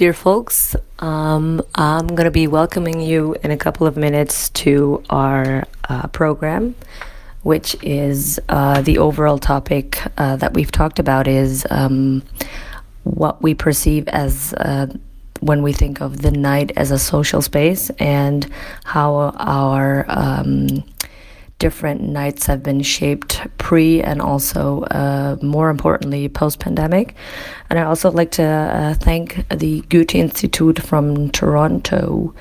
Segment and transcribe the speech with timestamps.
[0.00, 5.04] Dear folks, um, I'm going to be welcoming you in a couple of minutes to
[5.10, 6.74] our uh, program,
[7.42, 12.22] which is uh, the overall topic uh, that we've talked about is um,
[13.04, 14.86] what we perceive as uh,
[15.40, 18.50] when we think of the night as a social space and
[18.84, 20.82] how our um,
[21.60, 27.14] different nights have been shaped pre and also, uh, more importantly, post pandemic.
[27.68, 32.34] And I also like to uh, thank the Goethe Institute from Toronto.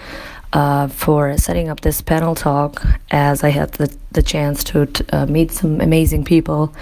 [0.52, 5.28] Uh, for setting up this panel talk, as I had the, the chance to uh,
[5.28, 6.74] meet some amazing people,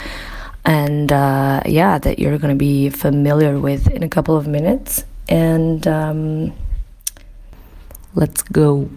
[0.64, 5.04] and uh, yeah, that you're going to be familiar with in a couple of minutes.
[5.28, 6.54] And um,
[8.16, 8.90] let's go.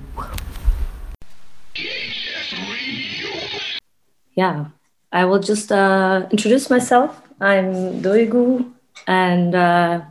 [4.35, 4.67] Yeah,
[5.13, 7.21] I will just uh, introduce myself.
[7.41, 8.71] I'm Duygu,
[9.07, 10.03] and uh,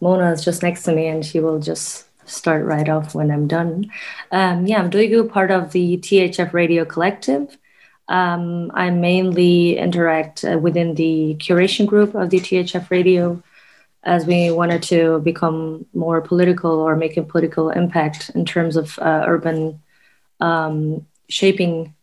[0.00, 3.46] Mona is just next to me, and she will just start right off when I'm
[3.46, 3.90] done.
[4.30, 7.56] Um, yeah, I'm Duygu, part of the THF Radio Collective.
[8.08, 13.42] Um, I mainly interact uh, within the curation group of the THF Radio
[14.02, 18.98] as we wanted to become more political or make a political impact in terms of
[18.98, 19.80] uh, urban
[20.40, 21.94] um, shaping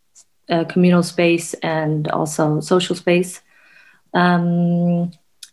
[0.51, 3.41] uh, communal space and also social space.
[4.13, 5.11] Um,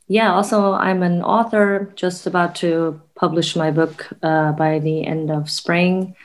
[0.08, 5.30] yeah, also, I'm an author, just about to publish my book uh, by the end
[5.30, 6.16] of spring.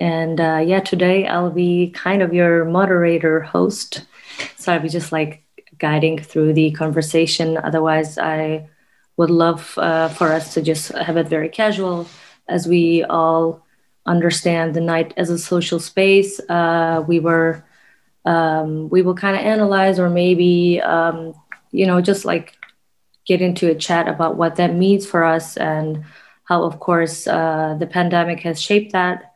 [0.00, 4.04] And uh, yeah, today I'll be kind of your moderator host.
[4.56, 5.42] So I'll be just like
[5.78, 7.58] guiding through the conversation.
[7.58, 8.68] Otherwise, I
[9.16, 12.06] would love uh, for us to just have it very casual
[12.48, 13.64] as we all
[14.06, 16.40] understand the night as a social space.
[16.48, 17.64] Uh, we were
[18.24, 21.34] um, we will kind of analyze or maybe um,
[21.70, 22.56] you know just like
[23.26, 26.04] get into a chat about what that means for us and
[26.44, 29.34] how of course uh, the pandemic has shaped that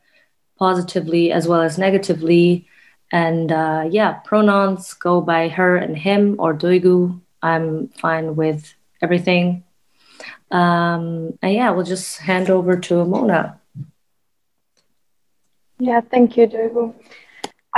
[0.58, 2.66] positively as well as negatively.
[3.10, 7.20] And uh, yeah pronouns go by her and him or doigu.
[7.42, 9.64] I'm fine with everything.
[10.50, 13.60] Um, and yeah we'll just hand over to mona.
[15.78, 16.94] Yeah thank you doigu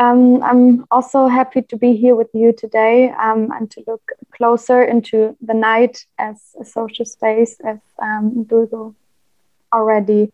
[0.01, 4.01] um, I'm also happy to be here with you today um, and to look
[4.35, 8.49] closer into the night as a social space, as um,
[9.75, 10.31] already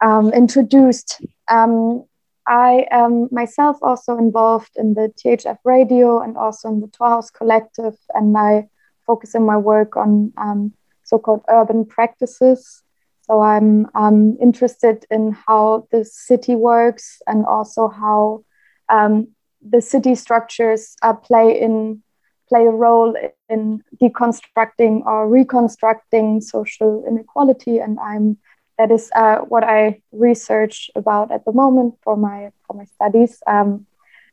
[0.00, 1.20] um, introduced.
[1.48, 2.04] Um,
[2.48, 7.98] I am myself also involved in the THF radio and also in the Torhaus Collective,
[8.14, 8.68] and I
[9.06, 10.72] focus in my work on um,
[11.02, 12.82] so called urban practices.
[13.26, 18.44] So I'm interested in how the city works and also how
[18.88, 19.28] um,
[19.66, 22.02] the city structures uh, play in
[22.48, 23.16] play a role
[23.48, 28.38] in deconstructing or reconstructing social inequality, and I'm
[28.78, 33.42] that is uh, what I research about at the moment for my for my studies.
[33.46, 33.86] Um,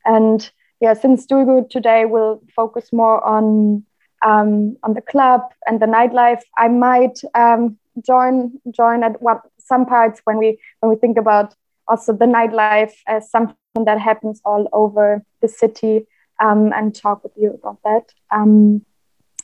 [0.05, 3.85] and yeah, since Dulgu today will focus more on
[4.25, 9.85] um, on the club and the nightlife, I might um, join join at what some
[9.85, 11.55] parts when we when we think about
[11.87, 13.29] also the nightlife as
[13.73, 16.05] something that happens all over the city
[16.39, 18.13] um, and talk with you about that.
[18.31, 18.85] Um,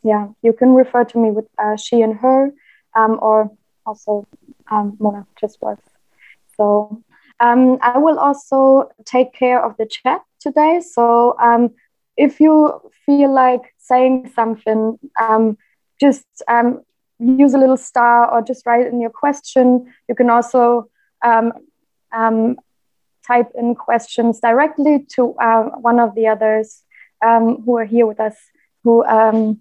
[0.03, 2.51] yeah, you can refer to me with uh, she and her,
[2.95, 3.51] um, or
[3.85, 4.27] also
[4.71, 5.89] um, Mona just works.
[6.55, 7.03] So
[7.39, 10.81] um, I will also take care of the chat today.
[10.81, 11.71] So um,
[12.15, 14.97] if you feel like saying something,
[15.99, 16.25] just
[17.19, 19.91] use a little star or just write in your question.
[20.07, 20.89] You can also
[21.23, 21.53] um,
[22.11, 22.57] um,
[23.27, 26.83] type in questions directly to uh, one of the others
[27.25, 28.35] um, who are here with us,
[28.83, 29.59] who um,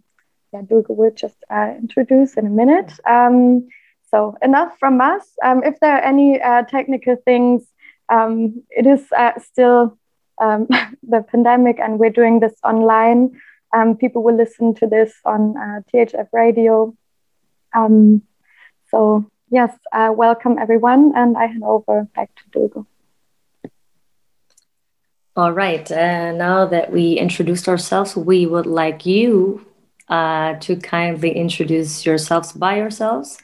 [0.52, 2.92] yeah, will just uh, introduce in a minute.
[3.06, 3.68] Um,
[4.10, 5.26] so enough from us.
[5.44, 7.62] Um, if there are any uh, technical things,
[8.08, 9.98] um, it is uh, still
[10.40, 10.68] um,
[11.02, 13.40] the pandemic and we're doing this online.
[13.98, 16.94] people will listen to this on uh, THF radio.
[18.90, 22.86] so yes, uh, welcome everyone and I hand over back to Dulga.
[25.36, 25.90] All right.
[25.92, 29.66] Uh, now that we introduced ourselves, we would like you
[30.08, 33.36] uh, to kindly introduce yourselves by yourselves.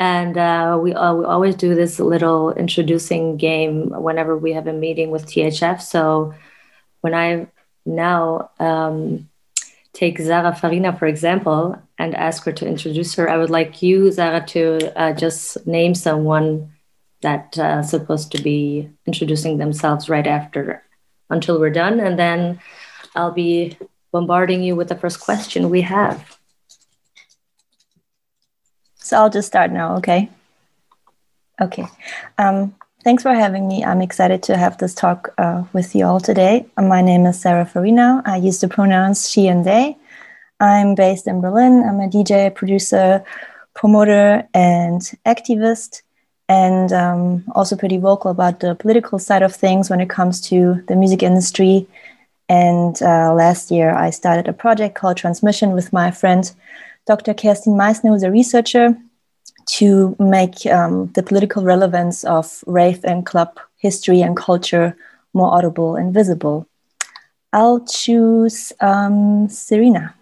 [0.00, 4.72] And uh, we, uh, we always do this little introducing game whenever we have a
[4.72, 5.80] meeting with THF.
[5.80, 6.34] So
[7.02, 7.46] when I
[7.86, 9.28] now um,
[9.92, 14.10] take Sarah Farina, for example, and ask her to introduce her, I would like you,
[14.10, 16.72] Zara, to uh, just name someone
[17.22, 20.82] that's uh, supposed to be introducing themselves right after
[21.30, 22.00] until we're done.
[22.00, 22.60] And then
[23.14, 23.76] I'll be
[24.12, 26.38] bombarding you with the first question we have.
[28.96, 30.30] So I'll just start now, okay?
[31.60, 31.86] Okay.
[32.36, 33.84] Um, thanks for having me.
[33.84, 36.66] I'm excited to have this talk uh, with you all today.
[36.76, 38.22] My name is Sarah Farina.
[38.26, 39.96] I use the pronouns she and they.
[40.60, 41.84] I'm based in Berlin.
[41.88, 43.24] I'm a DJ, producer,
[43.74, 46.02] promoter, and activist,
[46.48, 50.82] and um, also pretty vocal about the political side of things when it comes to
[50.88, 51.86] the music industry.
[52.48, 56.50] And uh, last year, I started a project called Transmission with my friend
[57.06, 57.34] Dr.
[57.34, 58.96] Kerstin Meissner, who's a researcher,
[59.66, 64.96] to make um, the political relevance of rave and club history and culture
[65.34, 66.66] more audible and visible.
[67.52, 70.14] I'll choose um, Serena.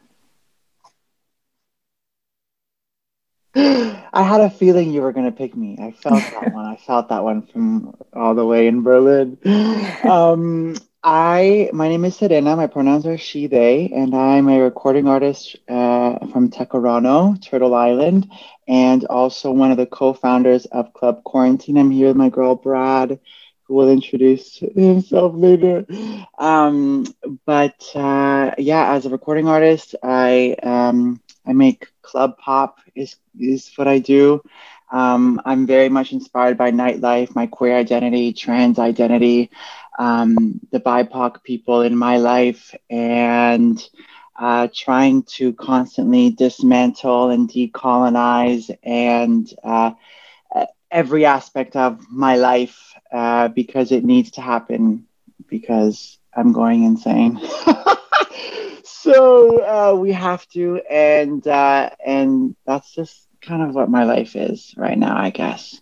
[4.12, 5.78] I had a feeling you were going to pick me.
[5.80, 6.66] I felt that one.
[6.66, 9.38] I felt that one from all the way in Berlin.
[10.04, 12.56] Um, I my name is Serena.
[12.56, 18.30] My pronouns are she they, and I'm a recording artist uh, from Tkaronto, Turtle Island,
[18.68, 21.78] and also one of the co-founders of Club Quarantine.
[21.78, 23.18] I'm here with my girl Brad,
[23.64, 25.86] who will introduce himself later.
[26.38, 27.06] Um,
[27.46, 33.70] but uh, yeah, as a recording artist, I um, I make club pop is is
[33.76, 34.42] what I do.
[34.92, 39.50] Um, I'm very much inspired by nightlife, my queer identity, trans identity,
[39.98, 43.78] um, the BIPOC people in my life, and
[44.38, 49.90] uh, trying to constantly dismantle and decolonize and uh,
[50.90, 55.06] every aspect of my life uh, because it needs to happen
[55.48, 57.40] because I'm going insane.
[58.84, 64.36] so uh, we have to, and uh, and that's just kind of what my life
[64.36, 65.80] is right now, I guess.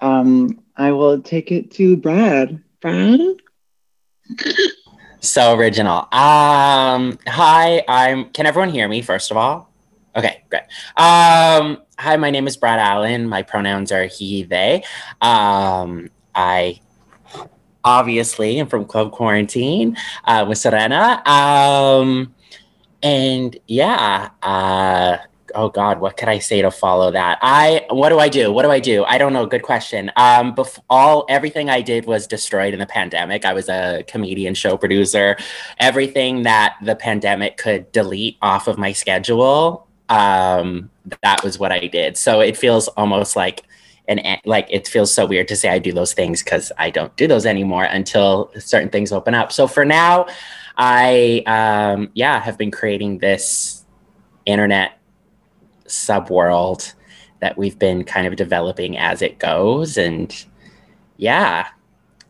[0.00, 2.62] Um, I will take it to Brad.
[2.80, 3.20] Brad.
[5.20, 6.00] so original.
[6.12, 8.26] Um, hi, I'm.
[8.30, 9.00] Can everyone hear me?
[9.00, 9.70] First of all,
[10.14, 10.62] okay, great.
[10.96, 13.28] Um, hi, my name is Brad Allen.
[13.28, 14.84] My pronouns are he, they.
[15.22, 16.80] Um, I
[17.84, 21.22] obviously am from Club Quarantine uh, with Serena.
[21.26, 22.34] Um,
[23.02, 25.18] and yeah, uh,
[25.54, 27.38] oh God, what could I say to follow that?
[27.42, 28.52] I what do I do?
[28.52, 29.04] What do I do?
[29.04, 29.46] I don't know.
[29.46, 30.10] Good question.
[30.16, 33.44] Um, bef- all everything I did was destroyed in the pandemic.
[33.44, 35.36] I was a comedian, show producer.
[35.78, 40.90] Everything that the pandemic could delete off of my schedule, um,
[41.22, 42.16] that was what I did.
[42.16, 43.64] So it feels almost like
[44.10, 47.14] and like it feels so weird to say I do those things because I don't
[47.16, 49.52] do those anymore until certain things open up.
[49.52, 50.26] So for now,
[50.76, 53.84] I um, yeah have been creating this
[54.46, 54.98] internet
[55.86, 56.94] subworld
[57.40, 60.44] that we've been kind of developing as it goes, and
[61.16, 61.68] yeah,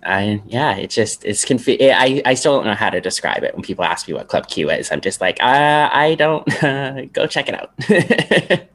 [0.05, 3.55] I yeah, it just it's confu- I I still don't know how to describe it
[3.55, 4.93] when people ask me what Club Q is.
[4.93, 8.69] I'm just like uh, I don't uh, go check it out.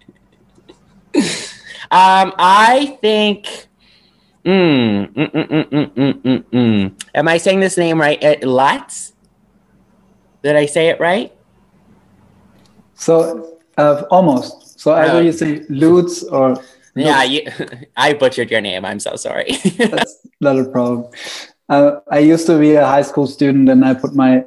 [1.91, 3.67] Um, I think.
[4.45, 8.23] Mm, mm, mm, mm, Am I saying this name right?
[8.23, 9.13] Uh, Lutz?
[10.43, 11.33] Did I say it right?
[12.93, 14.79] So uh, almost.
[14.79, 16.57] So either you say Lutz or.
[16.95, 17.41] Yeah, you,
[17.97, 18.85] I butchered your name.
[18.85, 19.57] I'm so sorry.
[19.77, 21.11] That's not a problem.
[21.67, 24.45] Uh, I used to be a high school student, and I put my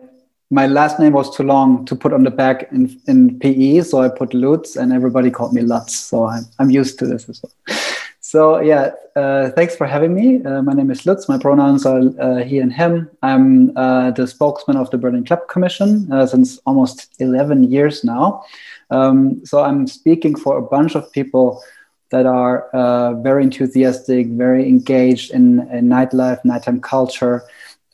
[0.51, 4.01] my last name was too long to put on the back in, in PE, so
[4.01, 5.95] I put Lutz, and everybody called me Lutz.
[5.95, 7.77] So I'm, I'm used to this as well.
[8.21, 10.45] So yeah, uh, thanks for having me.
[10.45, 11.31] Uh, my name is Lutz.
[11.31, 13.09] My pronouns are uh, he and him.
[13.23, 18.45] I'm uh, the spokesman of the Berlin Club Commission uh, since almost 11 years now.
[18.91, 21.63] Um, so I'm speaking for a bunch of people
[22.11, 27.45] that are uh, very enthusiastic, very engaged in, in nightlife, nighttime culture,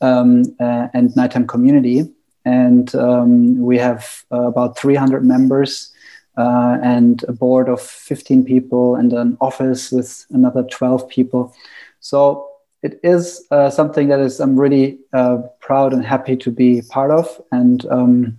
[0.01, 2.13] um, and nighttime community
[2.45, 5.93] and um, we have uh, about 300 members
[6.37, 11.55] uh, and a board of 15 people and an office with another 12 people.
[12.01, 12.49] So
[12.83, 17.11] it is uh, something that is I'm really uh, proud and happy to be part
[17.11, 17.41] of.
[17.51, 18.39] And um,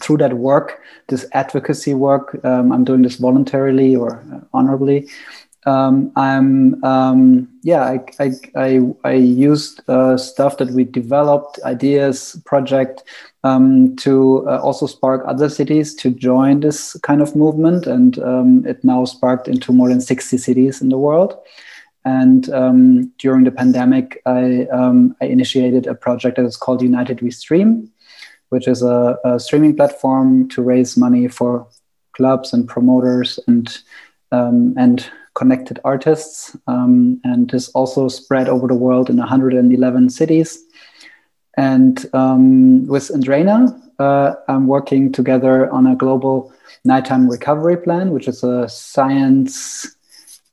[0.00, 5.08] through that work, this advocacy work, um, I'm doing this voluntarily or uh, honorably
[5.66, 12.40] um, I'm um, yeah I I, I, I used uh, stuff that we developed ideas
[12.44, 13.04] project
[13.44, 17.86] um, to uh, also spark other cities to join this kind of movement.
[17.86, 21.36] And um, it now sparked into more than 60 cities in the world.
[22.04, 27.20] And um, during the pandemic I, um, I initiated a project that is called United
[27.20, 27.92] We Stream
[28.52, 31.66] which is a, a streaming platform to raise money for
[32.12, 33.78] clubs and promoters and
[34.30, 40.62] and connected artists, um, and is also spread over the world in 111 cities.
[41.56, 46.52] And um, with Andreina, uh, I'm working together on a global
[46.84, 49.96] nighttime recovery plan, which is a science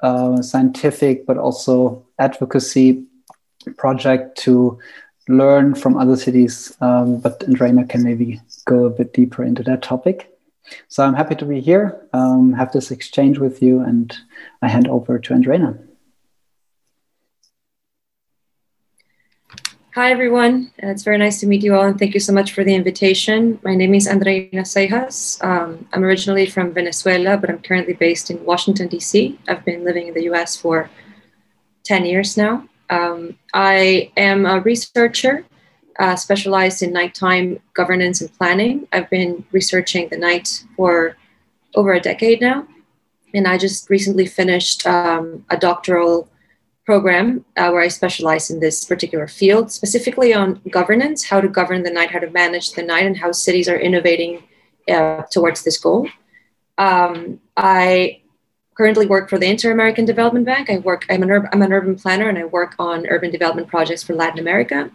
[0.02, 3.04] uh, scientific but also advocacy
[3.78, 4.80] project to
[5.28, 6.76] learn from other cities.
[6.82, 10.36] Um, but Andreina can maybe go a bit deeper into that topic.
[10.88, 14.16] So I'm happy to be here, um, have this exchange with you, and
[14.62, 15.78] I hand over to Andreina.
[20.00, 20.72] Hi, everyone.
[20.78, 23.60] It's very nice to meet you all, and thank you so much for the invitation.
[23.66, 25.44] My name is Andreina Seijas.
[25.44, 29.38] Um, I'm originally from Venezuela, but I'm currently based in Washington, D.C.
[29.50, 30.56] I've been living in the U.S.
[30.56, 30.90] for
[31.84, 32.66] 10 years now.
[32.90, 35.44] Um, I am a researcher
[36.00, 38.88] uh, specialized in nighttime governance and planning.
[38.94, 41.18] I've been researching the night for
[41.76, 42.66] over a decade now,
[43.34, 46.30] and I just recently finished um, a doctoral
[46.90, 51.84] program uh, where I specialize in this particular field, specifically on governance, how to govern
[51.84, 54.34] the night, how to manage the night, and how cities are innovating
[54.96, 56.02] uh, towards this goal.
[56.80, 58.22] Um, I
[58.76, 60.66] currently work for the Inter-American Development Bank.
[60.72, 61.02] I work.
[61.12, 64.40] I'm an, I'm an urban planner, and I work on urban development projects for Latin
[64.40, 64.90] America.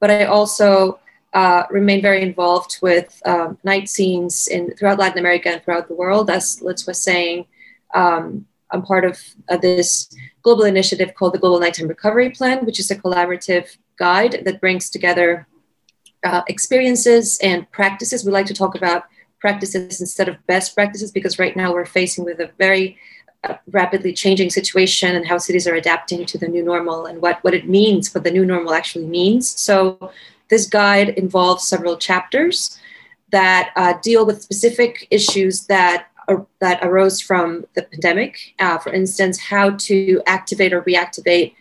[0.00, 0.98] But I also
[1.32, 6.00] uh, remain very involved with um, night scenes in throughout Latin America and throughout the
[6.02, 6.28] world.
[6.28, 7.46] As Lutz was saying,
[7.94, 12.80] um, I'm part of uh, this global initiative called the Global Nighttime Recovery Plan, which
[12.80, 15.46] is a collaborative guide that brings together
[16.24, 18.24] uh, experiences and practices.
[18.24, 19.04] We like to talk about
[19.40, 22.98] practices instead of best practices because right now we're facing with a very
[23.44, 27.42] uh, rapidly changing situation and how cities are adapting to the new normal and what,
[27.42, 29.48] what it means, what the new normal actually means.
[29.58, 30.12] So
[30.48, 32.78] this guide involves several chapters
[33.30, 36.08] that uh, deal with specific issues that
[36.60, 38.32] that arose from the pandemic.
[38.58, 41.54] Uh, for instance, how to activate or reactivate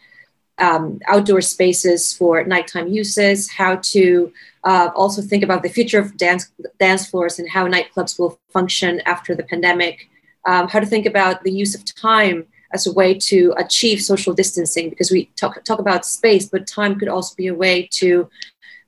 [0.59, 4.31] um, outdoor spaces for nighttime uses, how to
[4.63, 9.01] uh, also think about the future of dance, dance floors and how nightclubs will function
[9.05, 10.09] after the pandemic,
[10.45, 14.33] um, how to think about the use of time as a way to achieve social
[14.33, 18.29] distancing, because we talk, talk about space, but time could also be a way to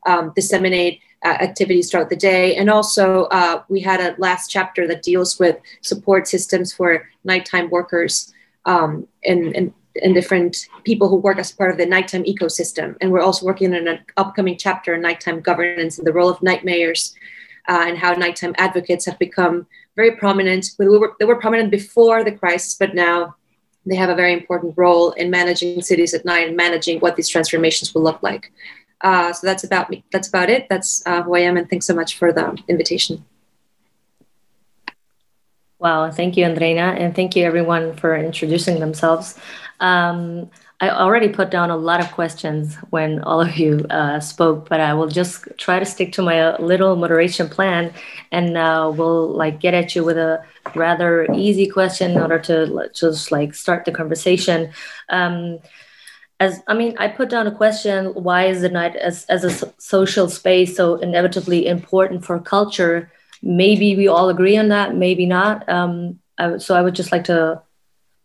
[0.06, 2.56] um, disseminate activities throughout the day.
[2.56, 7.70] And also, uh, we had a last chapter that deals with support systems for nighttime
[7.70, 8.34] workers
[8.66, 12.96] um, and, and, and different people who work as part of the nighttime ecosystem.
[13.02, 16.42] And we're also working on an upcoming chapter on nighttime governance and the role of
[16.42, 17.14] night mayors
[17.68, 20.72] uh, and how nighttime advocates have become very prominent.
[20.80, 23.36] We were, they were prominent before the crisis, but now
[23.86, 27.30] they have a very important role in managing cities at night and managing what these
[27.30, 28.52] transformations will look like.
[29.04, 30.04] Uh, so that's about me.
[30.12, 30.68] That's about it.
[30.70, 31.58] That's uh, who I am.
[31.58, 33.26] And thanks so much for the invitation.
[35.80, 39.36] Wow, thank you, Andreina, and thank you everyone for introducing themselves.
[39.80, 44.70] Um, I already put down a lot of questions when all of you uh, spoke,
[44.70, 47.94] but I will just try to stick to my little moderation plan,
[48.32, 50.44] and uh, we'll like get at you with a
[50.76, 54.72] rather easy question in order to just like start the conversation.
[55.10, 55.60] Um,
[56.42, 59.74] as I mean, I put down a question: Why is the night as as a
[59.80, 63.12] social space so inevitably important for culture?
[63.44, 65.70] Maybe we all agree on that, maybe not.
[65.70, 67.62] Um, I, so I would just like to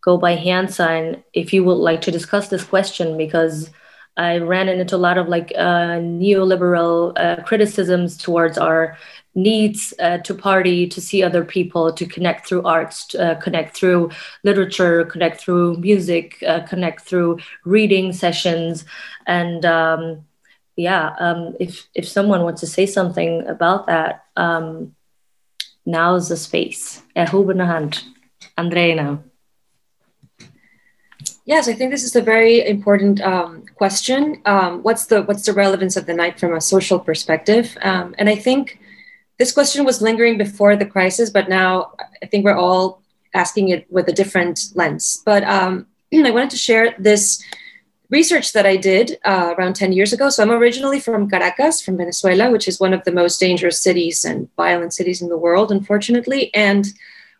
[0.03, 3.71] go by hand sign if you would like to discuss this question because
[4.17, 8.97] I ran into a lot of like uh, neoliberal uh, criticisms towards our
[9.37, 14.11] needs uh, to party, to see other people, to connect through arts, uh, connect through
[14.43, 18.85] literature, connect through music, uh, connect through reading sessions.
[19.27, 20.25] And um,
[20.75, 24.97] yeah, um, if, if someone wants to say something about that, um,
[25.85, 27.03] now's the space.
[27.15, 28.03] hand.
[28.59, 29.23] Andreina.
[31.45, 34.41] Yes, I think this is a very important um, question.
[34.47, 37.77] Um, what's the what's the relevance of the night from a social perspective?
[37.83, 38.81] Um, and I think
[39.39, 43.03] this question was lingering before the crisis, but now I think we're all
[43.35, 45.23] asking it with a different lens.
[45.25, 47.43] But um, I wanted to share this
[48.09, 50.31] research that I did uh, around 10 years ago.
[50.31, 54.25] So I'm originally from Caracas, from Venezuela, which is one of the most dangerous cities
[54.25, 56.55] and violent cities in the world, unfortunately.
[56.55, 56.87] And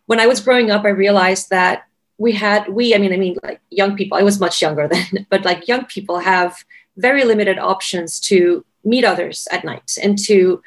[0.07, 1.85] when I was growing up, I realized that
[2.19, 5.27] we had, we, I mean, I mean, like young people, I was much younger then,
[5.31, 6.65] but like young people have
[6.97, 10.63] very limited options to meet others at night and to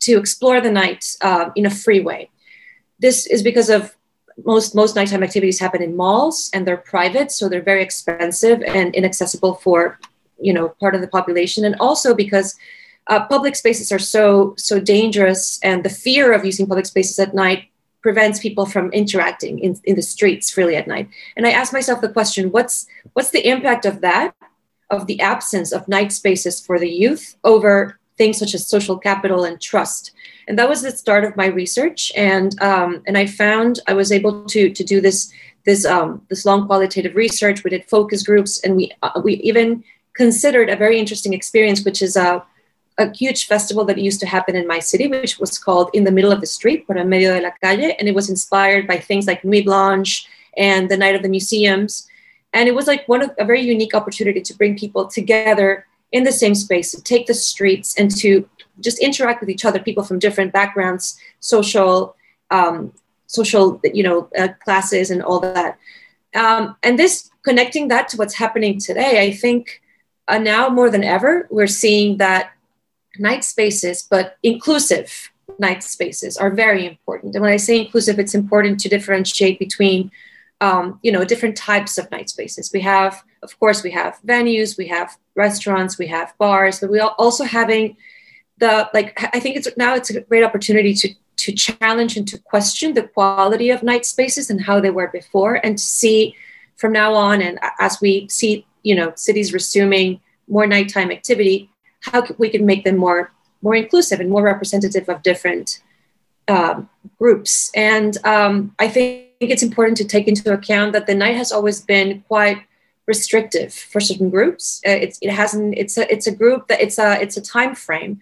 [0.00, 2.30] to explore the night uh, in a free way.
[2.98, 3.94] This is because of
[4.44, 8.94] most most nighttime activities happen in malls and they're private, so they're very expensive and
[8.94, 9.98] inaccessible for
[10.40, 12.56] you know part of the population, and also because
[13.08, 17.34] uh, public spaces are so so dangerous, and the fear of using public spaces at
[17.34, 17.64] night
[18.02, 21.08] prevents people from interacting in, in the streets freely at night.
[21.36, 24.34] And I ask myself the question: what's what's the impact of that,
[24.90, 29.40] of the absence of night spaces for the youth over things such as social capital
[29.48, 30.12] and trust.
[30.46, 32.00] And that was the start of my research.
[32.30, 35.18] And um, and I found I was able to to do this
[35.66, 37.58] this um, this long qualitative research.
[37.64, 39.68] We did focus groups, and we uh, we even
[40.22, 42.30] considered a very interesting experience, which is a
[42.98, 46.14] a huge festival that used to happen in my city, which was called In the
[46.16, 48.98] Middle of the Street, por en medio de la calle, and it was inspired by
[48.98, 50.14] things like Nuit Blanche
[50.70, 51.92] and the Night of the Museums,
[52.56, 55.70] and it was like one of a very unique opportunity to bring people together
[56.12, 58.48] in the same space, to take the streets and to
[58.80, 62.16] just interact with each other, people from different backgrounds, social,
[62.50, 62.92] um,
[63.26, 65.78] social, you know, uh, classes and all that.
[66.34, 69.82] Um, and this connecting that to what's happening today, I think
[70.28, 72.52] uh, now more than ever, we're seeing that
[73.18, 77.34] night spaces, but inclusive night spaces are very important.
[77.34, 80.10] And when I say inclusive, it's important to differentiate between,
[80.60, 82.70] um, you know, different types of night spaces.
[82.72, 87.00] We have, of course, we have venues, we have restaurants, we have bars, but we
[87.00, 87.96] are also having
[88.58, 89.18] the like.
[89.34, 93.02] I think it's now it's a great opportunity to to challenge and to question the
[93.02, 96.36] quality of night spaces and how they were before, and to see
[96.76, 101.70] from now on, and as we see, you know, cities resuming more nighttime activity,
[102.00, 103.32] how we can make them more
[103.62, 105.80] more inclusive and more representative of different
[106.48, 107.70] um, groups.
[107.74, 111.80] And um, I think it's important to take into account that the night has always
[111.80, 112.62] been quite
[113.14, 114.80] restrictive for certain groups.
[114.88, 115.70] Uh, it's, it hasn't.
[115.82, 118.12] It's a it's a group that it's a it's a time frame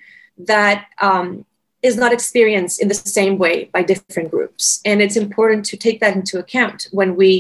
[0.53, 0.79] that
[1.09, 1.45] um,
[1.89, 5.99] is not experienced in the same way by different groups, and it's important to take
[6.01, 7.31] that into account when we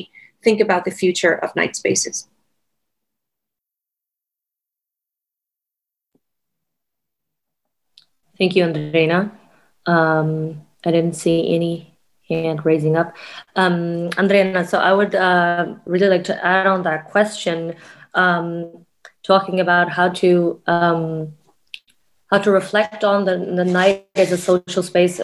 [0.44, 2.16] think about the future of night spaces.
[8.38, 9.30] Thank you, Andreina.
[9.84, 11.89] Um, I didn't see any
[12.30, 13.16] hand raising up.
[13.56, 17.74] Um, Andreina, so I would uh, really like to add on that question,
[18.14, 18.86] um,
[19.22, 21.32] talking about how to um,
[22.30, 25.20] how to reflect on the, the night as a social space,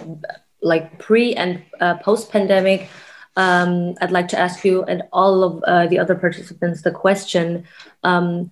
[0.61, 2.89] like pre and uh, post pandemic.
[3.37, 7.65] Um, I'd like to ask you and all of uh, the other participants the question,
[8.03, 8.51] um,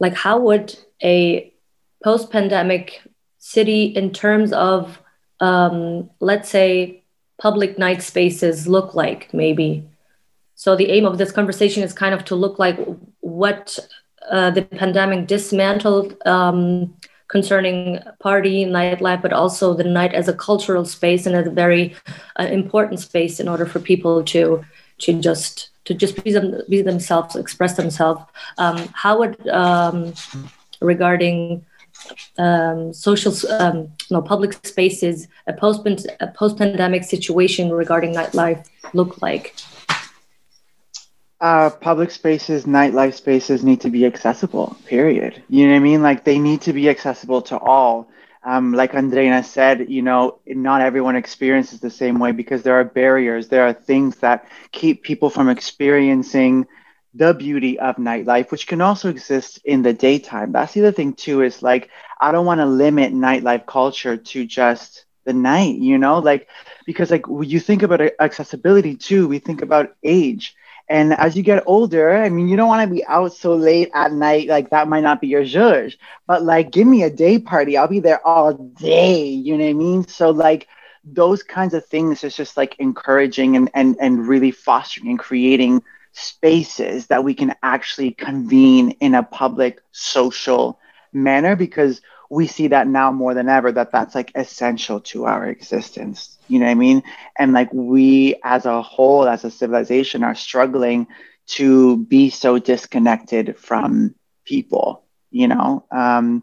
[0.00, 1.52] like how would a
[2.02, 3.00] post pandemic
[3.38, 5.00] city in terms of,
[5.40, 6.97] um, let's say,
[7.38, 9.84] public night spaces look like, maybe?
[10.54, 12.78] So the aim of this conversation is kind of to look like
[13.20, 13.78] what
[14.30, 16.96] uh, the pandemic dismantled um,
[17.28, 21.94] concerning party nightlife, but also the night as a cultural space and as a very
[22.40, 24.64] uh, important space in order for people to
[24.98, 28.22] to just to just be, them, be themselves, express themselves.
[28.58, 30.12] Um, how would um,
[30.80, 31.64] regarding
[32.38, 35.86] um, social, um, no, public spaces, a post
[36.34, 39.54] post pandemic situation regarding nightlife look like?
[41.40, 44.76] Uh, public spaces, nightlife spaces need to be accessible.
[44.86, 45.40] Period.
[45.48, 46.02] You know what I mean?
[46.02, 48.08] Like they need to be accessible to all.
[48.44, 52.84] Um, like Andreina said, you know, not everyone experiences the same way because there are
[52.84, 53.48] barriers.
[53.48, 56.66] There are things that keep people from experiencing
[57.14, 60.52] the beauty of nightlife, which can also exist in the daytime.
[60.52, 61.90] That's the other thing too, is like
[62.20, 66.48] I don't want to limit nightlife culture to just the night, you know, like
[66.86, 70.54] because like when you think about uh, accessibility too, we think about age.
[70.88, 73.90] And as you get older, I mean, you don't want to be out so late
[73.94, 74.48] at night.
[74.48, 77.76] Like that might not be your judge, but like, give me a day party.
[77.76, 79.24] I'll be there all day.
[79.26, 80.06] You know what I mean?
[80.06, 80.66] So like
[81.04, 85.82] those kinds of things is just like encouraging and, and, and really fostering and creating
[86.18, 90.78] spaces that we can actually convene in a public social
[91.12, 92.00] manner because
[92.30, 96.38] we see that now more than ever that that's like essential to our existence.
[96.48, 97.02] You know what i mean?
[97.38, 101.06] And like we as a whole as a civilization are struggling
[101.48, 105.84] to be so disconnected from people you know?
[105.90, 106.42] Um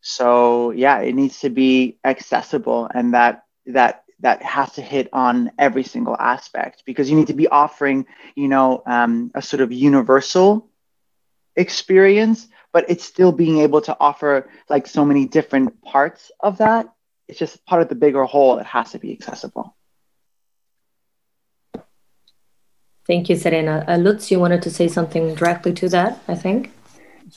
[0.00, 5.50] so yeah it needs to be accessible and that that that has to hit on
[5.58, 9.72] every single aspect because you need to be offering, you know, um, a sort of
[9.72, 10.70] universal
[11.54, 16.88] experience, but it's still being able to offer like so many different parts of that.
[17.28, 18.58] It's just part of the bigger whole.
[18.58, 19.74] It has to be accessible.
[23.06, 23.84] Thank you, Serena.
[23.86, 26.72] Uh, Lutz, you wanted to say something directly to that, I think.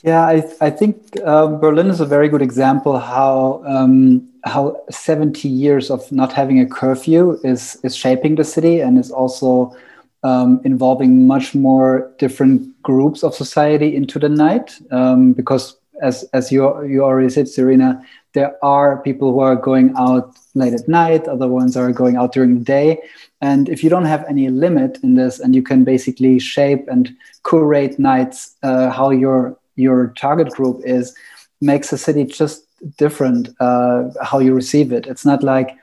[0.04, 5.48] Yeah, I, I think uh, Berlin is a very good example how um, how 70
[5.48, 9.76] years of not having a curfew is is shaping the city and is also
[10.22, 14.78] um, involving much more different groups of society into the night.
[14.92, 18.00] Um, because as as you you already said Serena
[18.32, 22.32] there are people who are going out late at night other ones are going out
[22.32, 22.98] during the day.
[23.42, 27.10] And if you don't have any limit in this and you can basically shape and
[27.42, 31.14] curate nights uh, how your your target group is
[31.60, 32.64] makes a city just
[32.96, 35.06] different uh, how you receive it.
[35.06, 35.76] It's not like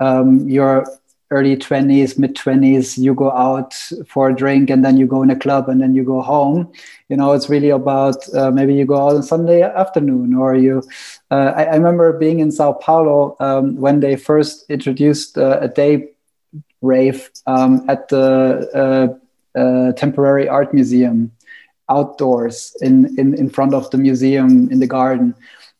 [0.00, 0.84] um, you're
[1.30, 3.74] early 20s mid 20s you go out
[4.06, 6.70] for a drink and then you go in a club and then you go home
[7.08, 10.82] you know it's really about uh, maybe you go out on sunday afternoon or you
[11.30, 15.68] uh, I, I, remember being in sao paulo um, when they first introduced uh, a
[15.68, 16.08] day
[16.82, 18.28] rave um, at the
[18.82, 21.32] uh, uh, temporary art museum
[21.88, 25.34] outdoors in, in in front of the museum in the garden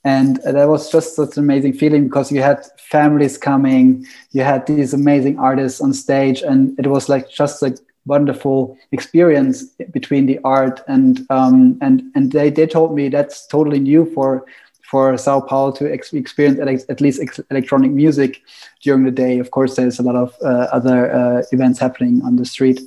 [0.05, 4.67] and that was just such an amazing feeling because you had families coming you had
[4.67, 7.75] these amazing artists on stage and it was like just a
[8.07, 13.81] wonderful experience between the art and um, and and they, they told me that's totally
[13.81, 14.45] new for
[14.83, 18.43] for Sao Paulo to ex- experience at least ex- electronic music
[18.83, 19.39] during the day.
[19.39, 22.81] Of course, there's a lot of uh, other uh, events happening on the street,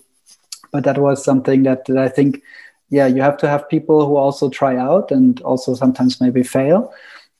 [0.71, 2.43] but that was something that, that I think
[2.89, 6.93] yeah, you have to have people who also try out and also sometimes maybe fail.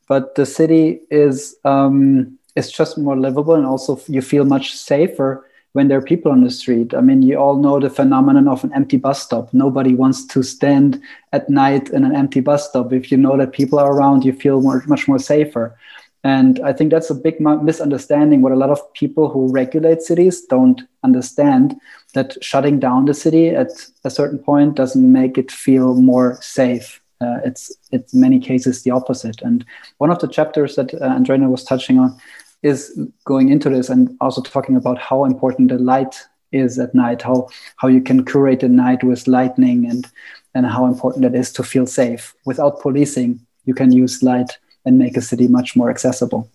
[0.07, 5.45] But the city is um, is just more livable, and also you feel much safer
[5.73, 6.93] when there are people on the street.
[6.93, 9.53] I mean, you all know the phenomenon of an empty bus stop.
[9.53, 11.01] Nobody wants to stand
[11.33, 12.93] at night in an empty bus stop.
[12.93, 15.77] If you know that people are around, you feel more, much more safer.
[16.23, 18.41] And I think that's a big misunderstanding.
[18.41, 21.75] What a lot of people who regulate cities don't understand
[22.13, 23.69] that shutting down the city at
[24.03, 27.01] a certain point doesn't make it feel more safe.
[27.21, 29.41] Uh, it's it's in many cases the opposite.
[29.41, 29.65] And
[29.97, 32.19] one of the chapters that uh, was touching on
[32.63, 37.21] is going into this and also talking about how important the light is at night,
[37.21, 40.07] how how you can curate the night with lightning and
[40.53, 42.33] and how important it is to feel safe.
[42.45, 46.49] Without policing, you can use light and make a city much more accessible.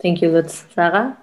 [0.00, 0.66] Thank you, Lutz.
[0.74, 1.16] Sarah?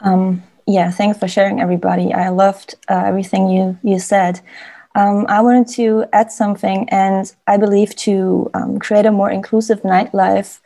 [0.00, 2.14] Um, yeah, thanks for sharing, everybody.
[2.14, 4.40] I loved uh, everything you you said.
[4.94, 9.82] Um, I wanted to add something, and I believe to um, create a more inclusive
[9.82, 10.60] nightlife,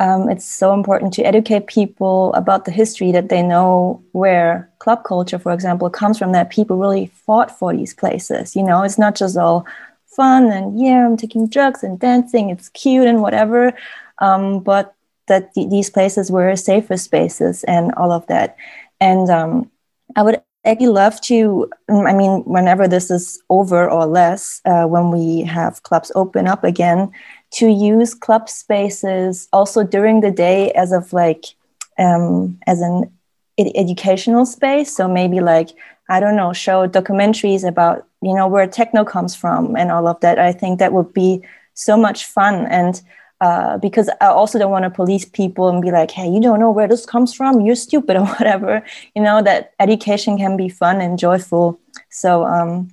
[0.00, 5.02] um, it's so important to educate people about the history that they know where club
[5.04, 6.32] culture, for example, comes from.
[6.32, 8.54] That people really fought for these places.
[8.54, 9.66] You know, it's not just all
[10.18, 12.50] fun and yeah, I'm taking drugs and dancing.
[12.50, 13.72] It's cute and whatever,
[14.18, 14.94] um, but
[15.28, 18.56] that th- these places were safer spaces and all of that.
[19.00, 19.70] And um,
[20.16, 25.10] I would actually love to, I mean, whenever this is over or less, uh, when
[25.10, 27.10] we have clubs open up again,
[27.58, 31.44] to use club spaces also during the day as of like,
[31.98, 33.10] um, as an
[33.58, 34.94] ed- educational space.
[34.94, 35.70] So maybe like,
[36.08, 40.20] I don't know, show documentaries about, you know, where techno comes from and all of
[40.20, 40.38] that.
[40.38, 41.42] I think that would be
[41.74, 42.66] so much fun.
[42.66, 43.00] And
[43.40, 46.58] uh, because I also don't want to police people and be like, hey, you don't
[46.58, 48.82] know where this comes from, you're stupid or whatever.
[49.14, 51.78] You know, that education can be fun and joyful.
[52.10, 52.88] So um,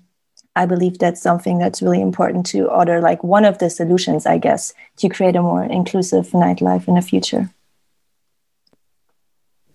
[0.56, 4.38] I believe that's something that's really important to order, like one of the solutions, I
[4.38, 7.50] guess, to create a more inclusive nightlife in the future.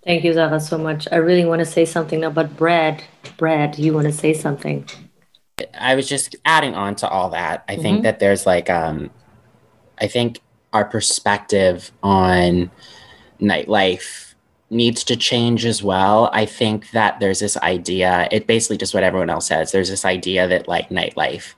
[0.04, 1.06] Thank you, Sarah, so much.
[1.12, 3.04] I really want to say something now, but Brad,
[3.36, 4.86] Brad, you want to say something?
[5.78, 7.64] I was just adding on to all that.
[7.68, 7.82] I mm-hmm.
[7.82, 9.10] think that there's like, um,
[9.98, 10.40] I think
[10.72, 12.70] our perspective on
[13.40, 14.34] nightlife
[14.70, 16.30] needs to change as well.
[16.32, 19.72] I think that there's this idea, it basically just what everyone else says.
[19.72, 21.54] There's this idea that like nightlife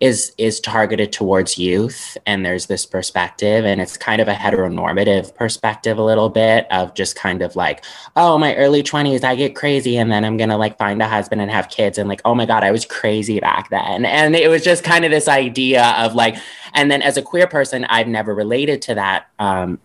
[0.00, 5.34] is is targeted towards youth and there's this perspective and it's kind of a heteronormative
[5.34, 7.84] perspective a little bit of just kind of like
[8.16, 11.40] oh my early 20s i get crazy and then i'm gonna like find a husband
[11.40, 14.48] and have kids and like oh my god i was crazy back then and it
[14.48, 16.36] was just kind of this idea of like
[16.72, 19.78] and then as a queer person i've never related to that um,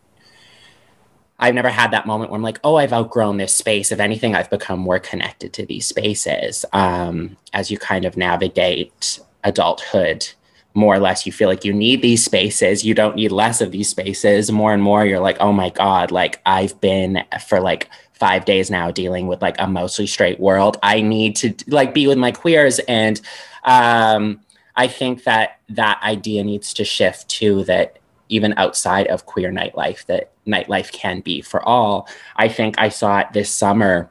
[1.37, 3.91] I've never had that moment where I'm like, oh, I've outgrown this space.
[3.91, 9.19] If anything, I've become more connected to these spaces um, as you kind of navigate
[9.45, 10.27] adulthood.
[10.73, 12.83] More or less you feel like you need these spaces.
[12.83, 14.51] You don't need less of these spaces.
[14.51, 18.69] More and more you're like oh my god like i've been for like five days
[18.69, 20.77] now dealing with like a mostly straight world.
[20.83, 22.79] I need to like be with my queers.
[22.79, 23.21] And
[23.63, 24.41] um
[24.75, 30.05] i think that that idea needs to shift too that even outside of queer nightlife
[30.07, 32.09] that nightlife can be for all.
[32.35, 34.09] I think i saw it this summer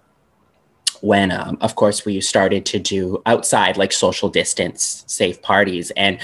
[1.04, 5.92] when um, of course we started to do outside like social distance safe parties.
[5.96, 6.18] And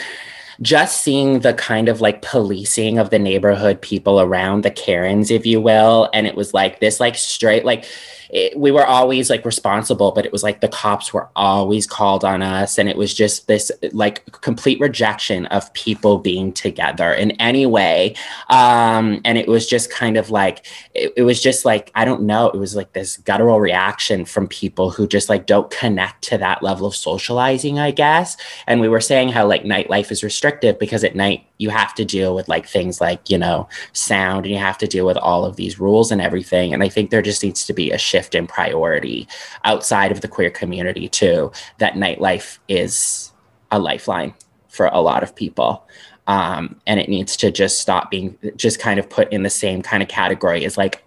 [0.62, 5.46] just seeing the kind of like policing of the neighborhood people around the karens if
[5.46, 7.86] you will and it was like this like straight like
[8.32, 12.24] it, we were always like responsible, but it was like the cops were always called
[12.24, 12.78] on us.
[12.78, 18.14] And it was just this like complete rejection of people being together in any way.
[18.48, 22.22] Um, and it was just kind of like, it, it was just like, I don't
[22.22, 26.38] know, it was like this guttural reaction from people who just like don't connect to
[26.38, 28.36] that level of socializing, I guess.
[28.66, 32.04] And we were saying how like nightlife is restrictive because at night you have to
[32.04, 35.44] deal with like things like, you know, sound and you have to deal with all
[35.44, 36.72] of these rules and everything.
[36.72, 39.26] And I think there just needs to be a shift in priority
[39.64, 43.32] outside of the queer community too, that nightlife is
[43.70, 44.34] a lifeline
[44.68, 45.86] for a lot of people.
[46.26, 49.82] Um, and it needs to just stop being just kind of put in the same
[49.82, 51.02] kind of category as like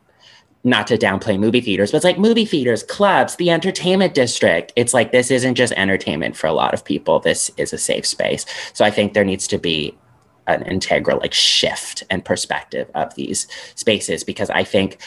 [0.65, 4.71] not to downplay movie theaters, but it's like movie theaters, clubs, the entertainment district.
[4.75, 7.19] It's like this isn't just entertainment for a lot of people.
[7.19, 8.45] This is a safe space.
[8.73, 9.97] So I think there needs to be
[10.47, 14.97] an integral like shift and perspective of these spaces because I think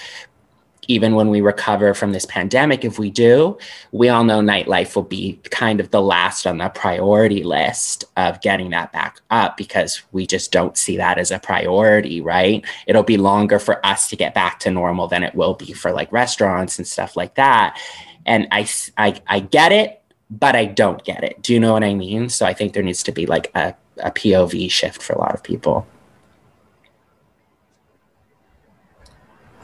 [0.89, 3.59] even when we recover from this pandemic, if we do,
[3.93, 8.41] we all know nightlife will be kind of the last on the priority list of
[8.41, 12.65] getting that back up because we just don't see that as a priority, right?
[12.87, 15.93] It'll be longer for us to get back to normal than it will be for
[15.93, 17.79] like restaurants and stuff like that.
[18.25, 21.41] And I, I, I get it, but I don't get it.
[21.43, 22.29] Do you know what I mean?
[22.29, 25.35] So I think there needs to be like a, a POV shift for a lot
[25.35, 25.87] of people.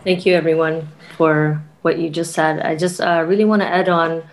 [0.04, 2.60] Thank you, everyone, for what you just said.
[2.60, 4.24] I just uh, really want to add on,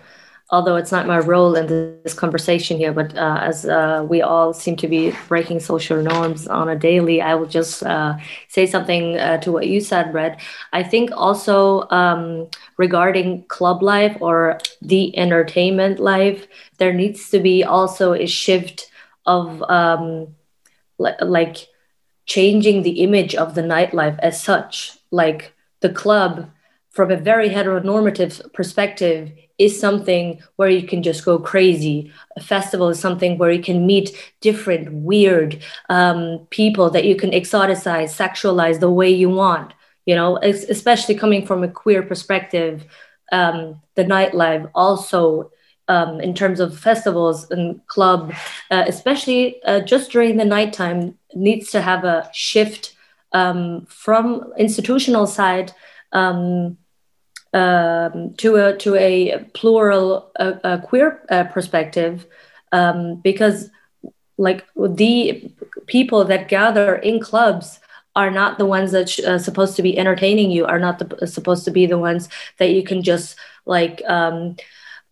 [0.50, 4.52] although it's not my role in this conversation here, but uh, as uh, we all
[4.52, 4.96] seem to be
[5.28, 8.16] breaking social norms on a daily, I will just uh,
[8.48, 10.40] say something uh, to what you said, Brett.
[10.72, 17.62] I think also um, regarding club life or the entertainment life, there needs to be
[17.62, 18.90] also a shift
[19.24, 20.34] of um,
[20.98, 21.68] like
[22.26, 24.96] changing the image of the nightlife as such.
[25.12, 26.50] Like the club
[26.90, 32.10] from a very heteronormative perspective is something where you can just go crazy.
[32.36, 37.30] A festival is something where you can meet different, weird um, people that you can
[37.30, 39.74] exoticize, sexualize the way you want.
[40.06, 42.86] You know, especially coming from a queer perspective,
[43.32, 45.52] um, the nightlife also
[45.88, 48.32] um, in terms of festivals and club,
[48.70, 52.96] uh, especially uh, just during the nighttime, needs to have a shift
[53.32, 55.72] um, from institutional side
[56.12, 56.76] um,
[57.52, 62.26] um, to a to a plural uh, queer uh, perspective
[62.72, 63.70] um, because
[64.38, 65.52] like the
[65.86, 67.80] people that gather in clubs
[68.16, 71.26] are not the ones that are uh, supposed to be entertaining you are not the,
[71.26, 74.56] supposed to be the ones that you can just like um,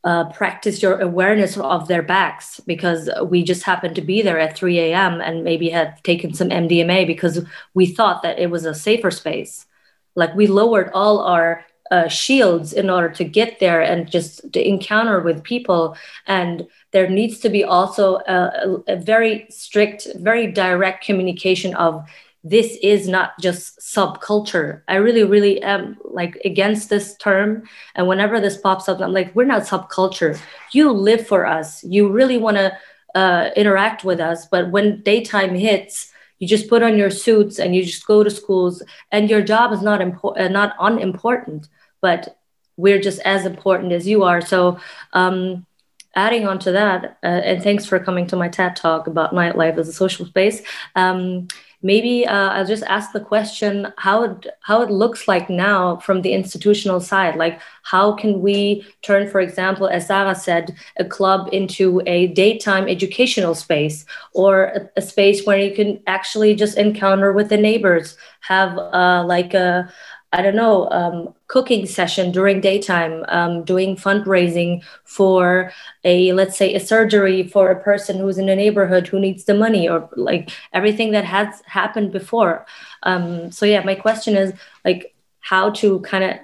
[0.05, 4.57] uh, practice your awareness of their backs because we just happened to be there at
[4.57, 5.21] 3 a.m.
[5.21, 9.67] and maybe had taken some MDMA because we thought that it was a safer space.
[10.15, 14.67] Like we lowered all our uh, shields in order to get there and just to
[14.67, 15.97] encounter with people.
[16.27, 22.07] And there needs to be also a, a very strict, very direct communication of
[22.45, 24.83] this is not just subculture.
[24.89, 27.65] I really, really am like against this term.
[27.95, 30.41] And whenever this pops up, I'm like, we're not subculture.
[30.73, 31.83] You live for us.
[31.85, 32.79] You really want to
[33.15, 34.47] uh, interact with us.
[34.47, 38.31] But when daytime hits, you just put on your suits and you just go to
[38.31, 41.69] schools, and your job is not important, uh, not unimportant.
[42.01, 42.39] But
[42.77, 44.41] we're just as important as you are.
[44.41, 44.79] So.
[45.13, 45.67] Um,
[46.15, 49.79] adding on to that, uh, and thanks for coming to my TED talk about nightlife
[49.79, 50.63] as a social space.
[50.97, 51.47] Um,
[51.83, 56.23] maybe uh, I'll just ask the question how it how it looks like now from
[56.23, 57.37] the institutional side.
[57.37, 62.89] Like how can we turn, for example, as Sarah said, a club into a daytime
[62.89, 68.17] educational space or a, a space where you can actually just encounter with the neighbors,
[68.41, 69.93] have uh, like a
[70.31, 75.73] I don't know, um, cooking session during daytime, um, doing fundraising for
[76.05, 79.55] a, let's say, a surgery for a person who's in a neighborhood who needs the
[79.55, 82.67] money, or like everything that has happened before.
[83.05, 84.53] Um, so, yeah, my question is
[84.85, 86.39] like how to kind of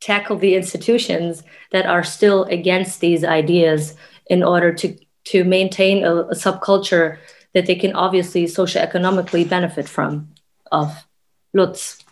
[0.00, 3.94] tackle the institutions that are still against these ideas
[4.26, 7.18] in order to, to maintain a, a subculture
[7.52, 10.34] that they can obviously socioeconomically benefit from.
[10.72, 11.06] Of
[11.52, 12.03] Lutz.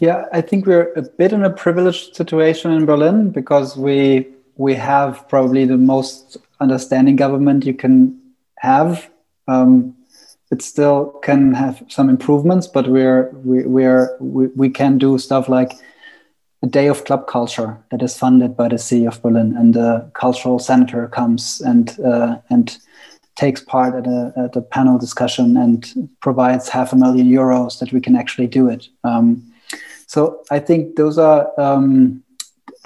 [0.00, 4.74] Yeah, I think we're a bit in a privileged situation in Berlin because we we
[4.74, 8.20] have probably the most understanding government you can
[8.58, 9.10] have.
[9.48, 9.96] Um,
[10.50, 15.48] it still can have some improvements, but we're we, we're we, we can do stuff
[15.48, 15.72] like
[16.62, 20.10] a day of club culture that is funded by the city of Berlin, and the
[20.14, 22.78] cultural senator comes and uh, and
[23.36, 27.92] takes part at a, at a panel discussion and provides half a million euros that
[27.92, 28.88] we can actually do it.
[29.02, 29.53] Um,
[30.14, 32.22] so I think those are, um,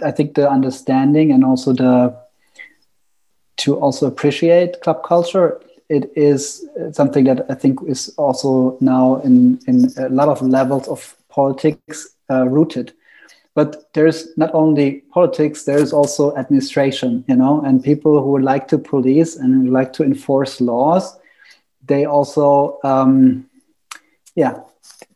[0.02, 2.16] I think the understanding and also the
[3.58, 5.60] to also appreciate club culture.
[5.90, 10.88] It is something that I think is also now in in a lot of levels
[10.88, 12.94] of politics uh, rooted.
[13.54, 18.78] But there's not only politics, there's also administration, you know, and people who like to
[18.78, 21.18] police and like to enforce laws,
[21.84, 23.50] they also, um,
[24.34, 24.60] yeah,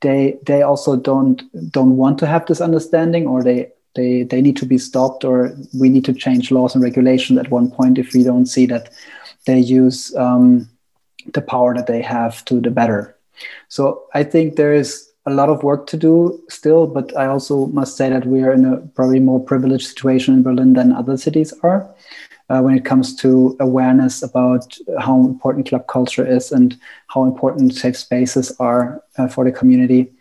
[0.02, 4.56] they they also don't don't want to have this understanding or they they they need
[4.56, 8.12] to be stopped or we need to change laws and regulations at one point if
[8.12, 8.90] we don't see that
[9.46, 10.68] they use um,
[11.34, 13.16] the power that they have to the better.
[13.68, 17.66] So i think there is a lot of work to do still but i also
[17.66, 21.16] must say that we are in a probably more privileged situation in berlin than other
[21.16, 21.88] cities are
[22.52, 27.74] uh, when it comes to awareness about how important club culture is and how important
[27.74, 30.12] safe spaces are uh, for the community.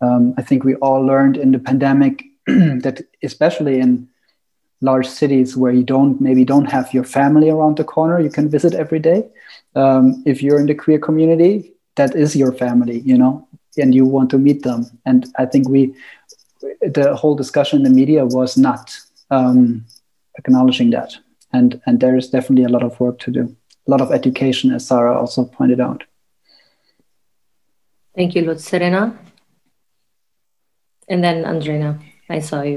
[0.00, 4.08] Um, I think we all learned in the pandemic that, especially in
[4.80, 8.48] large cities where you don't maybe don't have your family around the corner you can
[8.48, 9.28] visit every day.
[9.74, 14.06] Um, if you're in the queer community, that is your family, you know, and you
[14.06, 14.86] want to meet them.
[15.04, 15.94] And I think we,
[16.80, 18.96] the whole discussion in the media was not
[19.30, 19.84] um,
[20.38, 21.16] acknowledging that
[21.54, 23.44] and and there is definitely a lot of work to do.
[23.86, 26.04] A lot of education as sarah also pointed out.
[28.16, 28.64] Thank you lutz.
[28.64, 29.02] Serena?
[31.08, 31.92] And then Andreina.
[32.28, 32.76] I saw you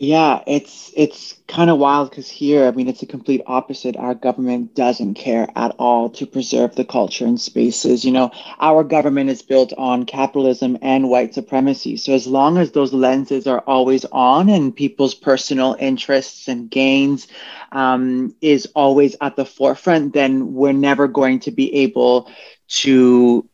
[0.00, 3.96] yeah, it's it's kind of wild because here, I mean, it's a complete opposite.
[3.96, 8.02] Our government doesn't care at all to preserve the culture and spaces.
[8.04, 11.98] You know, our government is built on capitalism and white supremacy.
[11.98, 17.28] So as long as those lenses are always on and people's personal interests and gains
[17.72, 22.30] um, is always at the forefront, then we're never going to be able
[22.68, 23.46] to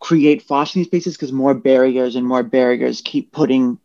[0.00, 3.78] create fostering spaces because more barriers and more barriers keep putting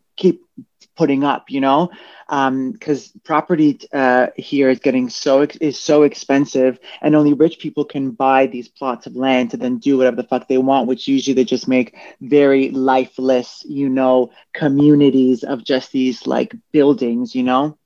[0.96, 1.90] putting up, you know,
[2.28, 7.84] because um, property uh, here is getting so is so expensive, and only rich people
[7.84, 11.08] can buy these plots of land to then do whatever the fuck they want, which
[11.08, 17.42] usually they just make very lifeless, you know, communities of just these like buildings, you
[17.42, 17.76] know?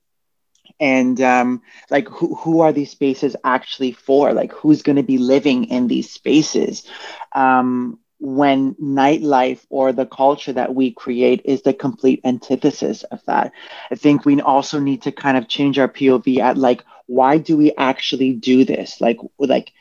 [0.79, 4.33] And um, like who, who are these spaces actually for?
[4.33, 6.87] Like who's going to be living in these spaces?
[7.35, 13.53] Um, when nightlife or the culture that we create is the complete antithesis of that.
[13.91, 17.57] I think we also need to kind of change our POV at like, why do
[17.57, 19.01] we actually do this?
[19.01, 19.73] Like, like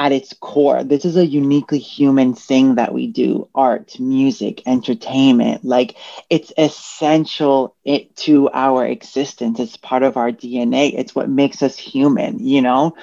[0.00, 5.62] at its core, this is a uniquely human thing that we do art, music, entertainment.
[5.62, 5.94] Like,
[6.30, 9.60] it's essential it, to our existence.
[9.60, 10.94] It's part of our DNA.
[10.96, 12.94] It's what makes us human, you know?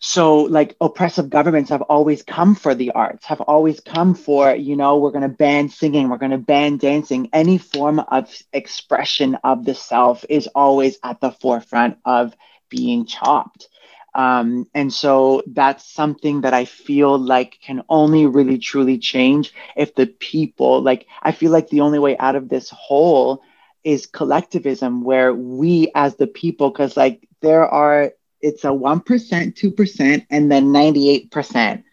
[0.00, 4.76] So, like, oppressive governments have always come for the arts, have always come for, you
[4.76, 7.30] know, we're going to ban singing, we're going to ban dancing.
[7.32, 12.36] Any form of expression of the self is always at the forefront of
[12.68, 13.68] being chopped
[14.16, 19.94] um, and so that's something that I feel like can only really truly change if
[19.94, 23.42] the people, like, I feel like the only way out of this hole
[23.84, 30.26] is collectivism, where we as the people, because like there are, it's a 1%, 2%,
[30.30, 31.84] and then 98%.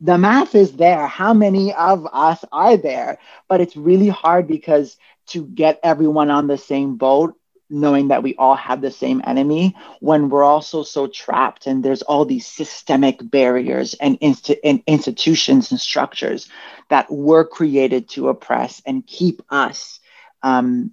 [0.00, 1.06] The math is there.
[1.06, 3.18] How many of us are there?
[3.48, 4.96] But it's really hard because
[5.28, 7.35] to get everyone on the same boat
[7.68, 12.02] knowing that we all have the same enemy when we're also so trapped and there's
[12.02, 16.48] all these systemic barriers and, inst- and institutions and structures
[16.88, 20.00] that were created to oppress and keep us
[20.42, 20.92] um,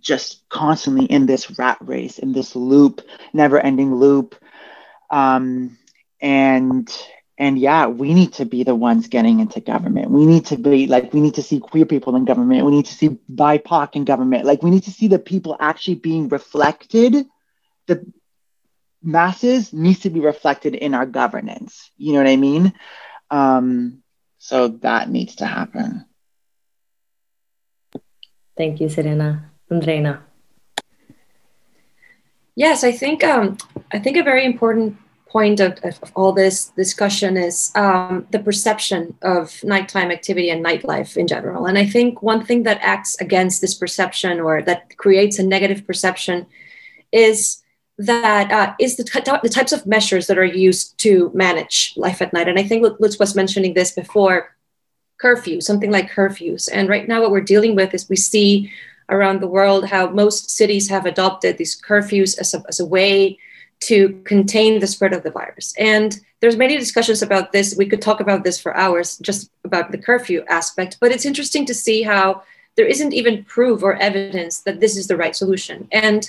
[0.00, 3.00] just constantly in this rat race in this loop
[3.32, 4.36] never ending loop.
[5.10, 5.78] Um,
[6.20, 6.88] and
[7.38, 10.10] and yeah, we need to be the ones getting into government.
[10.10, 12.66] We need to be like, we need to see queer people in government.
[12.66, 14.44] We need to see BIPOC in government.
[14.44, 17.14] Like, we need to see the people actually being reflected.
[17.86, 18.04] The
[19.00, 21.92] masses needs to be reflected in our governance.
[21.96, 22.72] You know what I mean?
[23.30, 24.02] Um,
[24.38, 26.06] so that needs to happen.
[28.56, 29.52] Thank you, Serena.
[29.70, 30.22] Andreina.
[32.56, 33.56] Yes, I think um,
[33.92, 34.96] I think a very important
[35.28, 41.16] point of, of, all this discussion is um, the perception of nighttime activity and nightlife
[41.16, 41.66] in general.
[41.66, 45.86] And I think one thing that acts against this perception or that creates a negative
[45.86, 46.46] perception
[47.12, 47.62] is
[47.98, 52.22] that uh, is the, t- the types of measures that are used to manage life
[52.22, 52.48] at night.
[52.48, 54.56] And I think Lutz was mentioning this before
[55.18, 56.68] curfew, something like curfews.
[56.72, 58.72] And right now, what we're dealing with is we see
[59.08, 63.38] around the world how most cities have adopted these curfews as a, as a way
[63.80, 65.74] to contain the spread of the virus.
[65.78, 67.76] And there's many discussions about this.
[67.76, 70.98] We could talk about this for hours, just about the curfew aspect.
[71.00, 72.42] But it's interesting to see how
[72.76, 75.88] there isn't even proof or evidence that this is the right solution.
[75.90, 76.28] And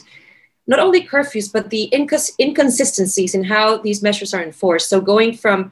[0.68, 4.90] not only curfews, but the incons- inconsistencies in how these measures are enforced.
[4.90, 5.72] So going from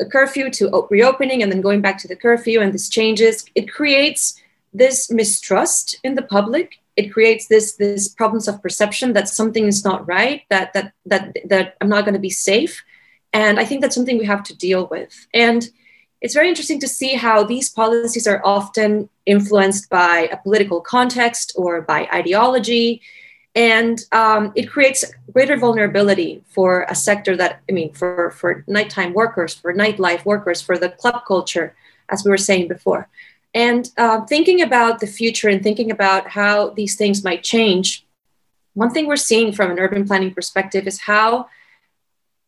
[0.00, 3.70] a curfew to reopening and then going back to the curfew and this changes, it
[3.70, 4.40] creates
[4.72, 6.80] this mistrust in the public.
[6.96, 11.36] It creates this this problems of perception that something is not right, that that that
[11.48, 12.82] that I'm not going to be safe.
[13.32, 15.26] And I think that's something we have to deal with.
[15.34, 15.68] And
[16.20, 21.52] it's very interesting to see how these policies are often influenced by a political context
[21.54, 23.02] or by ideology.
[23.54, 29.12] And um, it creates greater vulnerability for a sector that, I mean, for, for nighttime
[29.12, 31.74] workers, for nightlife workers, for the club culture,
[32.08, 33.08] as we were saying before.
[33.54, 38.04] And uh, thinking about the future and thinking about how these things might change,
[38.74, 41.48] one thing we're seeing from an urban planning perspective is how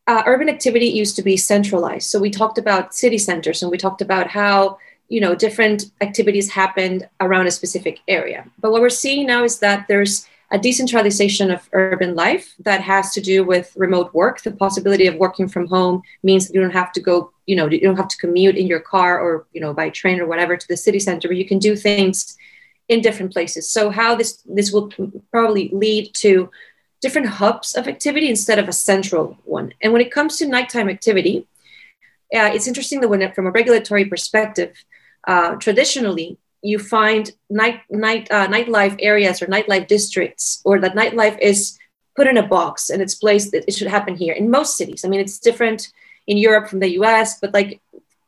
[0.08, 2.08] uh, urban activity used to be centralized.
[2.10, 4.78] So we talked about city centers and we talked about how
[5.08, 8.44] you know different activities happened around a specific area.
[8.60, 13.12] But what we're seeing now is that there's a decentralization of urban life that has
[13.12, 14.40] to do with remote work.
[14.40, 17.68] The possibility of working from home means that you don't have to go, you know,
[17.68, 20.56] you don't have to commute in your car or you know by train or whatever
[20.56, 22.36] to the city center, but you can do things
[22.88, 23.68] in different places.
[23.68, 24.90] So how this this will
[25.32, 26.50] probably lead to
[27.00, 29.72] different hubs of activity instead of a central one.
[29.82, 31.46] And when it comes to nighttime activity,
[32.34, 34.72] uh, it's interesting that when it, from a regulatory perspective,
[35.26, 41.38] uh, traditionally you find night night uh, nightlife areas or nightlife districts, or that nightlife
[41.38, 41.78] is
[42.16, 45.04] put in a box and it's placed that it should happen here in most cities.
[45.04, 45.92] I mean, it's different
[46.26, 47.80] in Europe from the U.S., but like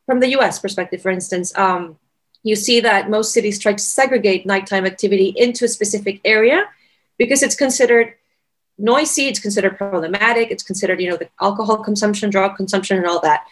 [0.05, 0.59] from the U.S.
[0.59, 1.97] perspective, for instance, um,
[2.43, 6.65] you see that most cities try to segregate nighttime activity into a specific area
[7.17, 8.13] because it's considered
[8.77, 13.19] noisy, it's considered problematic, it's considered, you know, the alcohol consumption, drug consumption, and all
[13.19, 13.45] that.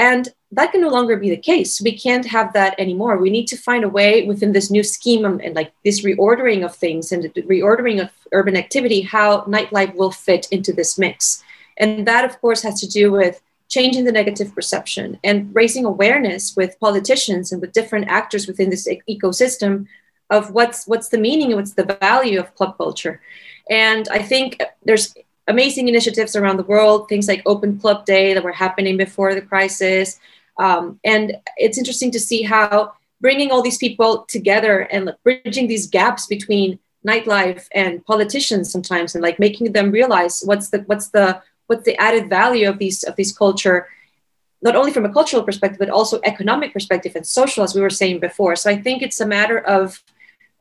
[0.00, 1.78] And that can no longer be the case.
[1.78, 3.18] We can't have that anymore.
[3.18, 6.74] We need to find a way within this new scheme and like this reordering of
[6.74, 11.44] things and the reordering of urban activity, how nightlife will fit into this mix.
[11.76, 16.56] And that, of course, has to do with changing the negative perception and raising awareness
[16.56, 19.86] with politicians and with different actors within this ecosystem
[20.30, 23.20] of what's what's the meaning and what's the value of club culture
[23.68, 25.14] and I think there's
[25.50, 29.42] amazing initiatives around the world, things like Open Club Day that were happening before the
[29.42, 30.18] crisis.
[30.58, 35.86] Um, and it's interesting to see how bringing all these people together and bridging these
[35.86, 41.40] gaps between nightlife and politicians sometimes and like making them realize what's the what's the
[41.66, 43.88] what's the added value of these of these culture
[44.60, 47.88] not only from a cultural perspective but also economic perspective and social as we were
[47.88, 50.02] saying before so i think it's a matter of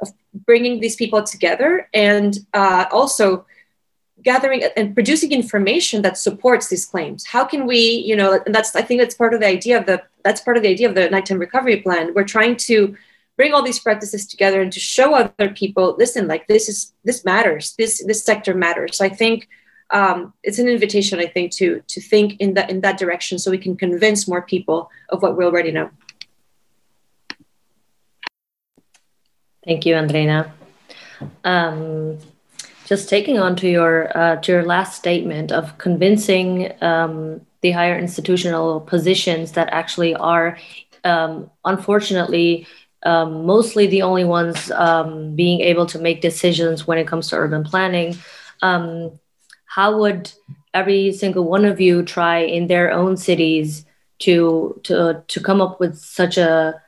[0.02, 0.08] of
[0.46, 3.46] bringing these people together and uh, also
[4.24, 7.26] gathering and producing information that supports these claims.
[7.26, 9.86] How can we you know and that's i think that's part of the idea of
[9.86, 12.14] the that's part of the idea of the nighttime recovery plan.
[12.14, 12.96] We're trying to
[13.38, 17.24] bring all these practices together and to show other people listen like this is this
[17.24, 17.76] matters.
[17.78, 18.98] This this sector matters.
[18.98, 19.48] So i think
[19.92, 23.50] um, it's an invitation i think to to think in that in that direction so
[23.50, 25.90] we can convince more people of what we already know.
[29.66, 30.52] Thank you, Andreina.
[31.44, 32.18] Um,
[32.90, 37.98] just taking on to your uh, to your last statement of convincing um, the higher
[37.98, 40.58] institutional positions that actually are
[41.04, 42.68] um, unfortunately
[43.04, 47.38] um, mostly the only ones um, being able to make decisions when it comes to
[47.38, 48.18] urban planning.
[48.62, 49.18] Um,
[49.66, 50.34] how would
[50.74, 53.86] every single one of you try in their own cities
[54.20, 56.82] to to to come up with such a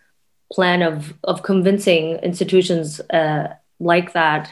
[0.52, 4.52] plan of of convincing institutions uh, like that.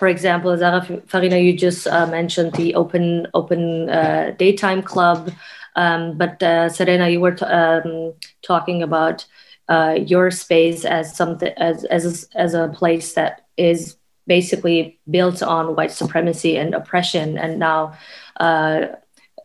[0.00, 5.30] For example, Sarah Farina, you just uh, mentioned the open open uh, daytime club,
[5.76, 9.26] um, but uh, Serena, you were um, talking about
[9.68, 15.76] uh, your space as something as as as a place that is basically built on
[15.76, 17.92] white supremacy and oppression, and now.
[18.40, 18.96] Uh,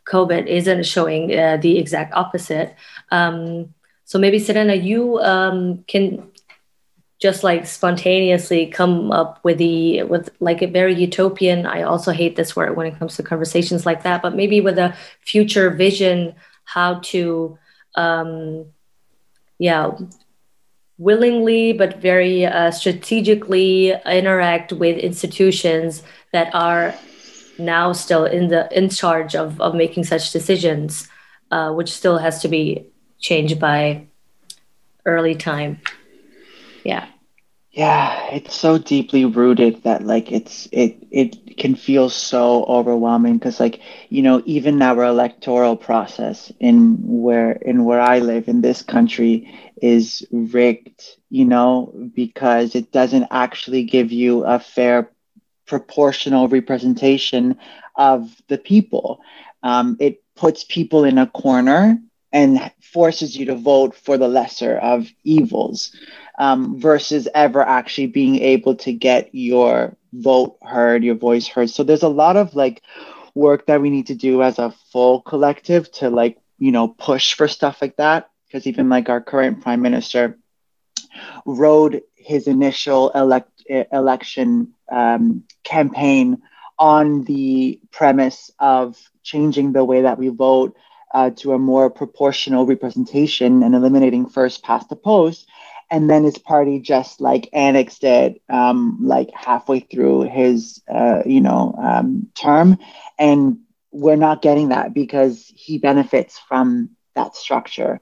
[0.07, 2.75] COVID isn't showing the exact opposite.
[3.09, 6.29] Um, so maybe Serena, you um, can
[7.25, 11.65] just like spontaneously come up with the with like a very utopian.
[11.65, 14.77] I also hate this word when it comes to conversations like that, but maybe with
[14.77, 17.57] a future vision, how to,
[17.95, 18.67] um,
[19.57, 19.89] yeah,
[20.99, 26.93] willingly but very uh, strategically interact with institutions that are
[27.57, 31.09] now still in the in charge of of making such decisions,
[31.49, 32.85] uh, which still has to be
[33.17, 34.05] changed by
[35.07, 35.81] early time.
[36.83, 37.07] Yeah.
[37.75, 43.59] Yeah it's so deeply rooted that like it's it it can feel so overwhelming because
[43.59, 48.83] like you know even our electoral process in where in where i live in this
[48.83, 49.47] country
[49.81, 55.11] is rigged you know because it doesn't actually give you a fair
[55.67, 57.57] proportional representation
[57.95, 59.19] of the people.
[59.63, 61.99] Um, it puts people in a corner
[62.31, 65.95] and forces you to vote for the lesser of evils
[66.37, 71.69] um, versus ever actually being able to get your vote heard, your voice heard.
[71.69, 72.81] So there's a lot of like
[73.35, 77.33] work that we need to do as a full collective to like, you know, push
[77.33, 78.29] for stuff like that.
[78.47, 80.37] Because even like our current prime minister
[81.45, 86.41] rode his initial elect- election um, campaign
[86.77, 90.75] on the premise of changing the way that we vote
[91.13, 95.47] uh, to a more proportional representation and eliminating first past the post
[95.89, 101.41] and then his party just like annexed it um, like halfway through his uh, you
[101.41, 102.77] know um, term.
[103.17, 103.59] And
[103.91, 108.01] we're not getting that because he benefits from that structure.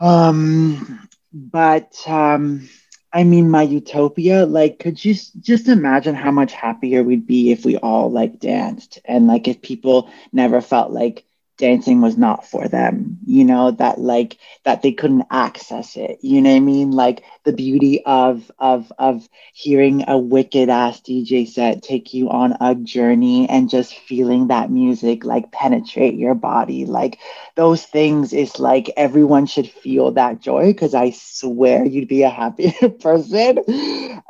[0.00, 2.68] Um, but um,
[3.12, 7.64] i mean my utopia like could you just imagine how much happier we'd be if
[7.64, 11.24] we all like danced and like if people never felt like
[11.62, 16.42] dancing was not for them you know that like that they couldn't access it you
[16.42, 16.92] know what i mean?
[16.92, 22.56] Like the beauty of of of hearing a wicked ass dj set take you on
[22.60, 27.18] a journey and just feeling that music like penetrate your body like
[27.56, 32.30] those things is like everyone should feel that joy because i swear you'd be a
[32.30, 33.58] happier person.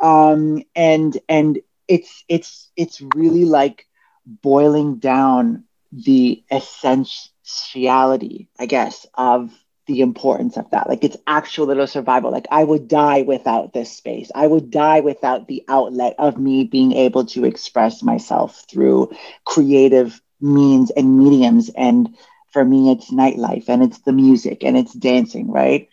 [0.01, 1.59] Um and and
[1.89, 3.87] it's it's it's really like
[4.26, 9.51] boiling down the essentiality, I guess, of
[9.86, 10.88] the importance of that.
[10.88, 12.30] Like it's actual little survival.
[12.30, 14.30] Like I would die without this space.
[14.34, 19.11] I would die without the outlet of me being able to express myself through
[19.45, 21.70] creative means and mediums.
[21.76, 22.16] And
[22.53, 25.88] for me, it's nightlife and it's the music and it's dancing, right?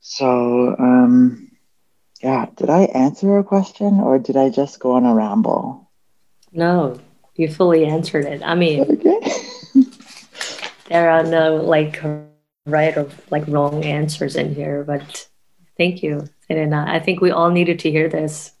[0.00, 1.50] So, um,
[2.22, 5.90] yeah, did I answer a question or did I just go on a ramble?
[6.52, 6.98] No,
[7.34, 8.42] you fully answered it.
[8.42, 9.20] I mean, okay.
[10.88, 12.02] there are no like
[12.66, 15.28] right or like wrong answers in here, but
[15.76, 16.84] thank you, Elena.
[16.88, 18.52] I think we all needed to hear this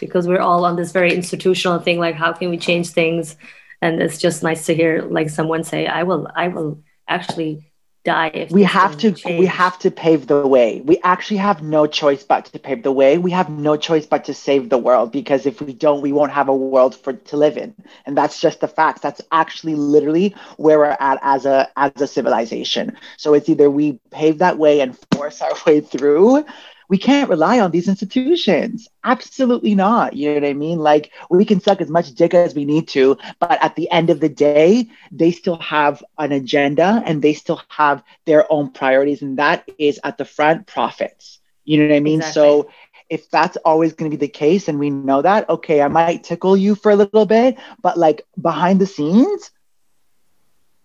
[0.00, 1.98] because we're all on this very institutional thing.
[1.98, 3.36] Like, how can we change things?
[3.80, 7.67] And it's just nice to hear like someone say, "I will, I will actually
[8.08, 9.38] die if we have to change.
[9.38, 10.80] we have to pave the way.
[10.80, 13.18] We actually have no choice but to pave the way.
[13.18, 16.32] We have no choice but to save the world because if we don't we won't
[16.32, 17.74] have a world for to live in.
[18.06, 19.00] And that's just the facts.
[19.00, 22.96] That's actually literally where we're at as a as a civilization.
[23.16, 26.44] So it's either we pave that way and force our way through
[26.88, 28.88] we can't rely on these institutions.
[29.04, 30.14] Absolutely not.
[30.14, 30.78] You know what I mean?
[30.78, 34.10] Like we can suck as much dick as we need to, but at the end
[34.10, 39.22] of the day, they still have an agenda and they still have their own priorities.
[39.22, 41.40] And that is at the front profits.
[41.64, 42.20] You know what I mean?
[42.20, 42.42] Exactly.
[42.42, 42.70] So
[43.10, 46.24] if that's always going to be the case and we know that, okay, I might
[46.24, 49.50] tickle you for a little bit, but like behind the scenes,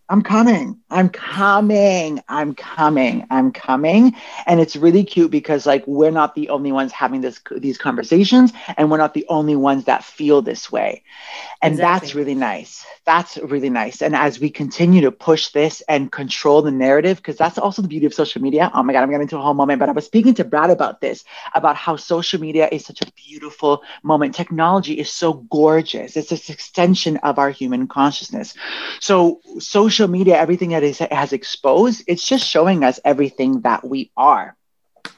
[0.10, 0.80] I'm coming.
[0.94, 2.22] I'm coming.
[2.30, 3.26] I'm coming.
[3.32, 4.16] I'm coming.
[4.46, 8.54] And it's really cute because like we're not the only ones having this these conversations
[8.78, 11.04] and we're not the only ones that feel this way.
[11.62, 12.08] And exactly.
[12.08, 12.86] that's really nice.
[13.06, 14.02] That's really nice.
[14.02, 17.88] And as we continue to push this and control the narrative because that's also the
[17.88, 18.70] beauty of social media.
[18.74, 20.70] Oh my god, I'm getting into a whole moment, but I was speaking to Brad
[20.70, 21.24] about this
[21.56, 24.36] about how social media is such a beautiful moment.
[24.36, 26.16] Technology is so gorgeous.
[26.16, 28.54] It's this extension of our human consciousness.
[29.00, 33.88] So social social media, everything that it has exposed, it's just showing us everything that
[33.88, 34.56] we are.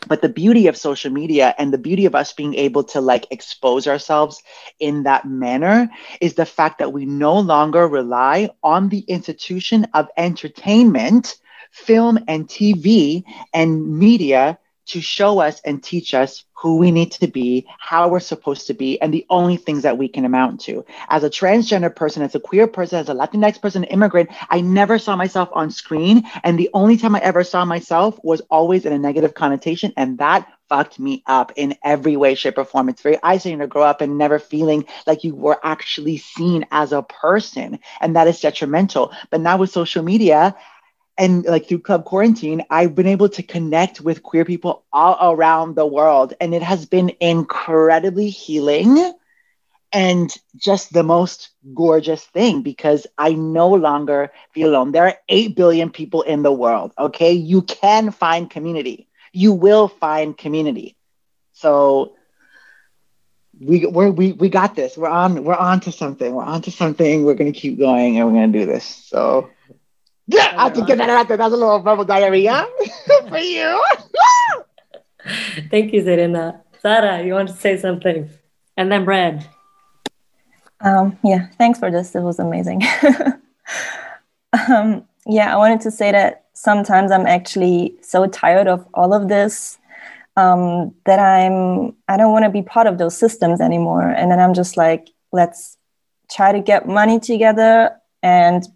[0.08, 3.28] But the beauty of social media and the beauty of us being able to like
[3.32, 4.42] expose ourselves
[4.80, 5.90] in that manner
[6.22, 11.36] is the fact that we no longer rely on the institution of entertainment,
[11.72, 14.58] film and TV and media
[14.88, 18.74] to show us and teach us who we need to be, how we're supposed to
[18.74, 20.86] be, and the only things that we can amount to.
[21.10, 24.98] As a transgender person, as a queer person, as a Latinx person, immigrant, I never
[24.98, 26.24] saw myself on screen.
[26.44, 29.94] And the only time I ever saw myself was always in a negative connotation.
[29.98, 32.90] And that fucked me up in every way, shape, or form.
[32.90, 36.92] It's very isolating to grow up and never feeling like you were actually seen as
[36.92, 37.80] a person.
[38.02, 39.12] And that is detrimental.
[39.30, 40.56] But now with social media,
[41.18, 45.76] and like through club quarantine i've been able to connect with queer people all around
[45.76, 49.14] the world and it has been incredibly healing
[49.92, 55.56] and just the most gorgeous thing because i no longer feel alone there are 8
[55.56, 60.96] billion people in the world okay you can find community you will find community
[61.54, 62.14] so
[63.60, 64.98] we we're, we we got this.
[64.98, 66.34] We're on we're on to something.
[66.34, 67.26] We're on to something.
[67.26, 68.86] We're gonna keep going and we're gonna do this.
[68.86, 69.50] So
[70.28, 71.38] yeah, I have to get that out there.
[71.38, 72.68] That's a little verbal diarrhea
[73.30, 73.84] for you.
[75.70, 76.62] Thank you, Serena.
[76.82, 78.30] Sara, you want to say something?
[78.78, 79.48] And then Brad.
[80.82, 82.16] Um, yeah, thanks for this.
[82.16, 82.84] It was amazing.
[84.70, 89.30] um, yeah, I wanted to say that sometimes I'm actually so tired of all of
[89.30, 89.78] this
[90.38, 94.10] um, that I'm I don't want to be part of those systems anymore.
[94.10, 95.78] And then I'm just like, let's
[96.32, 98.68] try to get money together and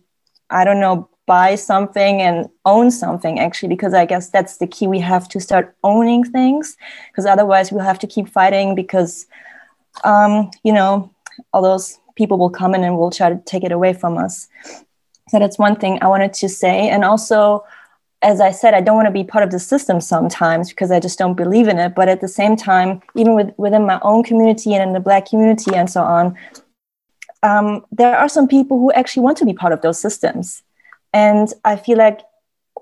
[0.50, 4.88] I don't know, buy something and own something actually, because I guess that's the key.
[4.88, 6.75] We have to start owning things
[7.09, 9.27] because otherwise we'll have to keep fighting because
[10.03, 10.91] um, you know,
[11.53, 14.47] all those people will come in and will try to take it away from us.
[15.30, 16.89] So that's one thing I wanted to say.
[16.89, 17.63] And also
[18.21, 20.99] as I said, I don't want to be part of the system sometimes because I
[20.99, 21.95] just don't believe in it.
[21.95, 25.30] But at the same time, even with, within my own community and in the Black
[25.30, 26.38] community and so on,
[27.43, 30.61] um, there are some people who actually want to be part of those systems.
[31.14, 32.22] And I feel like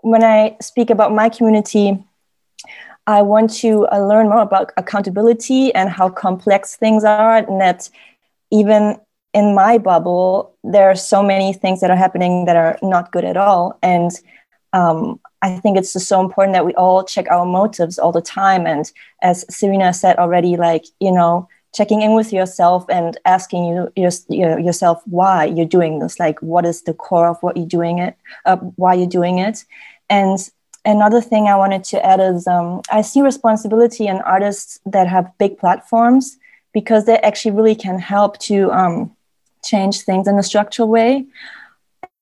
[0.01, 2.03] when I speak about my community,
[3.07, 7.89] I want to uh, learn more about accountability and how complex things are, and that
[8.51, 8.99] even
[9.33, 13.23] in my bubble, there are so many things that are happening that are not good
[13.23, 13.77] at all.
[13.81, 14.11] And
[14.73, 18.21] um, I think it's just so important that we all check our motives all the
[18.21, 18.65] time.
[18.67, 21.47] And as Serena said already, like, you know,
[21.77, 26.65] checking in with yourself and asking you, your, yourself why you're doing this, like what
[26.65, 29.63] is the core of what you're doing it, uh, why you're doing it.
[30.09, 30.39] And
[30.85, 35.31] another thing I wanted to add is um, I see responsibility in artists that have
[35.37, 36.39] big platforms
[36.73, 39.15] because they actually really can help to um,
[39.63, 41.27] change things in a structural way.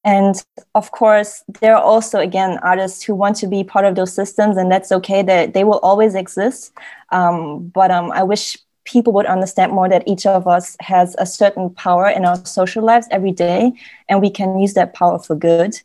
[0.03, 0.36] And
[0.76, 4.56] of course, there are also, again, artists who want to be part of those systems,
[4.58, 5.24] and that's okay.
[5.24, 6.74] That they, they will always exist.
[7.12, 11.25] Um, but um, I wish people would understand more that each of us has a
[11.25, 13.73] certain power in our social lives every day,
[14.09, 15.75] and we can use that power for good.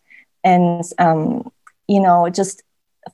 [0.44, 1.50] And, um,
[1.88, 2.62] you know, just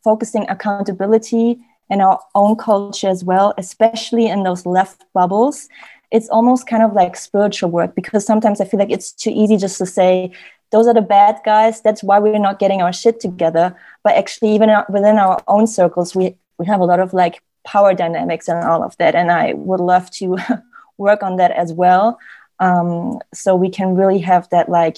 [0.05, 1.59] focusing accountability
[1.89, 5.69] in our own culture as well, especially in those left bubbles
[6.11, 9.57] it's almost kind of like spiritual work because sometimes I feel like it's too easy
[9.57, 10.33] just to say,
[10.71, 11.81] those are the bad guys.
[11.81, 13.77] That's why we're not getting our shit together.
[14.03, 17.93] But actually, even within our own circles, we, we have a lot of like power
[17.93, 19.15] dynamics and all of that.
[19.15, 20.39] And I would love to
[20.97, 22.19] work on that as well.
[22.61, 24.97] Um, so we can really have that like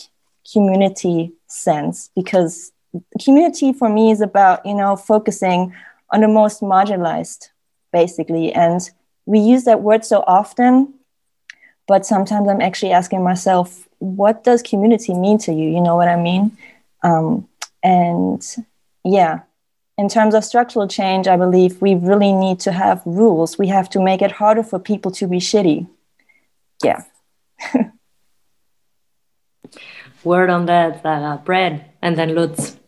[0.52, 2.70] community sense because
[3.22, 5.74] community for me is about, you know, focusing
[6.10, 7.48] on the most marginalized,
[7.92, 8.52] basically.
[8.52, 8.88] And
[9.26, 10.94] we use that word so often,
[11.86, 15.68] but sometimes I'm actually asking myself, what does community mean to you?
[15.68, 16.56] You know what I mean?
[17.02, 17.48] Um,
[17.82, 18.44] and
[19.04, 19.40] yeah,
[19.98, 23.58] in terms of structural change, I believe we really need to have rules.
[23.58, 25.88] We have to make it harder for people to be shitty.
[26.84, 27.02] Yeah.
[30.24, 32.78] Word on that, uh, Brad, and then Lutz.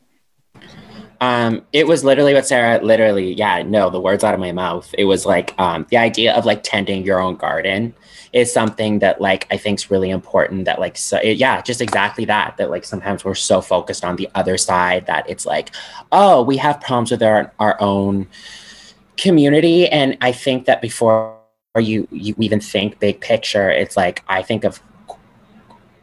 [1.20, 4.94] Um, it was literally what Sarah literally, yeah, no, the words out of my mouth.
[4.96, 7.94] It was like um, the idea of like tending your own garden
[8.32, 10.64] is something that like I think is really important.
[10.64, 12.56] That like, so it, yeah, just exactly that.
[12.56, 15.70] That like sometimes we're so focused on the other side that it's like,
[16.12, 18.28] oh, we have problems with our our own
[19.16, 21.36] community, and I think that before
[21.78, 24.80] you you even think big picture, it's like I think of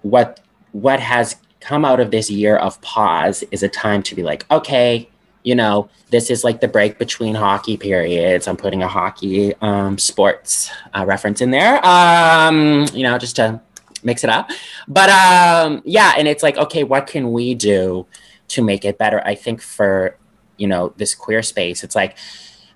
[0.02, 4.24] what what has come out of this year of pause is a time to be
[4.24, 5.10] like, okay,
[5.48, 8.50] you know, this is like the break between hockey periods.
[8.50, 13.62] I'm putting a hockey um, sports uh, reference in there, um, you know, just to
[14.04, 14.52] mix it up.
[14.90, 18.06] But um, yeah, and it's like, okay, what can we do
[18.50, 19.22] to make it better?
[19.26, 20.18] I think for,
[20.58, 22.18] you know, this queer space, it's like,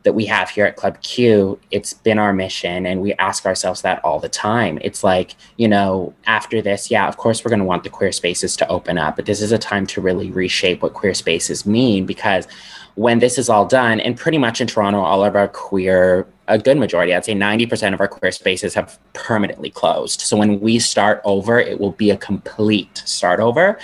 [0.03, 3.81] that we have here at Club Q, it's been our mission, and we ask ourselves
[3.83, 4.79] that all the time.
[4.81, 8.11] It's like, you know, after this, yeah, of course, we're going to want the queer
[8.11, 11.65] spaces to open up, but this is a time to really reshape what queer spaces
[11.65, 12.47] mean because
[12.95, 16.57] when this is all done, and pretty much in Toronto, all of our queer, a
[16.57, 20.21] good majority, I'd say 90% of our queer spaces have permanently closed.
[20.21, 23.79] So when we start over, it will be a complete start over.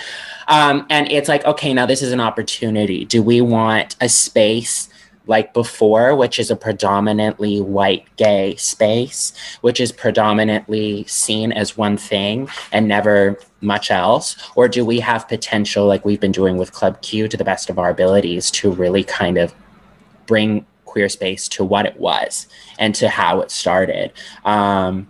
[0.48, 3.04] Um, and it's like, okay, now this is an opportunity.
[3.04, 4.90] Do we want a space?
[5.28, 11.96] Like before, which is a predominantly white gay space, which is predominantly seen as one
[11.98, 14.36] thing and never much else?
[14.56, 17.68] Or do we have potential, like we've been doing with Club Q to the best
[17.68, 19.54] of our abilities, to really kind of
[20.26, 22.48] bring queer space to what it was
[22.78, 24.12] and to how it started?
[24.46, 25.08] Um,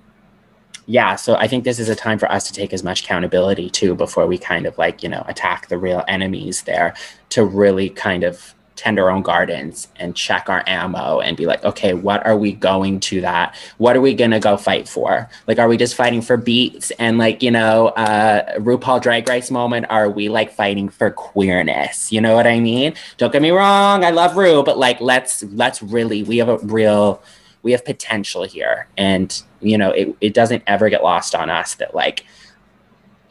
[0.87, 3.71] yeah, so I think this is a time for us to take as much accountability
[3.71, 6.95] too before we kind of like, you know, attack the real enemies there
[7.29, 11.65] to really kind of tend our own gardens and check our ammo and be like,
[11.65, 13.57] okay, what are we going to that?
[13.79, 15.29] What are we going to go fight for?
[15.49, 19.51] Like, are we just fighting for beats and like, you know, uh, RuPaul Drag Race
[19.51, 19.87] moment?
[19.91, 22.13] Are we like fighting for queerness?
[22.13, 22.95] You know what I mean?
[23.17, 24.05] Don't get me wrong.
[24.05, 27.21] I love Ru, but like, let's, let's really, we have a real,
[27.65, 28.87] we have potential here.
[28.97, 32.25] And, you know, it, it doesn't ever get lost on us that like,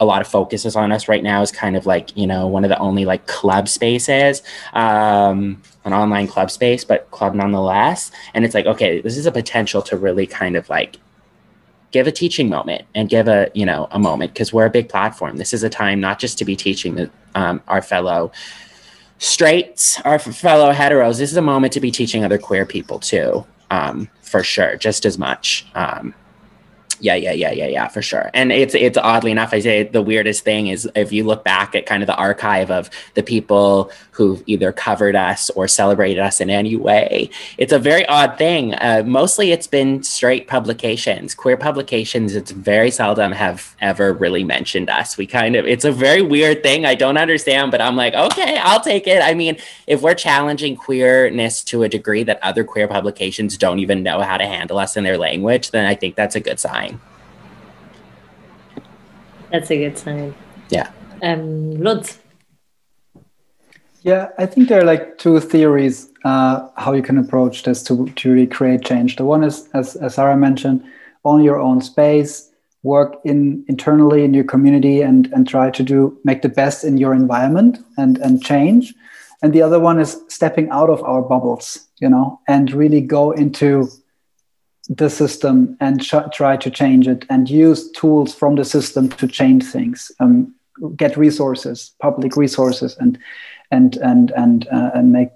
[0.00, 2.46] a lot of focus is on us right now is kind of like you know
[2.46, 4.42] one of the only like club spaces
[4.74, 8.10] um an online club space but club nonetheless.
[8.34, 10.98] And it's like okay this is a potential to really kind of like
[11.90, 14.88] give a teaching moment and give a you know a moment because we're a big
[14.88, 15.36] platform.
[15.36, 18.30] This is a time not just to be teaching the, um, our fellow
[19.18, 21.18] straights our fellow heteros.
[21.18, 25.04] This is a moment to be teaching other queer people too um, for sure just
[25.04, 25.66] as much.
[25.74, 26.14] Um,
[27.00, 28.30] yeah, yeah, yeah, yeah, yeah, for sure.
[28.34, 31.74] And it's it's oddly enough, I say the weirdest thing is if you look back
[31.74, 36.40] at kind of the archive of the people who've either covered us or celebrated us
[36.40, 38.74] in any way, it's a very odd thing.
[38.74, 42.34] Uh, mostly, it's been straight publications, queer publications.
[42.34, 45.16] It's very seldom have ever really mentioned us.
[45.16, 46.84] We kind of it's a very weird thing.
[46.84, 49.22] I don't understand, but I'm like, okay, I'll take it.
[49.22, 49.56] I mean,
[49.86, 54.36] if we're challenging queerness to a degree that other queer publications don't even know how
[54.36, 57.00] to handle us in their language, then I think that's a good sign.
[59.52, 60.34] That's a good sign.
[60.70, 60.90] Yeah.
[61.22, 62.18] Um, Lutz.
[64.02, 68.06] Yeah, I think there are like two theories uh, how you can approach this to,
[68.06, 69.16] to really create change.
[69.16, 70.84] The one is, as, as Sarah mentioned,
[71.24, 72.50] own your own space,
[72.82, 76.96] work in internally in your community, and and try to do make the best in
[76.96, 78.94] your environment and and change.
[79.42, 83.32] And the other one is stepping out of our bubbles, you know, and really go
[83.32, 83.88] into
[84.88, 89.28] the system and ch- try to change it and use tools from the system to
[89.28, 90.54] change things um,
[90.96, 93.18] get resources public resources and
[93.70, 95.30] and and and uh, and make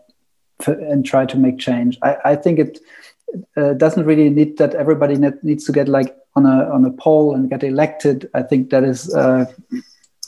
[0.66, 1.98] and try to make change.
[2.02, 2.78] I, I think it
[3.56, 7.34] uh, doesn't really need that everybody needs to get like on a on a poll
[7.34, 8.30] and get elected.
[8.34, 9.52] I think that is a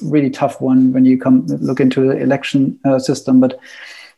[0.03, 3.41] really tough one when you come look into the election uh, system.
[3.41, 3.59] But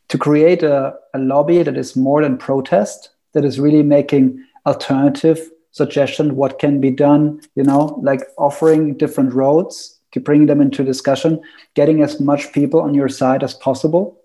[0.09, 5.51] to create a, a lobby that is more than protest that is really making alternative
[5.72, 10.84] suggestion what can be done you know like offering different roads to bring them into
[10.84, 11.40] discussion
[11.74, 14.20] getting as much people on your side as possible.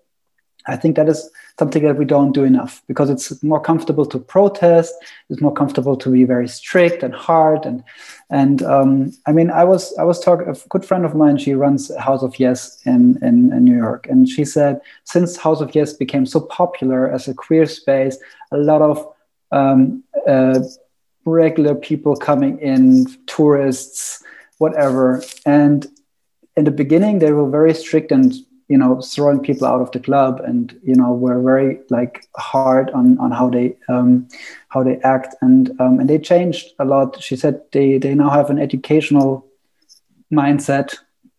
[0.66, 1.28] I think that is
[1.58, 4.94] something that we don't do enough because it's more comfortable to protest.
[5.28, 7.66] It's more comfortable to be very strict and hard.
[7.66, 7.82] And
[8.30, 11.52] and um, i mean i was i was talking a good friend of mine she
[11.54, 14.06] runs house of yes in, in, in new york.
[14.08, 18.16] And she said since house of yes became so popular as a queer space
[18.52, 19.06] a lot of
[19.50, 20.60] um, uh,
[21.24, 24.22] regular people coming in, tourists,
[24.58, 25.22] whatever.
[25.46, 25.86] And
[26.56, 28.34] in the beginning, they were very strict and
[28.68, 32.90] you know throwing people out of the club, and you know were very like hard
[32.90, 34.28] on on how they um,
[34.68, 37.22] how they act, and um, and they changed a lot.
[37.22, 39.46] She said they they now have an educational
[40.32, 40.96] mindset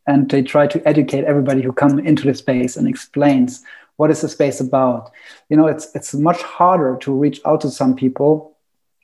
[0.07, 3.63] and they try to educate everybody who come into the space and explains
[3.97, 5.11] what is the space about
[5.49, 8.52] you know it's it's much harder to reach out to some people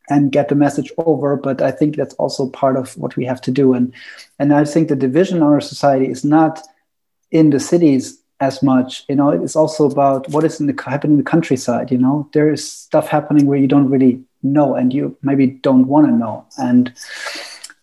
[0.10, 3.41] and get the message over but i think that's also part of what we have
[3.41, 3.74] to do.
[3.74, 3.93] And
[4.39, 6.62] and i think the division in our society is not
[7.32, 11.18] in the cities as much you know it's also about what is in the happening
[11.18, 12.30] in the countryside you know?
[12.34, 16.14] There is stuff happening where you don't really know and you maybe don't want to
[16.14, 16.45] know.
[16.57, 16.93] And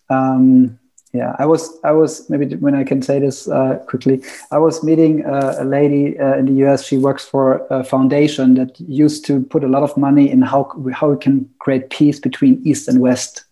[0.08, 0.78] um,
[1.16, 4.22] yeah i was i was maybe when i can say this uh, quickly.
[4.50, 8.54] I was meeting uh, a lady uh, in the us she works for a foundation
[8.54, 10.62] that used to put a lot of money in how
[10.92, 13.44] how we can create peace between east and west.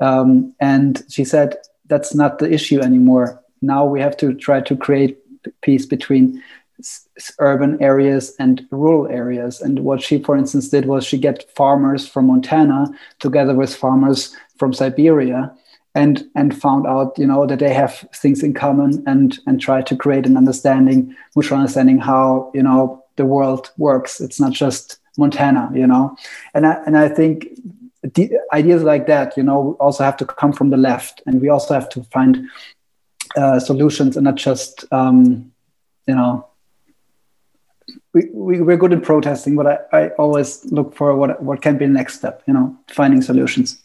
[0.00, 3.42] Um, and she said that's not the issue anymore.
[3.62, 5.18] Now we have to try to create
[5.62, 6.42] peace between
[7.38, 9.60] urban areas and rural areas.
[9.60, 12.86] And what she for instance did was she get farmers from montana
[13.20, 15.54] together with farmers from siberia
[15.94, 19.80] and and found out you know that they have things in common and and try
[19.82, 24.20] to create an understanding mutual understanding how you know the world works.
[24.20, 26.16] It's not just montana you know?
[26.54, 27.48] And i and i think
[28.52, 31.22] ideas like that you know also have to come from the left.
[31.26, 32.48] And we also have to find
[33.36, 35.52] uh, solutions and not just um,
[36.06, 36.46] you know
[38.12, 41.78] we, we, we're good in protesting but I, I always look for what what can
[41.78, 43.82] be the next step you know finding solutions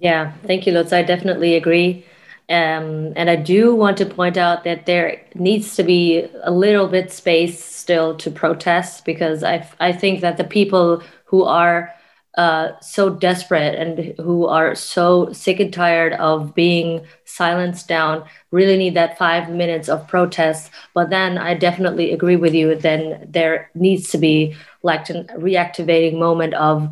[0.00, 0.92] yeah, thank you, Lutz.
[0.92, 2.04] I definitely agree.
[2.48, 6.88] Um, and I do want to point out that there needs to be a little
[6.88, 11.94] bit space still to protest because I, I think that the people who are
[12.36, 18.76] uh, so desperate and who are so sick and tired of being silenced down really
[18.76, 20.70] need that five minutes of protest.
[20.94, 22.74] But then I definitely agree with you.
[22.74, 26.88] Then there needs to be like a reactivating moment of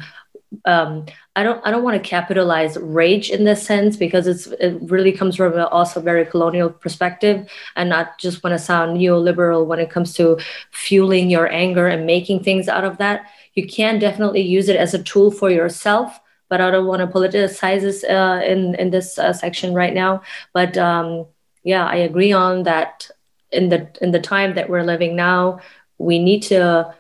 [0.65, 1.05] um,
[1.37, 5.13] I don't I don't want to capitalize rage in this sense because it's it really
[5.13, 9.79] comes from a also very colonial perspective and not just want to sound neoliberal when
[9.79, 10.39] it comes to
[10.71, 13.27] fueling your anger and making things out of that.
[13.55, 16.19] You can definitely use it as a tool for yourself
[16.51, 20.23] but i don't want to politicize this uh, in in this uh, section right now.
[20.55, 21.27] But um,
[21.65, 23.11] yeah i agree on that
[23.53, 25.61] in the in the time that we're living now
[25.99, 26.95] we need to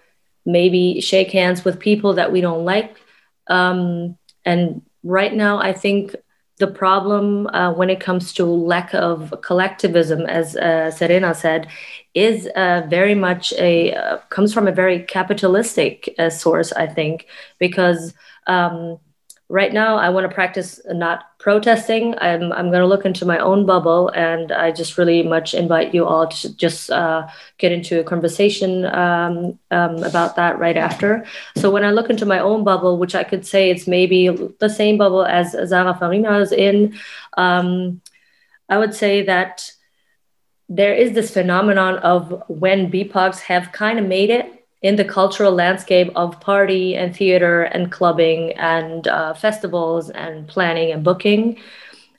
[0.45, 2.97] maybe shake hands with people that we don't like
[3.49, 6.15] um, and right now i think
[6.59, 11.69] the problem uh, when it comes to lack of collectivism, as uh, Serena said,
[12.15, 16.73] is uh, very much a uh, comes from a very capitalistic uh, source.
[16.73, 17.27] I think
[17.59, 18.13] because
[18.49, 18.99] um,
[19.49, 22.15] right now I want to practice not protesting.
[22.19, 25.95] I'm, I'm going to look into my own bubble, and I just really much invite
[25.95, 27.27] you all to just uh,
[27.57, 31.25] get into a conversation um, um, about that right after.
[31.57, 34.29] So when I look into my own bubble, which I could say it's maybe
[34.59, 36.99] the same bubble as Sarah Farina is in,
[37.37, 38.03] um,
[38.69, 39.73] I would say that
[40.69, 45.53] there is this phenomenon of when BIPOCs have kind of made it in the cultural
[45.53, 51.59] landscape of party and theater and clubbing and uh, festivals and planning and booking.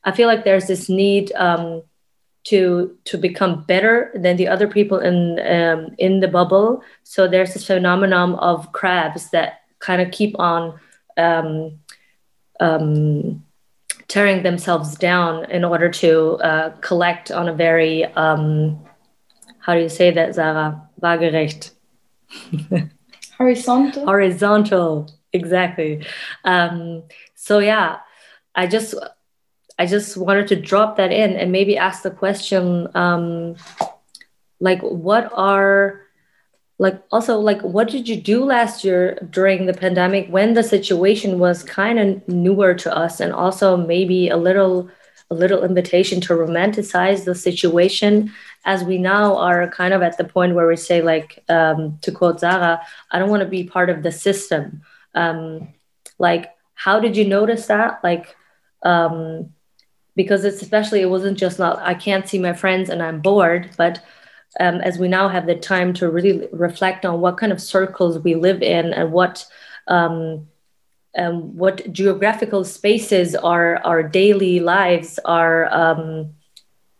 [0.03, 1.83] I feel like there's this need um,
[2.45, 6.83] to to become better than the other people in um, in the bubble.
[7.03, 10.79] So there's this phenomenon of crabs that kind of keep on
[11.17, 11.79] um,
[12.59, 13.45] um,
[14.07, 18.83] tearing themselves down in order to uh, collect on a very um,
[19.59, 20.81] how do you say that Zara?
[21.01, 21.71] Waagerecht
[23.37, 24.05] horizontal?
[24.05, 26.05] Horizontal exactly.
[26.43, 27.03] Um,
[27.39, 27.99] so yeah
[28.53, 28.93] i just
[29.79, 33.55] i just wanted to drop that in and maybe ask the question um,
[34.59, 36.01] like what are
[36.77, 41.39] like also like what did you do last year during the pandemic when the situation
[41.39, 44.89] was kind of newer to us and also maybe a little
[45.31, 48.31] a little invitation to romanticize the situation
[48.71, 52.11] as we now are kind of at the point where we say like um, to
[52.11, 52.73] quote zara
[53.11, 54.81] i don't want to be part of the system.
[55.15, 55.69] Um,
[56.19, 56.43] like
[56.85, 57.91] how did you notice that?
[58.03, 58.35] Like
[58.83, 59.53] um,
[60.19, 63.69] because it's especially it wasn't just not i can't see my friends and i'm bored
[63.77, 64.03] but
[64.59, 68.19] um, as we now have the time to really reflect on what kind of circles
[68.19, 69.45] we live in and what
[69.87, 70.47] um,
[71.17, 76.33] um, what geographical spaces our our daily lives are um,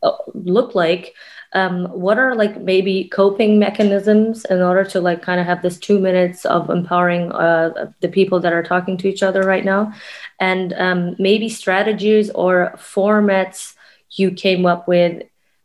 [0.02, 1.14] uh, look like
[1.54, 5.78] um, what are like maybe coping mechanisms in order to like kind of have this
[5.78, 9.92] two minutes of empowering uh, the people that are talking to each other right now
[10.40, 13.76] and um, maybe strategies or formats
[14.12, 15.24] you came up with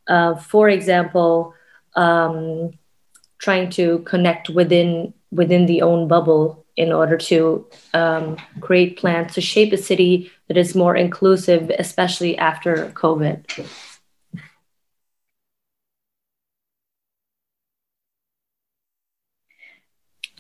[0.09, 1.55] uh, for example
[1.97, 2.71] um,
[3.39, 9.41] trying to connect within within the own bubble in order to um, create plans to
[9.41, 13.67] shape a city that is more inclusive, especially after COVID.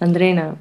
[0.00, 0.58] Andreina,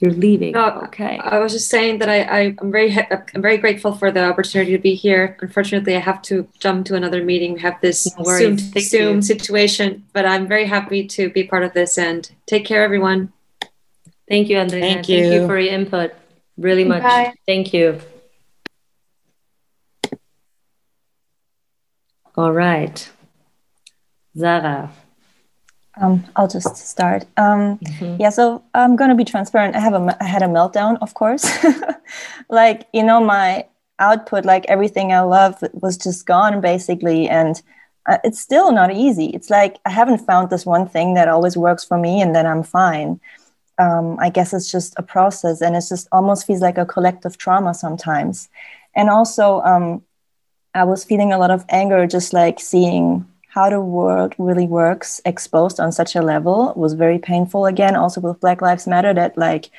[0.00, 0.52] you're leaving.
[0.52, 1.18] No, okay.
[1.18, 2.96] I was just saying that I, I am very
[3.34, 5.36] I'm very grateful for the opportunity to be here.
[5.40, 7.54] Unfortunately, I have to jump to another meeting.
[7.54, 11.72] We have this no Zoom, Zoom situation, but I'm very happy to be part of
[11.72, 13.32] this and take care, everyone.
[14.28, 14.80] Thank you, Andreina.
[14.80, 15.20] Thank you.
[15.20, 16.12] Thank you for your input.
[16.56, 17.02] Really much.
[17.02, 17.34] Bye.
[17.46, 18.00] Thank you.
[22.36, 23.10] All right.
[24.36, 24.92] Zara.
[26.00, 27.24] Um, I'll just start.
[27.36, 28.20] Um, mm-hmm.
[28.20, 29.74] Yeah, so I'm gonna be transparent.
[29.76, 31.46] I have a I had a meltdown, of course.
[32.50, 33.66] like you know, my
[33.98, 37.60] output, like everything I love, was just gone basically, and
[38.06, 39.26] uh, it's still not easy.
[39.26, 42.46] It's like I haven't found this one thing that always works for me, and then
[42.46, 43.20] I'm fine
[43.78, 47.38] um, I guess it's just a process and it just almost feels like a collective
[47.38, 48.48] trauma sometimes.
[48.94, 50.02] And also, um,
[50.74, 53.26] I was feeling a lot of anger just like seeing
[53.58, 58.20] how the world really works exposed on such a level was very painful again also
[58.20, 59.70] with black lives matter that like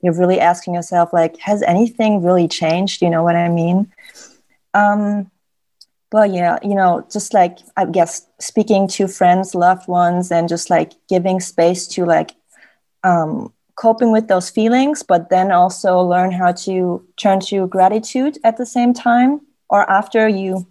[0.00, 3.02] you're really asking yourself like has anything really changed?
[3.02, 3.92] You know what i mean?
[4.74, 5.30] Um
[6.10, 10.70] but yeah you know just like i guess speaking to friends loved ones and just
[10.70, 12.30] like giving space to like
[13.04, 18.56] um, coping with those feelings, but then also learn how to turn to gratitude at
[18.56, 20.66] the same time or after you,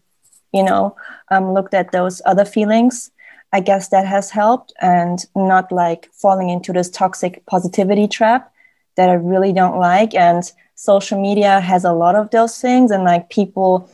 [0.54, 0.96] you know,
[1.30, 3.12] um, looked at those other feelings.
[3.54, 8.52] I guess that has helped and not like falling into this toxic positivity trap
[8.96, 10.14] that I really don't like.
[10.14, 10.44] And
[10.76, 12.92] social media has a lot of those things.
[12.92, 13.90] And like people,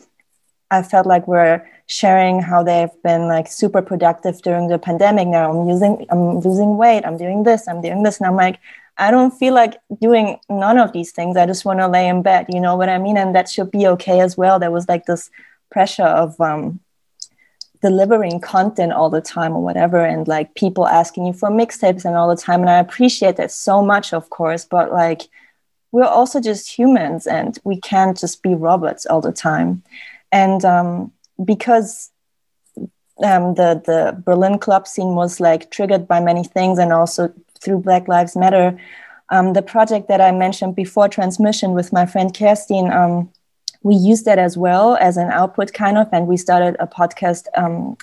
[0.72, 5.28] I felt like we're sharing how they've been like super productive during the pandemic.
[5.28, 8.18] Now I'm using, I'm losing weight, I'm doing this, I'm doing this.
[8.20, 8.60] And I'm like,
[8.98, 11.36] I don't feel like doing none of these things.
[11.36, 12.46] I just want to lay in bed.
[12.50, 13.18] You know what I mean?
[13.18, 14.60] And that should be okay as well.
[14.60, 15.30] There was like this
[15.74, 16.80] pressure of um,
[17.82, 22.16] delivering content all the time or whatever, and like people asking you for mixtapes and
[22.16, 22.62] all the time.
[22.62, 24.64] And I appreciate that so much, of course.
[24.76, 25.22] But like,
[25.92, 29.84] we're also just humans, and we can't just be robots all the time.
[30.32, 31.12] And um,
[31.44, 32.12] because
[33.30, 37.80] um, the the Berlin club scene was like triggered by many things, and also through
[37.80, 38.78] Black Lives Matter.
[39.30, 43.32] Um, the project that I mentioned before, Transmission, with my friend Kerstin, um,
[43.84, 47.48] we used that as well as an output, kind of, and we started a podcast
[47.58, 47.98] um,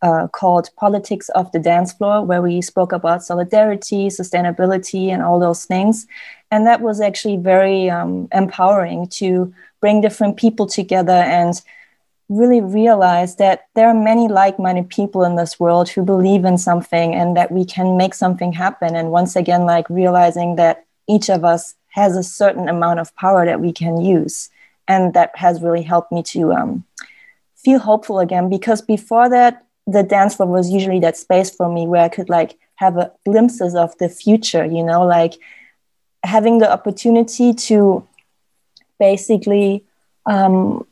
[0.00, 5.40] uh, called Politics of the Dance Floor, where we spoke about solidarity, sustainability, and all
[5.40, 6.06] those things.
[6.50, 11.60] And that was actually very um, empowering to bring different people together and
[12.28, 17.14] really realize that there are many like-minded people in this world who believe in something
[17.14, 21.44] and that we can make something happen and once again like realizing that each of
[21.44, 24.48] us has a certain amount of power that we can use
[24.88, 26.84] and that has really helped me to um,
[27.56, 31.86] feel hopeful again because before that the dance floor was usually that space for me
[31.86, 35.34] where i could like have a glimpses of the future you know like
[36.24, 38.06] having the opportunity to
[38.98, 39.84] basically
[40.26, 40.86] um,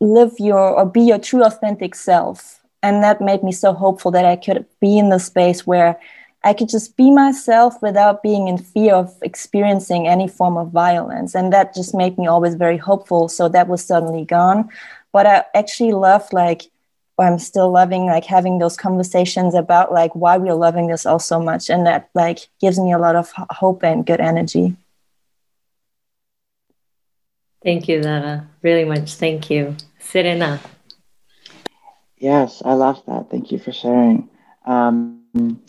[0.00, 2.60] live your or be your true authentic self.
[2.82, 5.98] And that made me so hopeful that i could be in the space where
[6.44, 11.34] i could just be myself without being in fear of experiencing any form of violence
[11.34, 14.68] and that just made me always very hopeful so that was suddenly gone
[15.12, 16.70] but i actually loved like
[17.18, 21.40] i'm still loving like having those conversations about like why we're loving this all so
[21.40, 24.76] much and that like gives me a lot of hope and good energy
[27.62, 28.48] Thank you, Zara.
[28.62, 29.14] Really much.
[29.14, 29.76] Thank you.
[29.98, 30.60] Serena.
[32.16, 33.30] Yes, I love that.
[33.30, 34.28] Thank you for sharing.
[34.64, 35.60] Um,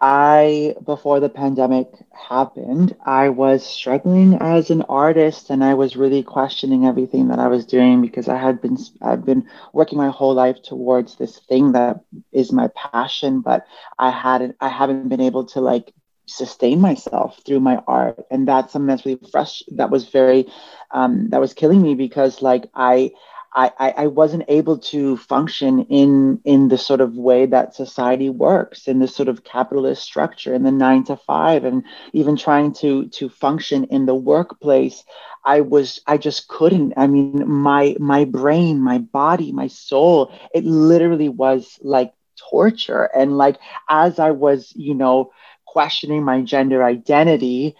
[0.00, 6.22] I, before the pandemic happened, I was struggling as an artist and I was really
[6.22, 10.32] questioning everything that I was doing because I had been, I've been working my whole
[10.34, 12.00] life towards this thing that
[12.32, 13.66] is my passion, but
[13.98, 15.92] I hadn't, I haven't been able to like
[16.26, 18.24] sustain myself through my art.
[18.30, 19.62] And that's something that's really fresh.
[19.72, 20.46] That was very,
[20.90, 23.12] um, that was killing me because like I,
[23.54, 28.86] I, I wasn't able to function in in the sort of way that society works
[28.86, 31.82] in this sort of capitalist structure in the nine to five and
[32.12, 35.04] even trying to to function in the workplace.
[35.44, 36.94] I was I just couldn't.
[36.96, 42.12] I mean my my brain my body my soul it literally was like
[42.50, 43.04] torture.
[43.14, 43.56] And like
[43.88, 45.30] as I was you know
[45.66, 47.74] questioning my gender identity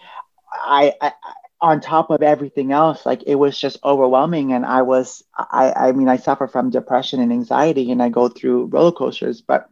[0.53, 1.13] I, I
[1.61, 4.53] on top of everything else like it was just overwhelming.
[4.53, 8.27] And i was i i mean i suffer from depression and anxiety and i go
[8.29, 9.41] through roller coasters.
[9.41, 9.69] But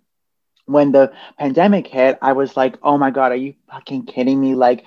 [0.65, 4.55] when the pandemic hit i was like oh my god are you fucking kidding me?
[4.55, 4.85] Like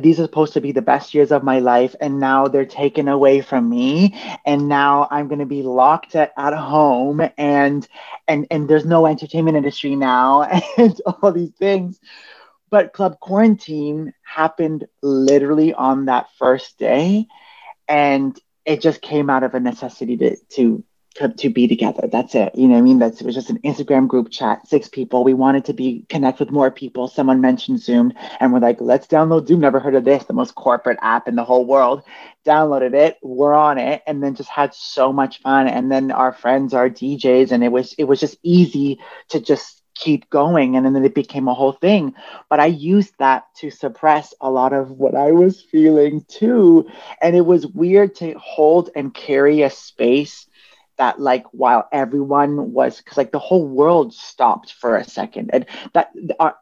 [0.00, 1.94] these are supposed to be the best years of my life.
[2.00, 4.14] And now they're taken away from me.
[4.44, 7.86] And now i'm going to be locked at, at home and
[8.28, 10.42] and and there's no entertainment industry now
[10.78, 12.00] and all these things
[12.70, 17.26] but Club Quarantine happened literally on that first day.
[17.88, 20.84] And it just came out of a necessity to, to
[21.38, 22.08] to be together.
[22.10, 22.54] That's it.
[22.54, 22.98] You know what I mean?
[22.98, 25.24] That's it was just an Instagram group chat, six people.
[25.24, 27.08] We wanted to be connect with more people.
[27.08, 29.60] Someone mentioned Zoom and we're like, let's download Zoom.
[29.60, 32.02] Never heard of this, the most corporate app in the whole world.
[32.44, 35.68] Downloaded it, we're on it, and then just had so much fun.
[35.68, 39.00] And then our friends our DJs, and it was it was just easy
[39.30, 42.14] to just keep going and then it became a whole thing.
[42.48, 46.88] But i used that to suppress a lot of what i was feeling too.
[47.22, 50.46] And it was weird to hold and carry a space
[50.96, 55.50] that like while everyone was because like the whole world stopped for a second.
[55.52, 56.56] And that our,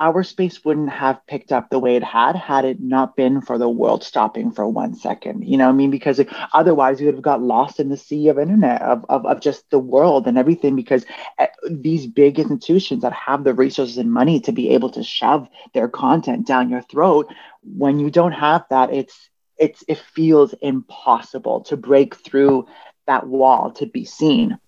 [0.00, 3.58] our space wouldn't have picked up the way it had had it not been for
[3.58, 5.46] the world stopping for one second.
[5.46, 5.90] You know i mean?
[5.90, 6.20] Because
[6.52, 9.70] otherwise we would have got lost in the sea of internet of, of, of just
[9.70, 11.04] the world and everything because
[11.38, 15.48] eh, these big institutions that have the resources and money to be able to shove
[15.74, 17.26] their content down your throat
[17.62, 22.66] when you don't have that it's it's it feels impossible to break through
[23.08, 24.58] that wall to be seen.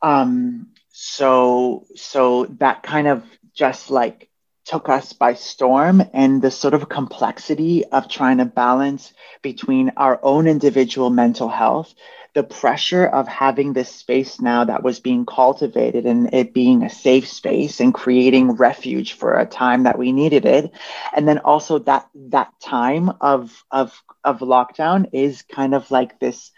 [0.00, 3.24] Um, so so that kind of
[3.54, 4.28] just like
[4.64, 9.12] took us by storm and the sort of complexity of trying to balance
[9.42, 11.92] between our own individual mental health
[12.34, 16.88] the pressure of having this space now that was being cultivated and it being a
[16.88, 20.72] safe space and creating refuge for a time that we needed it
[21.14, 26.52] and then also that that time of of of lockdown is kind of like this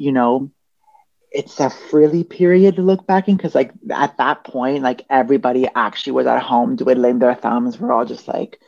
[0.00, 0.50] you know
[1.30, 5.68] it's a frilly period to look back in because like at that point like everybody
[5.74, 7.78] actually was at home twiddling their thumbs.
[7.78, 8.58] We're all just like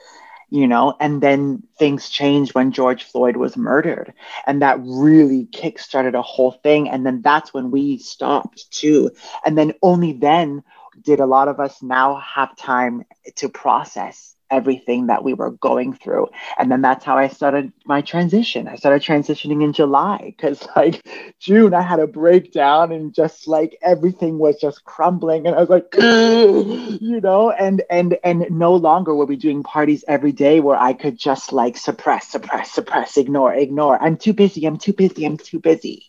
[0.51, 4.13] you know and then things changed when george floyd was murdered.
[4.47, 6.91] And that really kick-started a whole thing.
[6.91, 9.11] And then that's when we stopped too.
[9.45, 10.63] And then only then
[11.01, 13.05] did a lot of us now have time
[13.37, 16.29] to process everything that we were going through.
[16.59, 18.69] And then that's how I started my transition.
[18.69, 21.03] I started transitioning in July because, like,
[21.41, 25.47] June, I had a breakdown and just like everything was just crumbling.
[25.47, 30.05] And I was like, you know, and, and, and no longer were we doing parties
[30.07, 34.01] every day where I could just like suppress, suppress, suppress, ignore, ignore.
[34.01, 34.67] I'm too busy.
[34.67, 35.25] I'm too busy.
[35.25, 36.05] I'm too busy.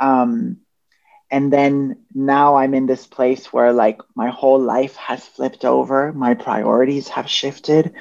[0.00, 0.58] Um,
[1.30, 6.12] and then now i'm in this place where like my whole life has flipped over.
[6.12, 7.94] My priorities have shifted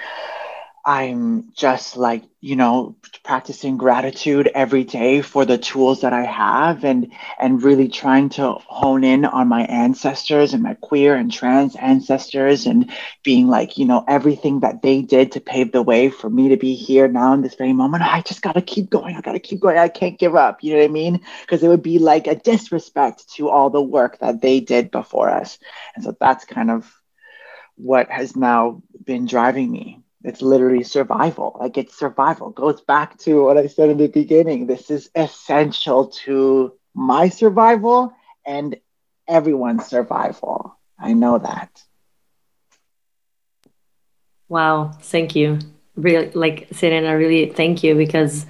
[0.90, 6.84] I'm just like, you know, practicing gratitude every day for the tools that I have
[6.84, 11.76] and and really trying to hone in on my ancestors and my queer and trans
[11.76, 12.90] ancestors and
[13.24, 16.58] being like, you know, everything that they did to pave the way for me to
[16.58, 18.02] be here now in this very moment.
[18.02, 19.16] I just got to keep going.
[19.16, 19.78] I got to keep going.
[19.78, 20.64] I can't give up.
[20.64, 21.22] You know what I mean?
[21.42, 25.30] Because it would be like a disrespect to all the work that they did before
[25.30, 25.60] us.
[25.96, 26.92] And so that's kind of
[27.76, 31.56] what has now been driving me it's literally survival.
[31.60, 32.50] Like it's survival.
[32.50, 34.68] Goes back to what I said in the beginning.
[34.68, 38.14] This is essential to my survival
[38.46, 38.76] and
[39.28, 40.78] everyone's survival.
[41.00, 41.84] I know that.
[44.50, 45.60] Wow, thank you.
[45.96, 48.46] Really like Serena, really thank you because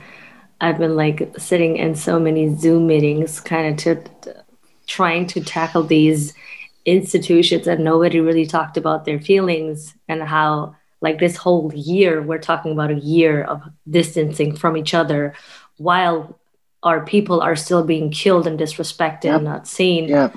[0.61, 4.45] I've been like sitting in so many Zoom meetings kind of to, to
[4.87, 6.33] trying to tackle these
[6.85, 12.37] institutions and nobody really talked about their feelings and how like this whole year we're
[12.37, 15.33] talking about a year of distancing from each other
[15.77, 16.37] while
[16.83, 19.35] our people are still being killed and disrespected yep.
[19.35, 20.31] and not seen yeah.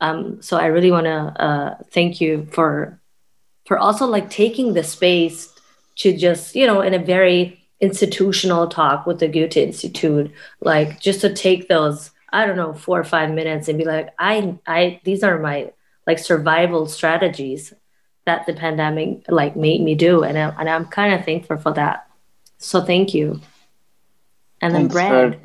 [0.00, 3.00] um, so i really want to uh, thank you for
[3.66, 5.52] for also like taking the space
[5.96, 11.20] to just you know in a very institutional talk with the goethe institute like just
[11.20, 15.00] to take those i don't know four or five minutes and be like i i
[15.04, 15.70] these are my
[16.06, 17.72] like survival strategies
[18.28, 21.72] that the pandemic like made me do and, I, and i'm kind of thankful for
[21.72, 22.06] that
[22.58, 23.40] so thank you
[24.60, 25.40] and then brad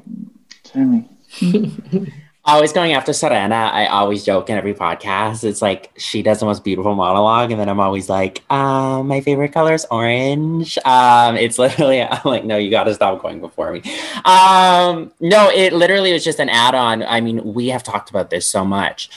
[2.45, 3.55] always going after Serena.
[3.55, 5.43] I always joke in every podcast.
[5.43, 9.21] It's like she does the most beautiful monologue, and then I'm always like, um, my
[9.21, 10.77] favorite color is orange.
[10.85, 13.81] Um, it's literally I'm like, no, you got to stop going before me.
[14.25, 17.03] Um, no, it literally was just an add-on.
[17.03, 19.09] I mean, we have talked about this so much.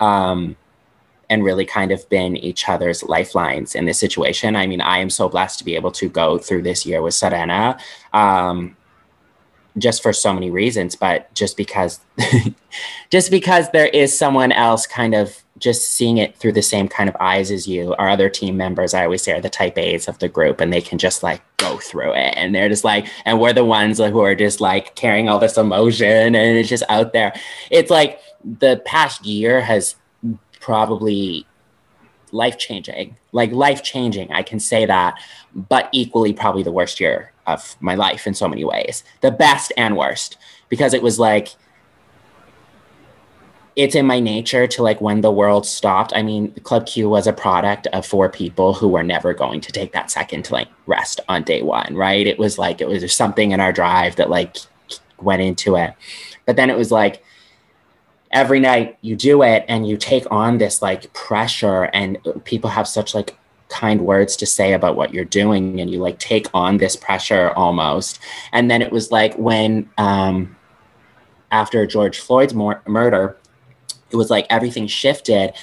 [0.00, 0.56] Um,
[1.28, 4.56] and really kind of been each other's lifelines in this situation.
[4.56, 7.14] I mean, I am so blessed to be able to go through this year with
[7.14, 7.78] Serena.
[8.12, 8.76] Um,
[9.78, 12.00] just for so many reasons, but just because
[13.10, 17.08] just because there is someone else kind of just seeing it through the same kind
[17.08, 17.94] of eyes as you.
[17.98, 20.72] Our other team members, I always say, are the type A's of the group, and
[20.72, 22.34] they can just like go through it.
[22.36, 25.56] And they're just like, and we're the ones who are just like carrying all this
[25.56, 27.34] emotion, and it's just out there.
[27.70, 29.96] It's like the past year has
[30.60, 31.46] probably
[32.32, 34.32] life changing, like life changing.
[34.32, 35.14] I can say that,
[35.54, 39.72] but equally probably the worst year of my life in so many ways, the best
[39.76, 40.36] and worst,
[40.68, 41.48] because it was like,
[43.76, 46.12] it's in my nature to like when the world stopped.
[46.16, 49.70] I mean, Club Q was a product of four people who were never going to
[49.70, 52.26] take that second to like rest on day one, right?
[52.26, 54.56] It was like, it was something in our drive that like
[55.20, 55.92] went into it.
[56.46, 57.22] But then it was like,
[58.36, 62.86] every night you do it and you take on this like pressure and people have
[62.86, 66.76] such like kind words to say about what you're doing and you like take on
[66.76, 68.18] this pressure almost.
[68.52, 70.54] And then it was like when um
[71.50, 73.38] after george floyd's mor- murder
[74.10, 75.54] it was like everything shifted.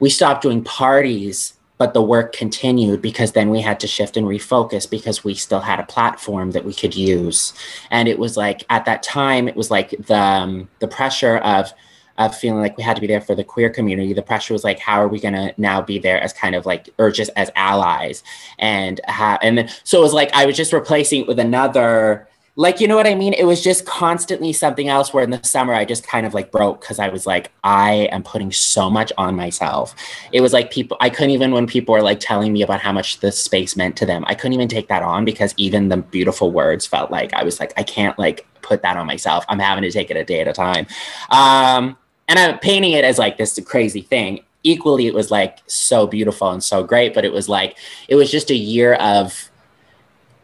[0.00, 4.26] We stopped doing parties but the work continued because then we had to shift and
[4.26, 7.52] refocus because we still had a platform that we could use.
[7.90, 11.72] And it was like at that time it was like the um, the pressure of
[12.16, 14.62] of feeling like we had to be there for the queer community the pressure was
[14.62, 17.30] like how are we going to now be there as kind of like or just
[17.34, 18.22] as allies?
[18.58, 22.28] And have and then, so it was like i was just replacing it with another
[22.56, 23.32] like you know what i mean?
[23.32, 26.52] It was just constantly something else where in the summer i just kind of like
[26.52, 29.94] broke because i was like i am putting so much on myself.
[30.32, 32.92] It was like people i couldn't even when people were like telling me about how
[32.92, 35.96] much the space meant to them i couldn't even take that on because even the
[35.96, 39.44] beautiful words felt like i was like i can't like put that on myself.
[39.48, 40.86] I'm having to take it a day at a time.
[41.30, 44.44] Um and i'm painting it as like this crazy thing.
[44.62, 47.76] Equally it was like so beautiful and so great but it was like
[48.08, 49.50] it was just a year of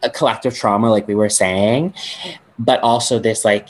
[0.02, 1.94] a collective trauma, like we were saying,
[2.59, 3.68] but also this like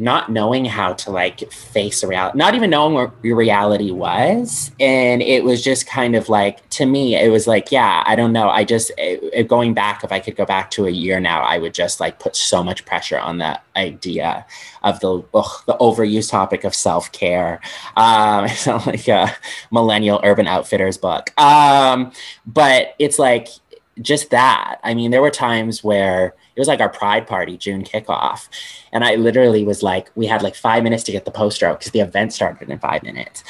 [0.00, 4.70] not knowing how to like face a reality, not even knowing what your reality was.
[4.80, 8.32] And it was just kind of like, to me, it was like, yeah, I don't
[8.32, 8.48] know.
[8.48, 11.42] I just, it, it, going back, if I could go back to a year now,
[11.42, 14.46] I would just like put so much pressure on that idea
[14.82, 17.60] of the, ugh, the overused topic of self care.
[17.94, 19.36] Um, it's not like a
[19.70, 21.38] millennial urban outfitters book.
[21.38, 22.10] Um,
[22.46, 23.48] but it's like,
[24.00, 24.78] just that.
[24.82, 28.48] I mean, there were times where it was like our pride party, June kickoff.
[28.92, 31.78] And I literally was like, we had like five minutes to get the poster out
[31.78, 33.44] because the event started in five minutes.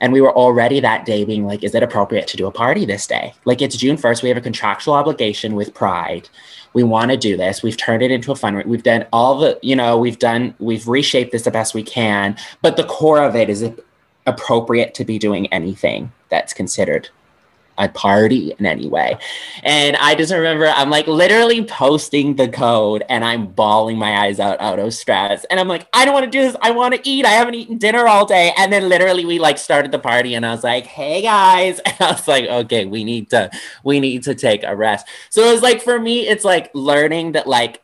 [0.00, 2.84] And we were already that day being like, is it appropriate to do a party
[2.84, 3.32] this day?
[3.44, 4.22] Like it's June 1st.
[4.22, 6.28] We have a contractual obligation with Pride.
[6.72, 7.62] We want to do this.
[7.62, 8.60] We've turned it into a fun.
[8.66, 12.36] We've done all the, you know, we've done, we've reshaped this the best we can.
[12.62, 13.70] But the core of it is
[14.26, 17.08] appropriate to be doing anything that's considered
[17.78, 19.16] a party in any way.
[19.62, 24.40] And I just remember I'm like literally posting the code and I'm bawling my eyes
[24.40, 25.44] out out of stress.
[25.44, 26.56] And I'm like, I don't want to do this.
[26.62, 27.24] I want to eat.
[27.24, 28.52] I haven't eaten dinner all day.
[28.56, 31.80] And then literally we like started the party and I was like, hey guys.
[31.94, 33.50] And I was like, okay, we need to,
[33.84, 35.06] we need to take a rest.
[35.30, 37.83] So it was like for me, it's like learning that like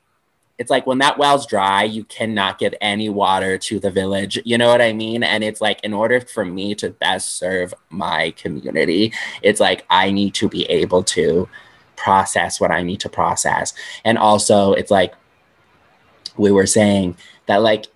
[0.60, 4.38] it's like when that well's dry, you cannot give any water to the village.
[4.44, 5.22] You know what I mean?
[5.22, 10.10] And it's like, in order for me to best serve my community, it's like I
[10.10, 11.48] need to be able to
[11.96, 13.72] process what I need to process.
[14.04, 15.14] And also, it's like
[16.36, 17.16] we were saying
[17.46, 17.86] that, like,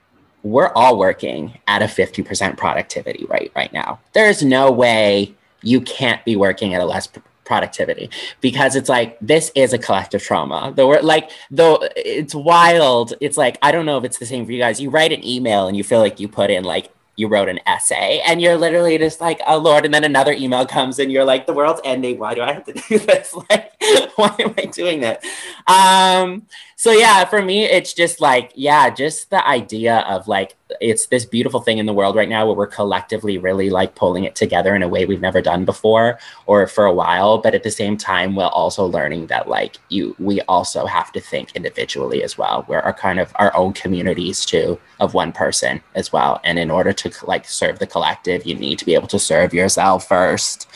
[0.43, 4.01] we're all working at a 50% productivity rate right now.
[4.15, 7.09] There's no way you can't be working at a less
[7.45, 8.11] productivity
[8.41, 13.37] because it's like this is a collective trauma though we're like though it's wild it's
[13.37, 15.67] like i don't know if it's the same for you guys you write an email
[15.69, 18.99] and you feel like you put in like you wrote an essay and you're literally
[18.99, 19.85] just like, oh Lord.
[19.85, 22.19] And then another email comes and you're like, the world's ending.
[22.19, 23.35] Why do I have to do this?
[23.51, 23.73] Like,
[24.17, 25.25] why am I doing that?
[25.67, 26.47] Um,
[26.77, 31.25] so yeah, for me, it's just like, yeah, just the idea of like, it's this
[31.25, 34.75] beautiful thing in the world right now where we're collectively really like pulling it together
[34.75, 37.39] in a way we've never done before or for a while.
[37.39, 41.21] But at the same time, we're also learning that like you, we also have to
[41.21, 42.65] think individually as well.
[42.69, 46.41] We're our kind of our own communities too of one person as well.
[46.45, 49.55] And in order to like serve the collective, you need to be able to serve
[49.55, 50.69] yourself first.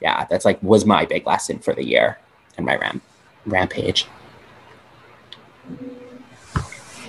[0.00, 2.18] Yeah, that's like was my big lesson for the year
[2.56, 3.02] and my ramp
[3.46, 4.06] rampage.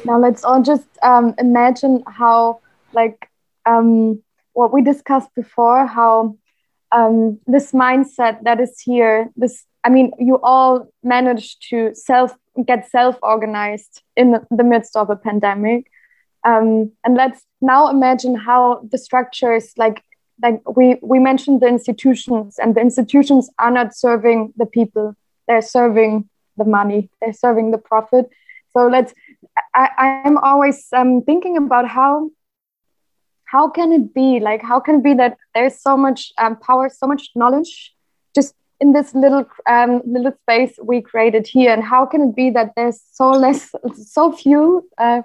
[0.05, 2.59] Now let's all just um, imagine how,
[2.93, 3.29] like,
[3.65, 4.21] um,
[4.53, 6.37] what we discussed before, how
[6.91, 12.89] um, this mindset that is here, this, I mean, you all managed to self get
[12.89, 15.91] self organized in the midst of a pandemic.
[16.43, 20.03] Um, and let's now imagine how the structures like
[20.41, 25.15] like we we mentioned the institutions and the institutions are not serving the people
[25.47, 28.29] they're serving the money they're serving the profit.
[28.73, 29.13] So let's
[29.73, 32.29] I, i'm always um, thinking about how
[33.47, 34.39] how can it be?
[34.39, 37.93] Like how can it be that there's so much um, power so much knowledge
[38.35, 41.73] just in this little um, little space we created here?
[41.73, 45.21] And how can it be that there's so less so few uh,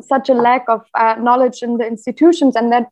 [0.00, 2.56] such a lack of uh, knowledge in the institutions?
[2.56, 2.88] And that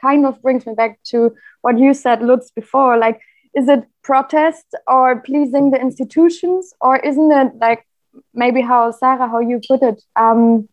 [0.00, 3.20] kind of brings me back to what you said lutz before like
[3.54, 6.74] is it protest or pleasing the institutions?
[6.80, 7.86] Or isn't it like
[8.34, 10.68] maybe how sarah how you put it um,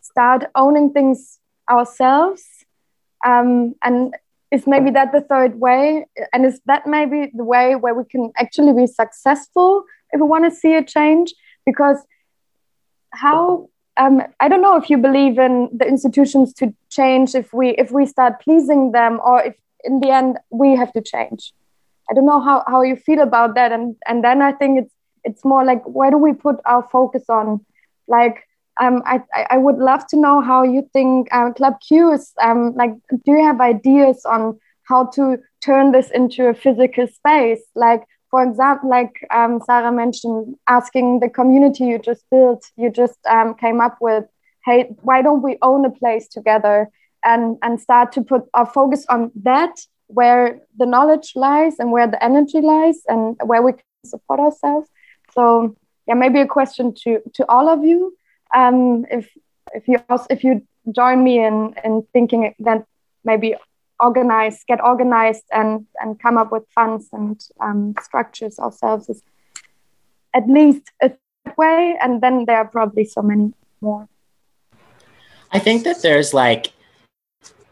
[0.00, 1.38] start owning things
[1.70, 2.42] ourselves?
[3.24, 4.14] Um, and
[4.50, 6.06] is maybe that the third way?
[6.32, 10.44] And is that maybe the way where we can actually be successful if we want
[10.44, 11.32] to see a change?
[11.64, 11.98] Because
[13.10, 17.70] how um, I don't know if you believe in the institutions to change if we
[17.70, 21.52] if we start pleasing them or if in the end we have to change.
[22.10, 23.72] I don't know how, how you feel about that.
[23.72, 24.94] And and then I think it's
[25.24, 27.64] it's more like where do we put our focus on?
[28.08, 28.48] Like
[28.80, 32.74] um, I, I would love to know how you think um, Club Q is um,
[32.74, 32.92] like.
[33.10, 37.62] Do you have ideas on how to turn this into a physical space?
[37.74, 43.18] Like for example, like um, Sarah mentioned, asking the community you just built, you just
[43.26, 44.24] um, came up with,
[44.64, 46.88] hey, why don't we own a place together
[47.24, 52.06] and, and start to put our focus on that, where the knowledge lies and where
[52.06, 54.88] the energy lies and where we can support ourselves.
[55.34, 55.76] So
[56.06, 58.16] yeah, maybe a question to to all of you.
[58.54, 59.30] Um, if
[59.72, 62.84] if you also, if you join me in in thinking that
[63.24, 63.54] maybe
[64.00, 69.22] organize, get organized, and and come up with funds and um, structures ourselves is
[70.34, 71.12] at least a
[71.56, 74.08] way, and then there are probably so many more.
[75.52, 76.72] I think that there's like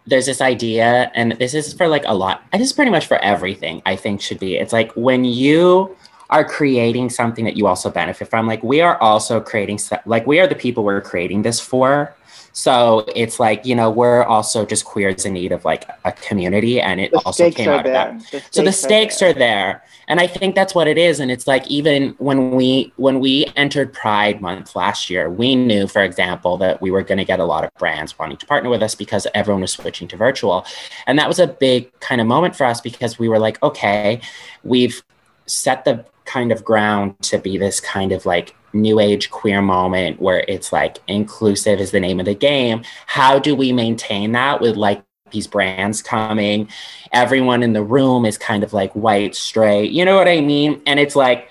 [0.07, 2.43] there's this idea, and this is for like a lot.
[2.53, 3.83] This is pretty much for everything.
[3.87, 4.57] I think should be.
[4.57, 5.97] It's like when you
[6.31, 8.47] are creating something that you also benefit from.
[8.47, 12.15] Like we are also creating, like we are the people we're creating this for.
[12.61, 16.79] So it's like, you know, we're also just queers in need of like a community
[16.79, 18.21] and it the also came out of that.
[18.31, 19.69] The so the stakes are there.
[19.69, 19.85] are there.
[20.09, 21.21] And I think that's what it is.
[21.21, 25.87] And it's like even when we when we entered Pride Month last year, we knew,
[25.87, 28.69] for example, that we were going to get a lot of brands wanting to partner
[28.69, 30.67] with us because everyone was switching to virtual.
[31.07, 34.21] And that was a big kind of moment for us because we were like, okay,
[34.65, 35.03] we've
[35.47, 40.21] set the kind of ground to be this kind of like new age queer moment
[40.21, 42.83] where it's like inclusive is the name of the game.
[43.07, 46.69] How do we maintain that with like these brands coming?
[47.13, 50.83] Everyone in the room is kind of like white, straight, you know what I mean?
[50.87, 51.49] And it's like,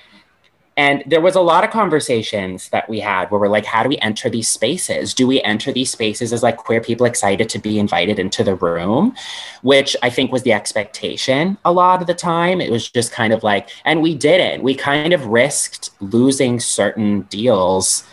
[0.80, 3.90] and there was a lot of conversations that we had where we're like, how do
[3.90, 5.14] we enter these spaces?
[5.14, 8.56] Do we enter these spaces as like queer people excited to be invited into the
[8.56, 9.14] room?
[9.62, 12.62] Which I think was the expectation a lot of the time.
[12.62, 14.64] It was just kind of like, and we didn't.
[14.64, 18.06] We kind of risked losing certain deals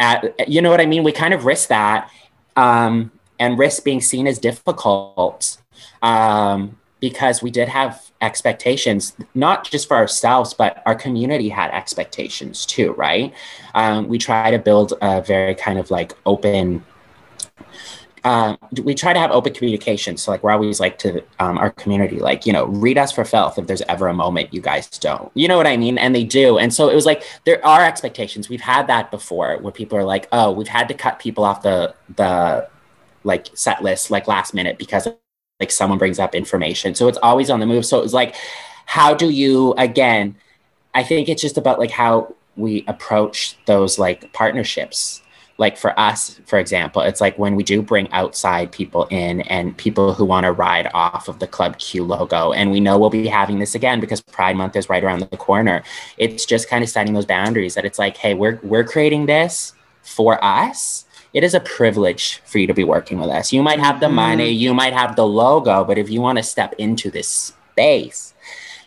[0.00, 1.04] at, you know what I mean?
[1.04, 2.10] We kind of risked that
[2.56, 5.58] um, and risk being seen as difficult.
[6.02, 12.66] Um, because we did have expectations, not just for ourselves, but our community had expectations
[12.66, 13.32] too, right?
[13.74, 16.84] Um, we try to build a very kind of like open.
[18.22, 20.18] Uh, we try to have open communication.
[20.18, 23.24] So, like, we're always like to um, our community, like, you know, read us for
[23.24, 25.32] filth if there's ever a moment you guys don't.
[25.32, 25.96] You know what I mean?
[25.96, 26.58] And they do.
[26.58, 28.50] And so it was like there are expectations.
[28.50, 31.62] We've had that before, where people are like, "Oh, we've had to cut people off
[31.62, 32.68] the the
[33.24, 35.08] like set list like last minute because
[35.60, 36.94] like someone brings up information.
[36.94, 37.86] So it's always on the move.
[37.86, 38.34] So it was like,
[38.86, 40.34] how do you, again,
[40.94, 45.22] I think it's just about like how we approach those like partnerships.
[45.58, 49.76] Like for us, for example, it's like when we do bring outside people in and
[49.76, 53.10] people who want to ride off of the Club Q logo, and we know we'll
[53.10, 55.82] be having this again because Pride Month is right around the corner.
[56.16, 59.74] It's just kind of setting those boundaries that it's like, hey, we're we're creating this
[60.00, 63.52] for us it is a privilege for you to be working with us.
[63.52, 64.16] You might have the mm-hmm.
[64.16, 68.34] money, you might have the logo, but if you want to step into this space,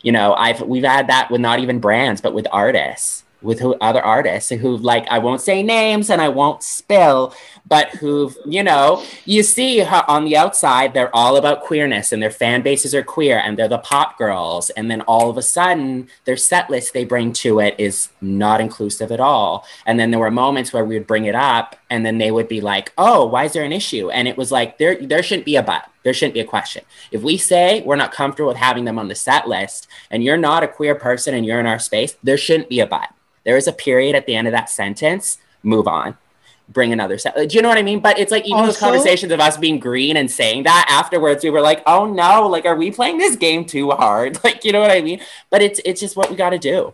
[0.02, 3.76] you know, I've we've had that with not even brands, but with artists with who,
[3.82, 7.36] other artists who like I won't say names and I won't spill,
[7.74, 12.22] but who've you know you see how on the outside they're all about queerness and
[12.22, 15.42] their fan bases are queer and they're the pop girls, and then all of a
[15.42, 19.66] sudden their set list they bring to it is not inclusive at all.
[19.88, 22.48] And then there were moments where we would bring it up, and then they would
[22.48, 25.48] be like, "Oh, why is there an issue?" And it was like there there shouldn't
[25.48, 25.90] be a but.
[26.04, 26.84] There shouldn't be a question.
[27.12, 30.38] If we say we're not comfortable with having them on the set list and you're
[30.38, 33.10] not a queer person and you're in our space, there shouldn't be a but
[33.46, 36.18] there is a period at the end of that sentence, move on.
[36.74, 37.36] Bring another set.
[37.36, 38.00] Do you know what I mean?
[38.00, 41.44] But it's like even also, those conversations of us being green and saying that afterwards,
[41.44, 44.40] we were like, oh no, like are we playing this game too hard?
[44.44, 45.22] Like, you know what I mean?
[45.50, 46.94] But it's it's just what we gotta do.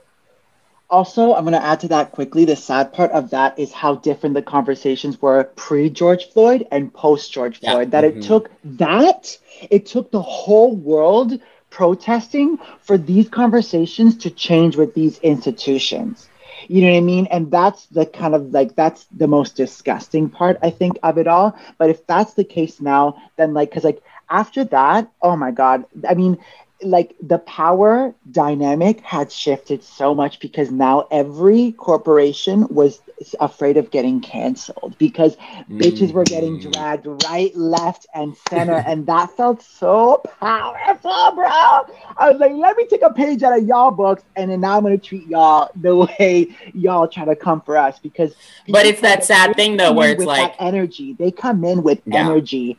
[0.89, 2.45] Also, I'm going to add to that quickly.
[2.45, 6.91] The sad part of that is how different the conversations were pre George Floyd and
[6.93, 7.73] post George yeah.
[7.73, 7.91] Floyd.
[7.91, 8.19] That mm-hmm.
[8.19, 9.37] it took that,
[9.69, 11.39] it took the whole world
[11.69, 16.28] protesting for these conversations to change with these institutions.
[16.69, 17.27] You know what I mean?
[17.31, 21.27] And that's the kind of like that's the most disgusting part I think of it
[21.27, 21.57] all.
[21.77, 25.85] But if that's the case now, then like because like after that, oh my god,
[26.07, 26.37] I mean,
[26.81, 33.01] like the power dynamic had shifted so much because now every corporation was
[33.39, 35.65] afraid of getting canceled because mm.
[35.69, 36.71] bitches were getting mm.
[36.71, 41.47] dragged right, left, and center, and that felt so powerful, bro.
[41.47, 44.77] I was like, let me take a page out of y'all books, and then now
[44.77, 48.35] I'm gonna treat y'all the way y'all try to come for us because.
[48.67, 51.13] But it's that sad thing though, where it's like energy.
[51.13, 52.25] They come in with yeah.
[52.25, 52.77] energy,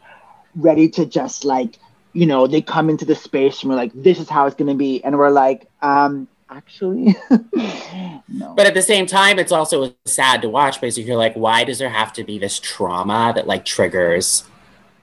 [0.55, 1.79] ready to just like
[2.13, 4.69] you know, they come into the space and we're like, this is how it's going
[4.69, 5.03] to be.
[5.05, 7.15] And we're like, um, actually,
[8.29, 8.55] no.
[8.57, 11.79] But at the same time, it's also sad to watch because you're like, why does
[11.79, 14.45] there have to be this trauma that like triggers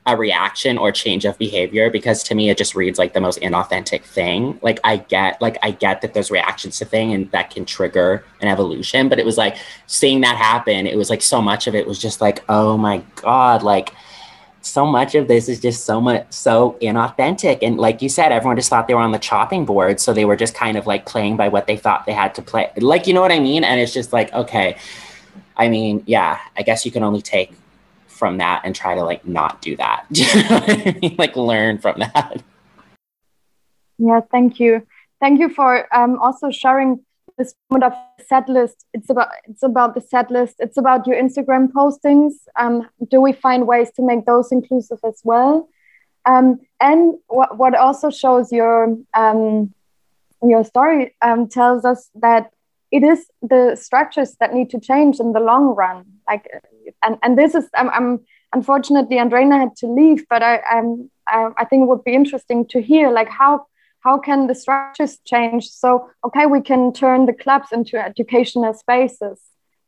[0.06, 1.90] a reaction or change of behavior?
[1.90, 4.60] Because to me, it just reads like the most inauthentic thing.
[4.62, 8.26] Like I get, like I get that there's reactions to thing and that can trigger
[8.42, 9.08] an evolution.
[9.08, 9.56] But it was like
[9.86, 10.86] seeing that happen.
[10.86, 13.94] It was like so much of it was just like, oh my god, like
[14.68, 17.60] so much of this is just so much so inauthentic.
[17.62, 20.00] And like you said everyone just thought they were on the chopping board.
[20.00, 22.42] So they were just kind of like playing by what they thought they had to
[22.42, 22.72] play.
[22.78, 23.64] Like you know what i mean?
[23.64, 24.78] And it's just like okay
[25.60, 27.52] i mean yeah i guess you can only take
[28.08, 30.06] from that and try to like not do that.
[31.18, 32.42] Like learn from that.
[33.98, 34.86] Yeah thank you.
[35.20, 37.04] Thank you for um, also sharing
[37.38, 38.86] this moment of set list.
[38.94, 40.56] It's about it's about the set list.
[40.60, 42.34] It's about your instagram postings.
[42.56, 45.70] Um, do we find ways to make those inclusive as well?
[46.26, 49.74] Um, and what, what also shows your um,
[50.42, 52.52] your story um, tells us that
[52.92, 56.06] it is the structures that need to change in the long run.
[56.28, 56.48] Like
[57.04, 58.20] and and this is i'm, I'm
[58.54, 62.68] unfortunately andreina had to leave but i I'm, I, I think it would be interesting
[62.70, 63.66] to hear like how
[64.08, 65.64] how can the structures change?
[65.84, 69.38] So okay we can turn the clubs into educational spaces.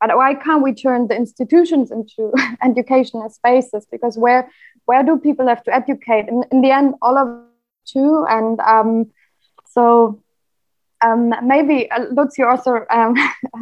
[0.01, 2.21] But why can't we turn the institutions into
[2.69, 3.87] educational spaces?
[3.95, 4.41] Because where
[4.89, 6.25] where do people have to educate?
[6.31, 7.27] In, in the end all of
[7.93, 8.91] two and um,
[9.75, 10.21] so
[11.05, 13.15] um, maybe uh, Lutz, you also um,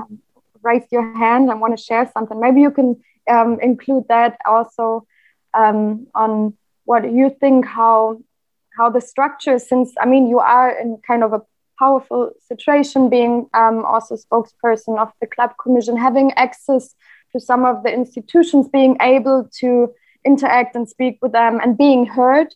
[0.70, 2.40] raised your hand and want to share something.
[2.40, 2.90] Maybe you can
[3.36, 5.06] um, include that also
[5.54, 6.32] um, on
[6.86, 8.20] what you think how
[8.78, 11.42] how the structure since i mean you are in kind of a
[11.80, 16.96] powerful situation being um, also spokesperson of the club commission having access
[17.32, 19.94] to some of the institutions being able to
[20.26, 22.54] interact and speak with them and being heard.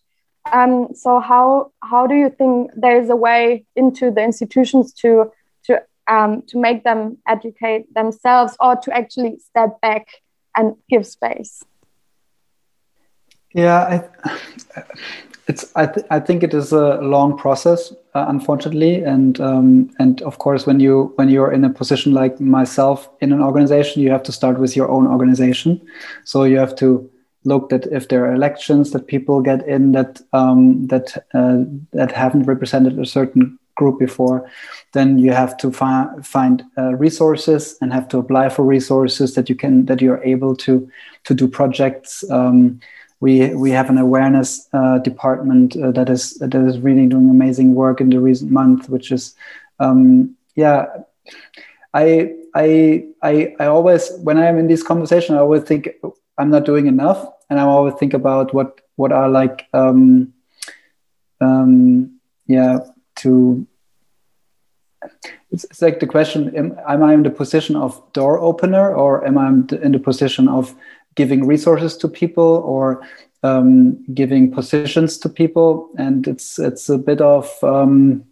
[0.52, 5.32] Um, so how how do you think there is a way into the institutions to
[5.66, 10.08] to um, to make them educate themselves or to actually step back
[10.56, 11.64] and give space?
[13.54, 14.10] Yeah
[14.76, 14.84] I,
[15.52, 19.04] it's I, th- I think it is a long process uh, unfortunately.
[19.04, 23.32] And um, and of course when you when you're in a position like myself in
[23.34, 25.82] an organization you have to start with your own organization.
[26.24, 27.10] So you have to
[27.44, 31.60] look that if there are elections that people get in that um, that uh,
[31.92, 34.40] that haven't represented a certain group before
[34.92, 39.50] then you have to fi- find uh, resources and have to apply for resources that
[39.50, 40.74] you can that you're able to
[41.24, 42.80] to do projects um,
[43.22, 47.76] we we have an awareness uh, department uh, that is that is really doing amazing
[47.76, 49.36] work in the recent month, which is
[49.80, 50.88] um, yeah.
[51.94, 55.90] I I I I always when I'm in this conversation, I always think
[56.38, 60.34] I'm not doing enough, and I always think about what what are like um,
[61.42, 62.80] um, yeah
[63.18, 63.68] to
[65.52, 69.26] it's, it's, like the question am, am, i in the position of door opener or
[69.26, 70.76] am i in the position of
[71.16, 73.02] giving resources to people or
[73.44, 78.24] um, giving positions to people and it's it's a bit of um,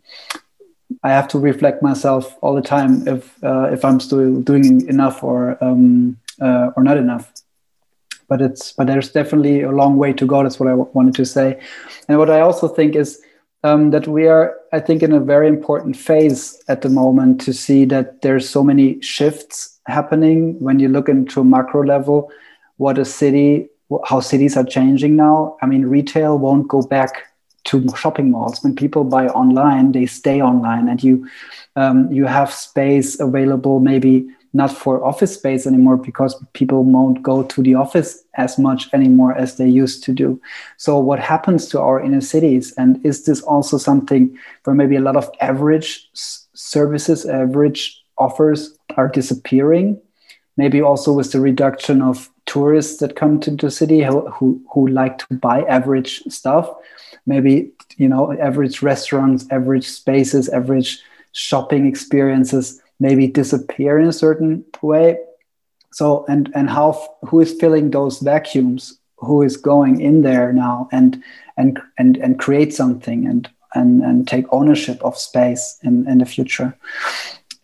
[1.03, 5.23] I have to reflect myself all the time if uh, if I'm still doing enough
[5.23, 7.31] or um, uh, or not enough.
[8.27, 10.43] But it's but there's definitely a long way to go.
[10.43, 11.59] That's what I wanted to say,
[12.07, 13.21] and what I also think is
[13.63, 17.53] um, that we are, I think, in a very important phase at the moment to
[17.53, 22.31] see that there's so many shifts happening when you look into macro level
[22.79, 23.69] what a city
[24.05, 25.57] how cities are changing now.
[25.61, 27.11] I mean retail won't go back
[27.65, 28.63] to shopping malls.
[28.63, 31.27] When people buy online they stay online and you
[31.75, 37.43] um, you have space available maybe not for office space anymore because people won't go
[37.43, 40.41] to the office as much anymore as they used to do.
[40.77, 42.73] So what happens to our inner cities?
[42.77, 49.07] And is this also something where maybe a lot of average services average offers are
[49.07, 50.01] disappearing?
[50.57, 54.87] Maybe also with the reduction of tourists that come to the city who, who, who
[54.87, 56.67] like to buy average stuff.
[57.25, 60.99] Maybe you know average restaurants average spaces average
[61.31, 65.17] shopping experiences maybe disappear in a certain way.
[65.91, 66.89] So and and how
[67.27, 68.97] who is filling those vacuums?
[69.17, 71.21] Who is going in there now and
[71.57, 76.25] and and and create something and and and take ownership of space in in the
[76.25, 76.75] future?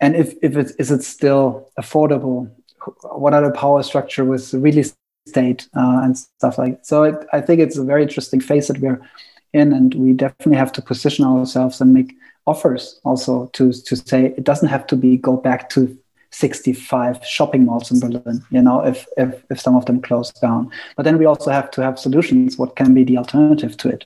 [0.00, 2.50] And if if it is it still affordable
[3.02, 6.86] what are the power structure with real estate uh, and stuff like that.
[6.86, 9.00] So it, I think it's a very interesting phase that we're
[9.52, 12.14] in, and we definitely have to position ourselves and make
[12.46, 15.98] offers also to to say it doesn't have to be go back to
[16.30, 20.70] 65 shopping malls in Berlin, you know, if, if, if some of them close down.
[20.94, 22.58] But then we also have to have solutions.
[22.58, 24.04] What can be the alternative to it?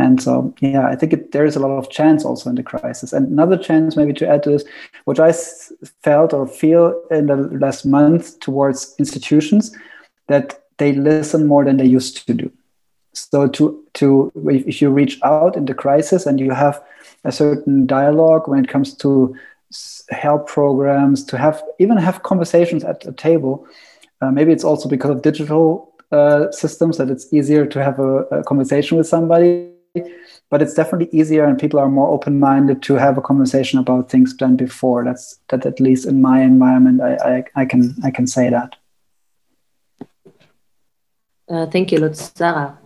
[0.00, 2.62] And so, yeah, I think it, there is a lot of chance also in the
[2.62, 3.12] crisis.
[3.12, 4.64] And another chance, maybe to add to this,
[5.04, 5.32] which I
[6.02, 9.76] felt or feel in the last month towards institutions,
[10.28, 12.50] that they listen more than they used to do.
[13.12, 16.82] So, to to if you reach out in the crisis and you have
[17.24, 19.36] a certain dialogue when it comes to
[20.10, 23.66] help programs, to have even have conversations at a table.
[24.22, 28.24] Uh, maybe it's also because of digital uh, systems that it's easier to have a,
[28.30, 29.70] a, conversation with somebody.
[30.50, 34.36] But it's definitely easier, and people are more open-minded to have a conversation about things
[34.36, 35.04] than before.
[35.04, 38.76] That's that at least in my environment, I I, I can I can say that.
[41.48, 42.32] Uh, thank you, Lutz.
[42.36, 42.78] Sarah.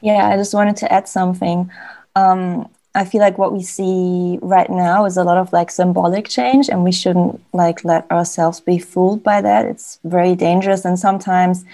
[0.00, 1.70] Yeah, I just wanted to add something.
[2.16, 6.26] Um, I feel like what we see right now is a lot of like symbolic
[6.26, 9.64] change, and we shouldn't like let ourselves be fooled by that.
[9.66, 11.64] It's very dangerous, and sometimes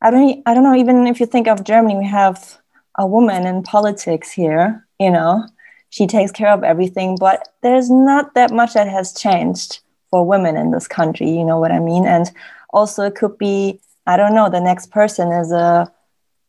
[0.00, 0.76] I don't I don't know.
[0.76, 2.61] Even if you think of Germany, we have
[2.96, 4.86] a woman in politics here.
[4.98, 5.46] You know,
[5.90, 10.56] she takes care of everything, but there's not that much that has changed for women
[10.56, 11.30] in this country.
[11.30, 12.06] You know what I mean?
[12.06, 12.30] And
[12.70, 14.50] also, it could be I don't know.
[14.50, 15.90] The next person is a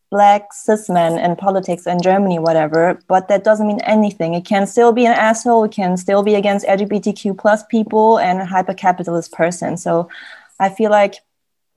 [0.09, 4.35] black cis man in politics in Germany, whatever, but that doesn't mean anything.
[4.35, 8.39] It can still be an asshole, it can still be against LGBTQ plus people and
[8.39, 9.75] a hyper capitalist person.
[9.75, 10.07] So
[10.59, 11.15] I feel like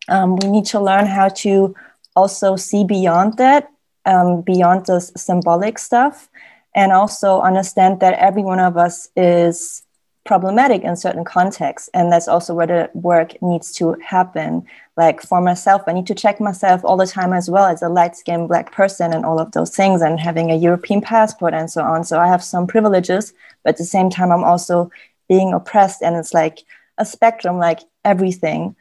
[0.09, 1.75] um, we need to learn how to
[2.15, 3.71] also see beyond that,
[4.07, 6.29] um, beyond the symbolic stuff,
[6.75, 9.83] and also understand that every one of us is
[10.25, 11.89] problematic in certain contexts.
[11.95, 14.67] And that's also where the work needs to happen
[14.97, 17.89] like for myself i need to check myself all the time as well as a
[17.89, 21.71] light skinned black person and all of those things and having a european passport and
[21.71, 24.91] so on so i have some privileges but at the same time i'm also
[25.29, 26.65] being oppressed and it's like
[26.99, 28.75] a spectrum like everything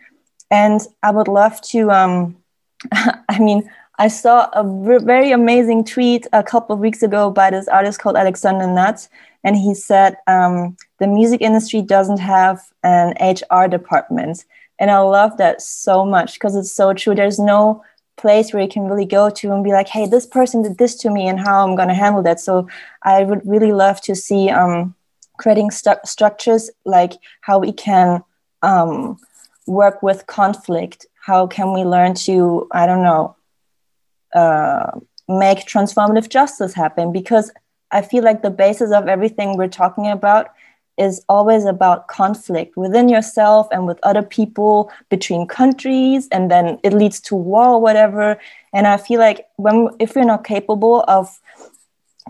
[0.52, 2.36] and i would love to um
[3.30, 4.64] i mean i saw a
[5.00, 9.08] very amazing tweet a couple of weeks ago by this artist called alexander nut
[9.44, 13.14] and he said um, the music industry doesn't have an
[13.52, 14.46] hr department
[14.80, 17.16] and I love that so much because it's so true.
[17.16, 17.84] There's no
[18.18, 20.96] place where you can really go to and be like, hey, this person did this
[20.96, 22.40] to me and how I'm going to handle that.
[22.40, 22.68] So
[23.04, 24.96] I would really love to see um,
[25.38, 28.24] creating structures like how we can
[28.62, 29.18] um,
[29.68, 31.06] work with conflict.
[31.22, 33.36] How can we learn to, I don't know,
[34.34, 34.92] uh,
[35.28, 37.12] make transformative justice happen?
[37.12, 37.52] Because
[37.92, 40.50] I feel like the basis of everything we're talking about
[40.98, 46.94] is always about conflict within yourself and with other people between countries and then it
[46.94, 48.40] leads to war or whatever
[48.74, 51.40] and i feel like when if we're not capable of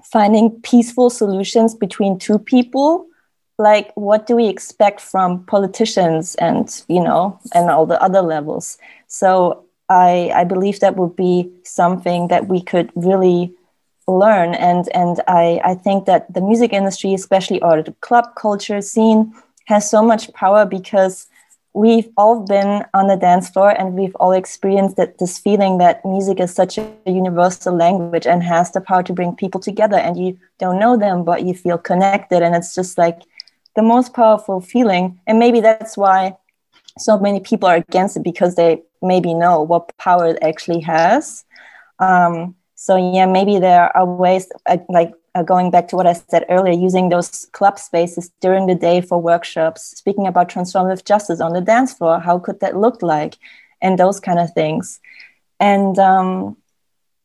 [0.03, 3.05] finding peaceful solutions between two people
[3.57, 8.77] like what do we expect from politicians and you know and all the other levels
[9.07, 13.53] so i i believe that would be something that we could really
[14.07, 14.53] learn.
[14.55, 19.33] And and I, I think that the music industry especially or the club culture scene
[19.65, 21.27] has so much power because
[21.73, 26.05] we've all been on the dance floor and we've all experienced that this feeling that
[26.05, 30.17] music is such a universal language and has the power to bring people together and
[30.17, 32.41] you don't know them but you feel connected.
[32.41, 33.21] And it's just like
[33.75, 35.19] the most powerful feeling.
[35.27, 36.37] And maybe that's why
[36.97, 41.45] so many people are against it because they maybe know what power it actually has
[41.99, 46.13] um, so yeah, maybe there are ways uh, like uh, going back to what I
[46.13, 51.39] said earlier, using those club spaces during the day for workshops, speaking about transformative justice
[51.39, 52.19] on the dance floor.
[52.19, 53.37] How could that look like,
[53.81, 54.99] and those kind of things.
[55.59, 56.57] And um,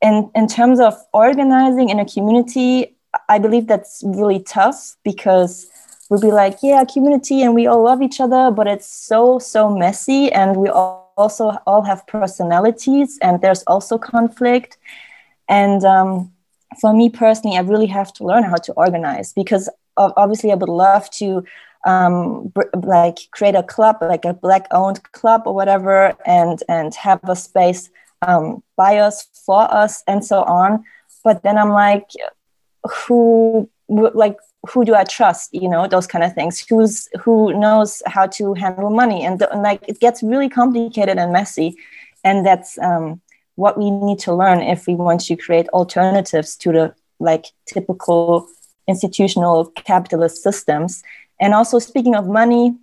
[0.00, 2.96] in in terms of organizing in a community,
[3.28, 5.66] I believe that's really tough because
[6.10, 9.70] we'll be like, yeah, community, and we all love each other, but it's so so
[9.74, 14.76] messy, and we all also all have personalities, and there's also conflict
[15.50, 16.32] and um,
[16.80, 20.68] for me personally, I really have to learn how to organize because obviously I would
[20.68, 21.44] love to
[21.84, 27.20] um, like create a club, like a black owned club or whatever, and and have
[27.24, 27.90] a space
[28.22, 30.84] um, by us, for us, and so on.
[31.24, 32.08] But then I'm like,
[33.04, 34.36] who like
[34.68, 35.54] who do I trust?
[35.54, 36.60] You know, those kind of things.
[36.68, 39.24] Who's who knows how to handle money?
[39.24, 41.76] And, and like it gets really complicated and messy,
[42.24, 43.20] and that's um,
[43.54, 48.48] what we need to learn if we want to create alternatives to the like typical
[48.86, 51.02] institutional capitalist systems.
[51.40, 52.76] And also, speaking of money,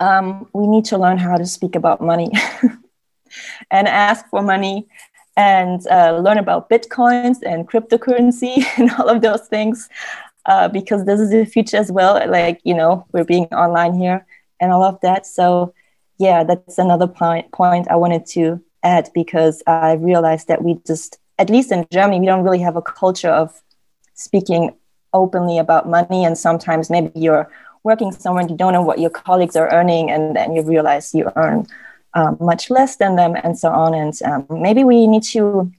[0.00, 2.32] um, we need to learn how to speak about money
[3.70, 4.86] and ask for money
[5.36, 9.88] and uh, learn about bitcoins and cryptocurrency and all of those things
[10.46, 12.14] uh, because this is the future as well.
[12.28, 14.26] Like, you know, we're being online here
[14.60, 15.26] and all of that.
[15.26, 15.74] So,
[16.18, 21.18] yeah, that's another point, point I wanted to add because I realized that we just,
[21.38, 23.62] at least in Germany, we don't really have a culture of
[24.14, 24.76] speaking
[25.12, 26.24] openly about money.
[26.24, 27.50] And sometimes maybe you're
[27.82, 31.14] working somewhere and you don't know what your colleagues are earning, and then you realize
[31.14, 31.66] you earn
[32.14, 33.94] um, much less than them, and so on.
[33.94, 35.70] And um, maybe we need to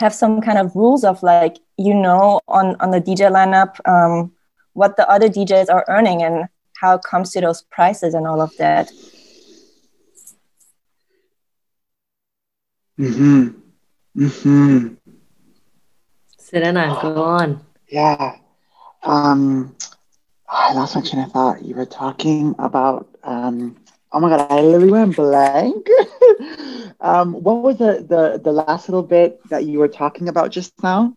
[0.00, 4.32] have some kind of rules of like, you know, on, on the DJ lineup, um,
[4.72, 8.40] what the other DJs are earning and how it comes to those prices and all
[8.40, 8.90] of that.
[12.98, 13.48] Mm-hmm.
[14.16, 14.94] Mm-hmm.
[16.38, 17.64] Serena, go on.
[17.88, 18.36] Yeah.
[19.02, 19.74] Um,
[20.48, 21.64] I lost my train of thought.
[21.64, 23.08] You were talking about.
[23.22, 23.81] Um,
[24.12, 25.86] oh my god, I literally went blank.
[27.00, 30.72] um, what was the, the the last little bit that you were talking about just
[30.82, 31.14] now?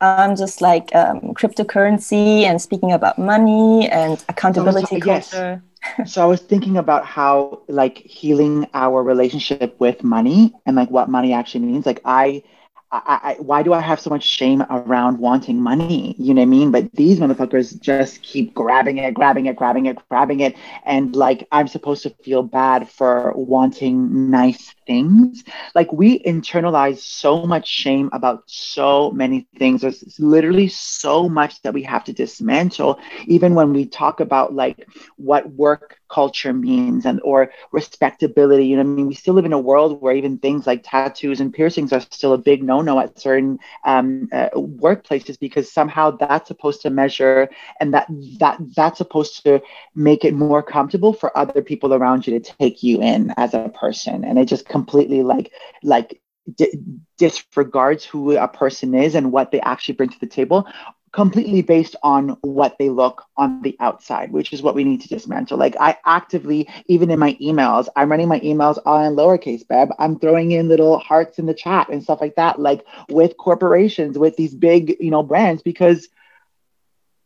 [0.00, 5.30] Um, just like um, cryptocurrency and speaking about money and accountability Oh, so- yes.
[5.30, 5.62] culture.
[6.06, 11.08] so I was thinking about how like healing our relationship with money and like what
[11.08, 11.86] money actually means.
[11.86, 12.42] Like I,
[12.92, 16.14] I, I why do I have so much shame around wanting money?
[16.18, 16.70] You know what I mean?
[16.70, 21.46] But these motherfuckers just keep grabbing it, grabbing it, grabbing it, grabbing it, and like
[21.52, 25.44] I'm supposed to feel bad for wanting nice things.
[25.74, 29.82] Like we internalize so much shame about so many things.
[29.82, 34.86] There's literally so much that we have to dismantle, even when we talk about like
[35.16, 39.44] what work culture means and or respectability you know what i mean we still live
[39.44, 43.00] in a world where even things like tattoos and piercings are still a big no-no
[43.00, 47.48] at certain um, uh, workplaces because somehow that's supposed to measure
[47.80, 48.06] and that
[48.38, 49.60] that that's supposed to
[49.94, 53.68] make it more comfortable for other people around you to take you in as a
[53.68, 54.24] person.
[54.24, 55.52] And it just completely like
[55.82, 56.20] like
[56.54, 56.78] di-
[57.18, 60.66] disregards who a person is and what they actually bring to the table
[61.12, 65.08] completely based on what they look on the outside, which is what we need to
[65.08, 65.56] dismantle.
[65.56, 69.94] Like I actively, even in my emails, I'm running my emails all in lowercase, Beb.
[69.98, 74.18] I'm throwing in little hearts in the chat and stuff like that, like with corporations,
[74.18, 76.08] with these big, you know, brands, because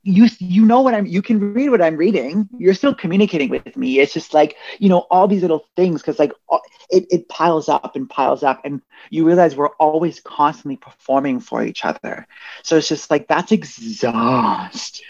[0.03, 2.49] you you know what I'm you can read what I'm reading.
[2.59, 3.99] You're still communicating with me.
[4.01, 6.33] It's just like, you know, all these little things because like
[6.91, 11.63] it, it piles up and piles up and you realize we're always constantly performing for
[11.63, 12.27] each other.
[12.63, 15.05] So it's just like that's exhausting.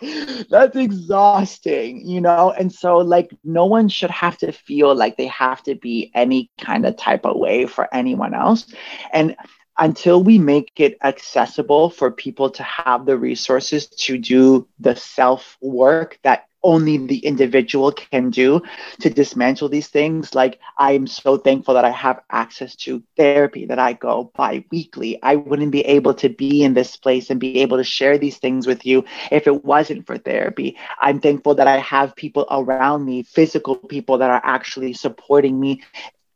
[0.50, 2.50] that's exhausting, you know?
[2.52, 6.50] And so like no one should have to feel like they have to be any
[6.60, 8.66] kind of type of way for anyone else.
[9.12, 9.36] And
[9.80, 15.56] until we make it accessible for people to have the resources to do the self
[15.62, 18.60] work that only the individual can do
[19.00, 20.34] to dismantle these things.
[20.34, 25.18] Like, I'm so thankful that I have access to therapy that I go bi weekly.
[25.22, 28.38] I wouldn't be able to be in this place and be able to share these
[28.38, 30.76] things with you if it wasn't for therapy.
[31.00, 35.80] I'm thankful that I have people around me, physical people that are actually supporting me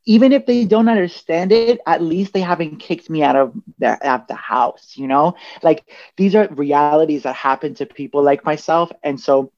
[0.06, 3.96] even if they don't understand it, at least they haven't kicked me out of the,
[4.06, 5.34] out the house, you know?
[5.62, 5.84] Like
[6.16, 8.90] these are realities that happen to people like myself.
[9.02, 9.50] And so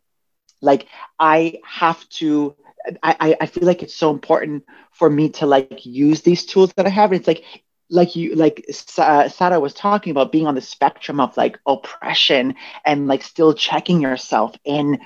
[0.61, 0.87] like
[1.19, 2.55] I have to
[3.03, 6.87] I, I- feel like it's so important for me to like use these tools that
[6.87, 7.11] I have.
[7.13, 7.45] And It's like
[7.91, 12.55] like you like Sa- Sarah was talking about being on the spectrum of like oppression
[12.85, 14.99] and like still checking yourself in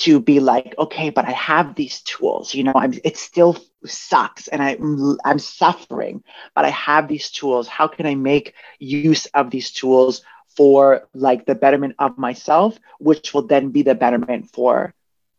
[0.00, 4.48] to be like okay but i have these tools you know i'm it still sucks
[4.48, 4.76] and i
[5.24, 6.22] i'm suffering
[6.54, 7.68] but i have these tools.
[7.68, 10.22] How can i make use of these tools
[10.56, 14.94] for like the betterment of myself which will then be the betterment for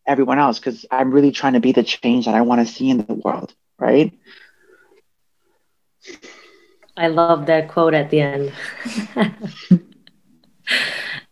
[0.05, 0.59] everyone else?
[0.59, 3.13] Because i'm really trying to be the change that i want to see in the
[3.13, 4.13] world right?
[6.95, 8.53] I love that quote at the end.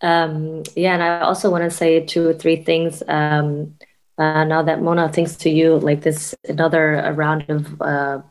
[0.01, 3.03] um, yeah, and I also want to say two or three things.
[3.07, 3.75] Um,
[4.17, 8.21] uh, now that Mona, thanks to you, like this another uh, round of uh,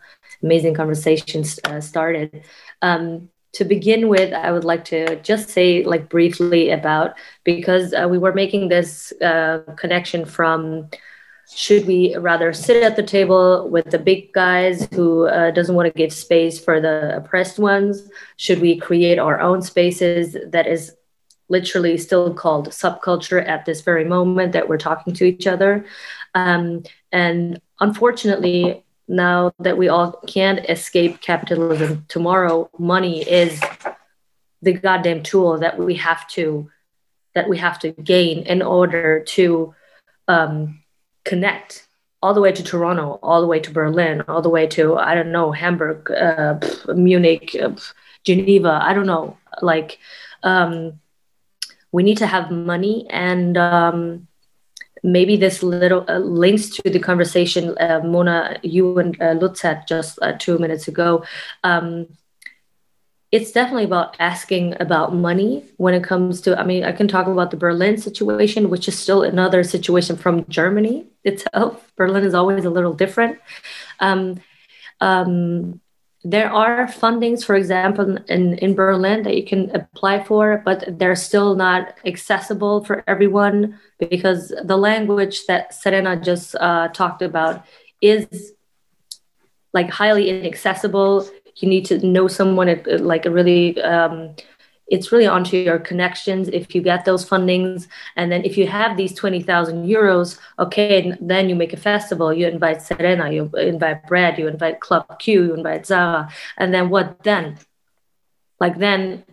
[0.43, 2.45] amazing conversations uh, started.
[2.83, 7.15] Um, to begin with, I would like to just say, like briefly about
[7.45, 10.89] because uh, we were making this uh, connection from
[11.55, 15.87] should we rather sit at the table with the big guys who uh, doesn't want
[15.87, 20.95] to give space for the oppressed ones should we create our own spaces that is
[21.49, 25.85] literally still called subculture at this very moment that we're talking to each other
[26.35, 33.61] um, and unfortunately now that we all can't escape capitalism tomorrow money is
[34.63, 36.71] the goddamn tool that we have to
[37.35, 39.75] that we have to gain in order to
[40.27, 40.83] um,
[41.25, 41.87] connect
[42.21, 45.15] all the way to Toronto, all the way to Berlin, all the way to I
[45.15, 46.59] don't know Hamburg, uh,
[46.95, 47.71] Munich, uh,
[48.25, 48.81] Geneva.
[48.83, 49.37] I don't know.
[49.63, 49.99] Like
[50.43, 51.01] um,
[51.93, 54.29] we need to have money, and um,
[55.03, 59.87] maybe this little uh, links to the conversation uh, Mona, you and uh, Lutz had
[59.87, 61.25] just uh, two minutes ago.
[61.65, 62.09] Um,
[63.31, 67.27] it's definitely about asking about money when it comes to i mean i can talk
[67.27, 72.65] about the berlin situation which is still another situation from germany itself berlin is always
[72.65, 73.39] a little different
[74.01, 74.41] um,
[75.01, 75.81] um,
[76.25, 81.15] there are fundings for example in, in berlin that you can apply for but they're
[81.15, 83.79] still not accessible for everyone
[84.11, 87.65] because the language that serena just uh, talked about
[88.01, 88.53] is
[89.73, 91.29] like highly inaccessible.
[91.57, 94.35] You need to know someone at like a really um,
[94.89, 96.49] it's really onto your connections.
[96.49, 97.87] If you get those fundings
[98.17, 102.33] and then if you have these 20,000 euros okay then you make a festival.
[102.33, 106.31] You invite Serena you invite Brad you invite Club Q you invite Zara.
[106.57, 107.59] And then what then?
[108.61, 109.25] Like then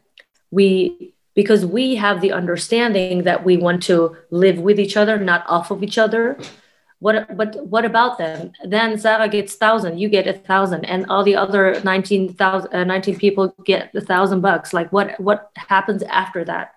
[0.51, 5.43] we because we have the understanding that we want to live with each other not
[5.47, 6.37] off of each other
[7.05, 8.51] what but what about them?
[8.63, 13.19] Then Sarah gets thousand you get a thousand and all the other 19,000 uh, 19
[13.19, 14.73] people get a thousand bucks.
[14.73, 16.73] Like what what happens after that?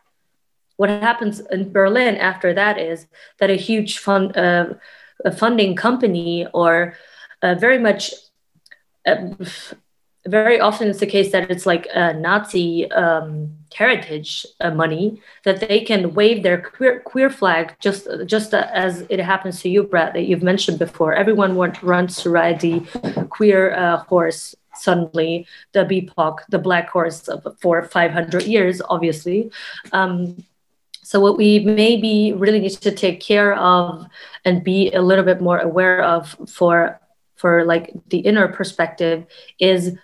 [0.77, 3.07] What happens in Berlin after that is
[3.39, 4.75] that a huge fund uh,
[5.25, 6.95] a funding company or
[7.41, 8.13] uh, very much
[9.07, 9.17] uh,
[10.29, 15.61] very often it's the case that it's like a Nazi um, heritage uh, money that
[15.61, 20.15] they can wave their queer, queer flag just just as it happens to you, Brett,
[20.15, 21.15] that you've mentioned before.
[21.15, 22.81] Everyone want, runs to ride the
[23.31, 27.29] queer uh, horse suddenly, the BIPOC, the black horse
[27.61, 29.51] for 500 years, obviously.
[29.93, 30.45] Um,
[31.03, 34.07] so what we maybe really need to take care of
[34.45, 37.01] and be a little bit more aware of for
[37.37, 39.25] for like the inner perspective
[39.59, 39.97] is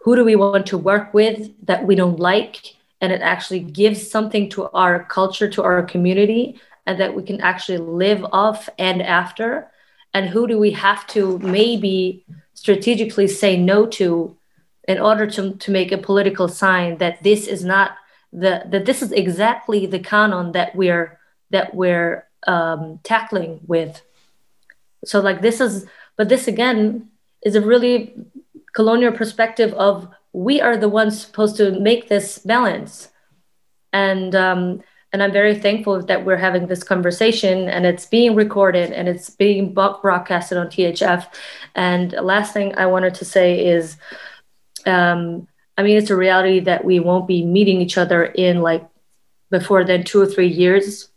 [0.00, 2.74] who do we want to work with that we don't like?
[3.00, 7.40] And it actually gives something to our culture to our community and that we can
[7.40, 9.70] actually live off and after.
[10.12, 12.24] And who do we have to maybe
[12.54, 14.36] strategically say no to
[14.88, 17.96] in order to, to make a political sign that this is not
[18.32, 21.18] the that this is exactly the canon that we're
[21.50, 24.02] that we're um, tackling with.
[25.04, 25.86] So like this is
[26.16, 27.08] but this again
[27.42, 28.14] is a really
[28.72, 33.08] colonial perspective of we are the ones supposed to make this balance.
[33.92, 34.82] And um,
[35.12, 39.30] and i'm very thankful that we're having this conversation and it's being recorded and it's
[39.30, 41.26] being broadcasted on thf
[41.74, 43.96] and last thing i wanted to say is
[44.86, 48.86] um, i mean it's a reality that we won't be meeting each other in like
[49.50, 51.08] before then two or three years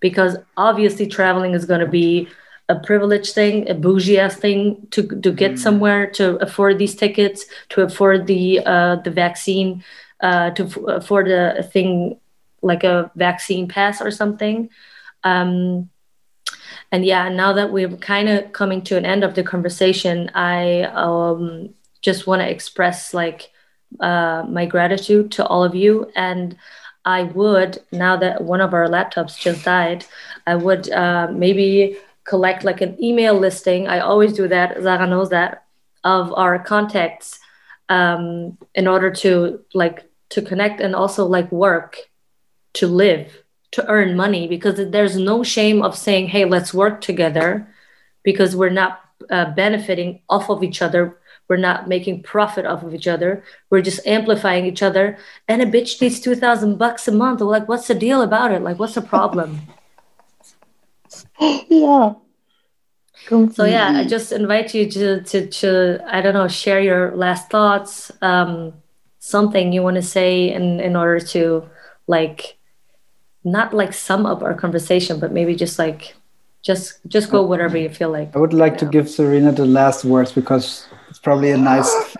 [0.00, 2.28] because obviously traveling is going to be
[2.68, 5.58] a privileged thing, a bougie ass thing to to get mm.
[5.58, 9.84] somewhere to afford these tickets, to afford the uh, the vaccine,
[10.20, 12.18] uh, to f- afford a, a, thing
[12.62, 14.70] like a vaccine pass or something.
[15.24, 15.90] Um,
[16.90, 20.82] and yeah, now that we're kind of coming to an end of the conversation, I
[20.82, 21.70] um,
[22.00, 23.50] just want to express like
[24.00, 26.56] uh, my gratitude to all of you and.
[27.04, 30.04] I would now that one of our laptops just died,
[30.46, 33.88] I would uh, maybe collect like an email listing.
[33.88, 34.80] I always do that.
[34.82, 35.64] Zara knows that
[36.04, 37.40] of our contacts
[37.88, 41.98] um, in order to like to connect and also like work
[42.74, 43.42] to live
[43.72, 47.68] to earn money because there's no shame of saying hey let's work together
[48.22, 49.00] because we're not
[49.30, 51.18] uh, benefiting off of each other.
[51.48, 53.44] We're not making profit off of each other.
[53.68, 55.18] We're just amplifying each other.
[55.48, 57.40] And a bitch needs 2000 bucks a month.
[57.40, 58.62] We're like what's the deal about it?
[58.62, 59.60] Like what's the problem
[61.68, 62.14] yeah.
[63.52, 67.50] So yeah, I just invite you to to to I don't know share your last
[67.50, 68.74] thoughts, um,
[69.18, 71.68] something you want to say in in order to
[72.06, 72.58] like
[73.44, 76.14] not like sum up our conversation, but maybe just like
[76.62, 78.34] just just go whatever you feel like.
[78.34, 82.16] I would like to give Serena the last words because it's probably a nice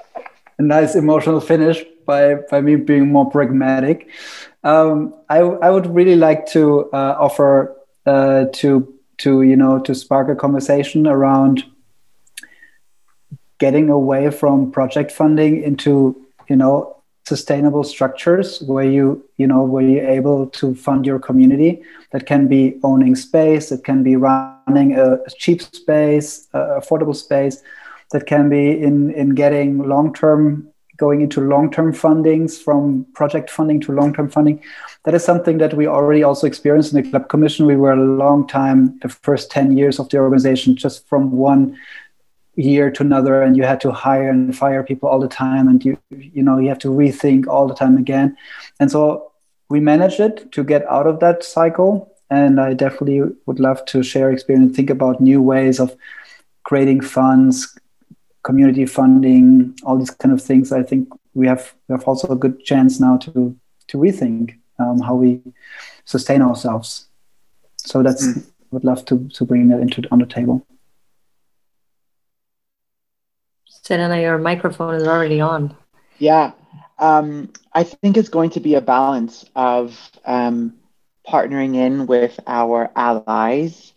[0.58, 4.08] a nice emotional finish by by me being more pragmatic.
[4.62, 7.76] Um, I I would really like to uh, offer
[8.06, 11.64] uh, to to you know to spark a conversation around
[13.58, 16.16] getting away from project funding into
[16.48, 21.80] you know sustainable structures where you you know where you're able to fund your community
[22.10, 27.62] that can be owning space it can be running a cheap space uh, affordable space
[28.10, 30.71] that can be in in getting long term
[31.02, 34.62] going into long-term fundings from project funding to long-term funding.
[35.04, 37.66] That is something that we already also experienced in the club commission.
[37.66, 41.76] We were a long time the first 10 years of the organization just from one
[42.54, 45.82] year to another and you had to hire and fire people all the time and
[45.86, 48.36] you you know you have to rethink all the time again.
[48.78, 49.32] And so
[49.70, 51.92] we managed it to get out of that cycle
[52.38, 55.96] and i definitely would love to share experience think about new ways of
[56.68, 57.78] creating funds
[58.42, 60.72] community funding, all these kind of things.
[60.72, 63.56] I think we have we have also a good chance now to
[63.88, 65.40] to rethink um, how we
[66.04, 67.06] sustain ourselves.
[67.76, 68.44] So that's mm.
[68.70, 70.66] would love to to bring that into on the table.
[73.66, 75.76] Serena, your microphone is already on.
[76.18, 76.52] Yeah,
[76.98, 80.74] um, I think it's going to be a balance of um,
[81.26, 83.92] partnering in with our allies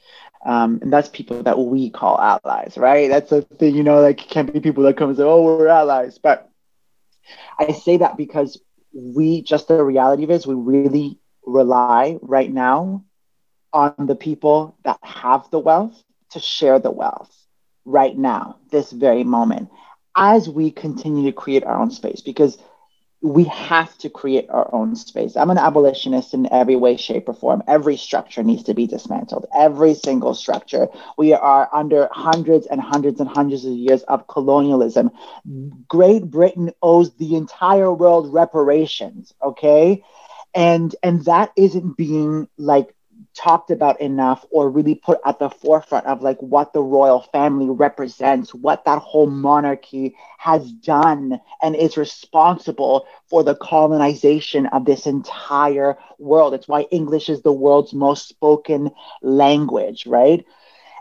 [0.45, 3.09] Um, and that's people that we call allies, right?
[3.09, 5.67] That's a thing, you know, like can't be people that come and say, oh, we're
[5.67, 6.19] allies.
[6.19, 6.49] But
[7.57, 8.61] I say that because
[8.93, 13.03] we just the reality of it is we really rely right now
[13.73, 16.01] on the people that have the wealth
[16.31, 17.35] to share the wealth
[17.83, 19.69] right now, this very moment,
[20.15, 22.21] as we continue to create our own space.
[22.21, 22.57] Because
[23.25, 25.35] we have to create our own space.
[25.35, 27.63] I'm an abolitionist in every way, shape, or form.
[27.67, 29.47] Every structure needs to be dismantled.
[29.55, 30.87] Every single structure.
[31.17, 35.11] We are under hundreds and hundreds and hundreds of years of colonialism.
[35.87, 40.03] Great Britain owes the entire world reparations, okay?
[40.53, 42.94] And and that isn't being like
[43.35, 47.69] talked about enough or really put at the forefront of like what the royal family
[47.69, 55.05] represents, what that whole monarchy has done and is responsible for the colonization of this
[55.07, 56.53] entire world.
[56.53, 58.91] It's why English is the world's most spoken
[59.21, 60.45] language, right?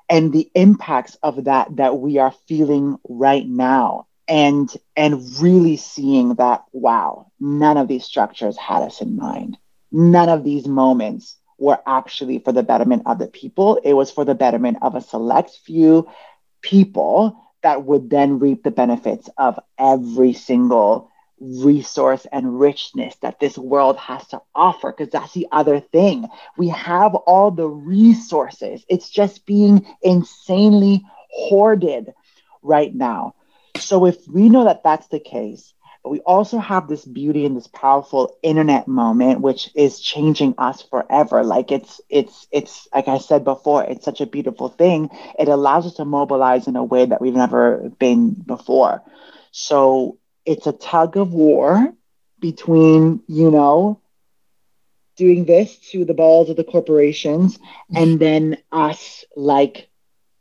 [0.09, 6.35] And the impacts of that that we are feeling right now and and really seeing
[6.35, 9.57] that wow, none of these structures had us in mind.
[9.93, 13.81] None of these moments were actually for the betterment of the people.
[13.85, 16.09] It was for the betterment of a select few
[16.63, 21.11] people that would then reap the benefits of every single
[21.41, 24.93] resource and richness that this world has to offer.
[24.93, 26.27] Because that's the other thing.
[26.57, 32.13] We have all the resources, it's just being insanely hoarded
[32.63, 33.35] right now.
[33.79, 35.75] So, if we know that that's the case,
[36.05, 40.83] but we also have this beauty and this powerful internet moment, which is changing us
[40.83, 41.45] forever.
[41.45, 45.11] Like it's it's it's like I said before, it's such a beautiful thing.
[45.39, 49.03] It allows us to mobilize in a way that we've never been before.
[49.53, 51.93] So it's a tug of war
[52.41, 54.01] between, you know,
[55.17, 57.59] doing this to the balls of the corporations
[57.95, 59.89] and then us like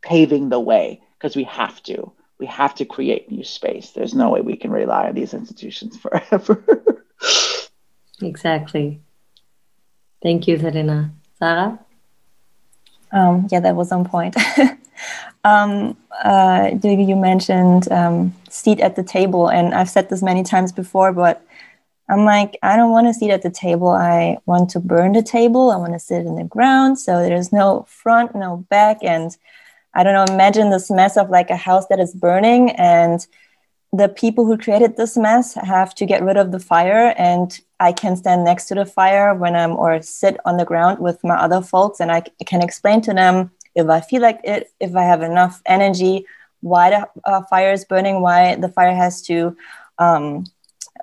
[0.03, 2.11] paving the way because we have to
[2.43, 3.91] we have to create new space.
[3.91, 6.61] There's no way we can rely on these institutions forever.
[8.21, 8.99] exactly.
[10.21, 11.13] Thank you, Serena.
[11.39, 11.79] Sarah?
[13.13, 14.35] Um, yeah, that was on point.
[15.45, 20.73] um, uh, you mentioned um, seat at the table, and I've said this many times
[20.73, 21.47] before, but
[22.09, 23.87] I'm like, I don't want to sit at the table.
[23.87, 25.71] I want to burn the table.
[25.71, 26.99] I want to sit in the ground.
[26.99, 29.31] So there's no front, no back, and
[29.95, 33.25] I don't know, imagine this mess of like a house that is burning and
[33.93, 37.91] the people who created this mess have to get rid of the fire and I
[37.91, 41.35] can stand next to the fire when I'm or sit on the ground with my
[41.35, 45.03] other folks and I can explain to them if I feel like it, if I
[45.03, 46.25] have enough energy,
[46.61, 49.55] why the uh, fire is burning, why the fire has to
[49.99, 50.45] um,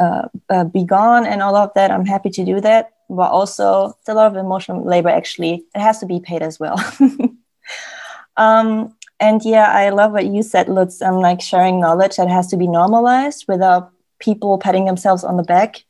[0.00, 1.90] uh, uh, be gone and all of that.
[1.90, 2.92] I'm happy to do that.
[3.08, 5.64] But also, it's a lot of emotional labor actually.
[5.74, 6.76] It has to be paid as well.
[8.40, 11.02] Um, and yeah, I love what you said, Lutz.
[11.02, 15.42] I'm like sharing knowledge that has to be normalized without people patting themselves on the
[15.42, 15.84] back.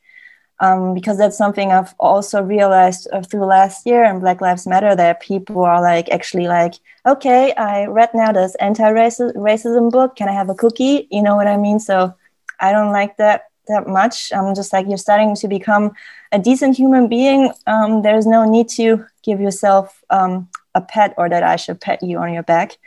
[0.59, 4.95] Um, because that's something I've also realized uh, through last year and Black Lives Matter
[4.95, 6.75] that people are like actually like,
[7.07, 10.17] okay, I read now this anti-racism book.
[10.17, 11.09] Can I have a cookie?
[11.11, 11.79] You know what I mean?
[11.81, 12.15] So
[12.59, 14.33] I don't like that that much.
[14.35, 15.93] I'm just like you're starting to become
[16.33, 17.53] a decent human being.
[17.67, 22.03] Um, there's no need to give yourself um, a pet or that I should pet
[22.03, 22.79] you on your back.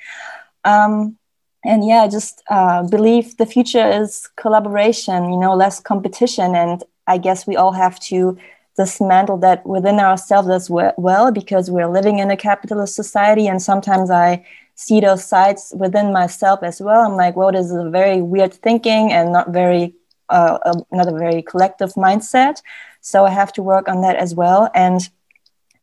[0.64, 1.18] Um,
[1.66, 6.56] and yeah, I just uh, believe the future is collaboration, you know, less competition.
[6.56, 8.38] And I guess we all have to
[8.76, 13.48] dismantle that within ourselves as well because we're living in a capitalist society.
[13.48, 14.46] And sometimes I
[14.76, 17.02] see those sides within myself as well.
[17.02, 19.94] I'm like, well, this is a very weird thinking and not very,
[20.30, 22.62] uh, a, not a very collective mindset.
[23.02, 24.70] So I have to work on that as well.
[24.74, 25.08] And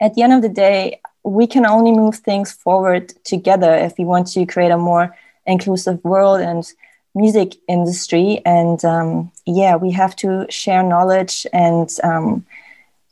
[0.01, 4.05] at the end of the day, we can only move things forward together if we
[4.05, 5.17] want to create a more
[5.47, 6.73] inclusive world and
[7.15, 8.41] music industry.
[8.45, 12.45] And um, yeah we have to share knowledge and um,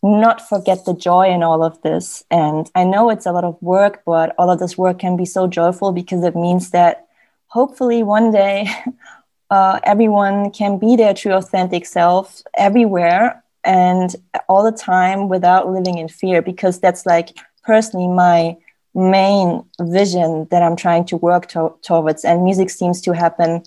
[0.02, 2.24] not forget the joy in all of this.
[2.30, 5.24] And i know it's a lot of work but all of this work can be
[5.24, 7.06] so joyful because it means that
[7.48, 8.68] hopefully one day
[9.50, 14.16] uh, everyone can be their true authentic self everywhere and
[14.48, 17.36] all the time without living in fear because that's like
[17.68, 18.56] personally my
[18.94, 22.24] main vision that I'm trying to work to- towards.
[22.24, 23.62] And music seems to happen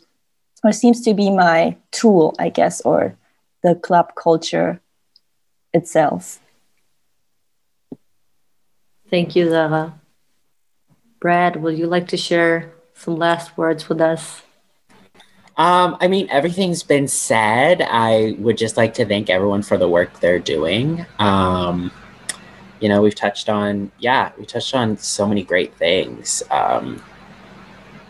[0.63, 3.15] or seems to be my tool, I guess, or
[3.63, 4.81] the club culture
[5.71, 6.39] itself.
[9.11, 9.93] Thank you, Zara.
[11.19, 14.41] Brad, would you like to share some last words with us?
[15.57, 17.83] Um, I mean, everything's been said.
[17.83, 21.05] I would just like to thank everyone for the work they're doing.
[21.19, 21.91] Um,
[22.81, 26.43] you know, we've touched on, yeah, we touched on so many great things.
[26.49, 27.01] Um,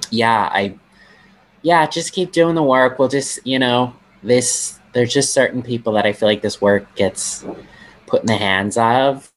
[0.09, 0.79] yeah, I,
[1.61, 2.97] yeah, just keep doing the work.
[2.97, 3.93] We'll just, you know,
[4.23, 7.45] this, there's just certain people that I feel like this work gets
[8.07, 9.31] put in the hands of.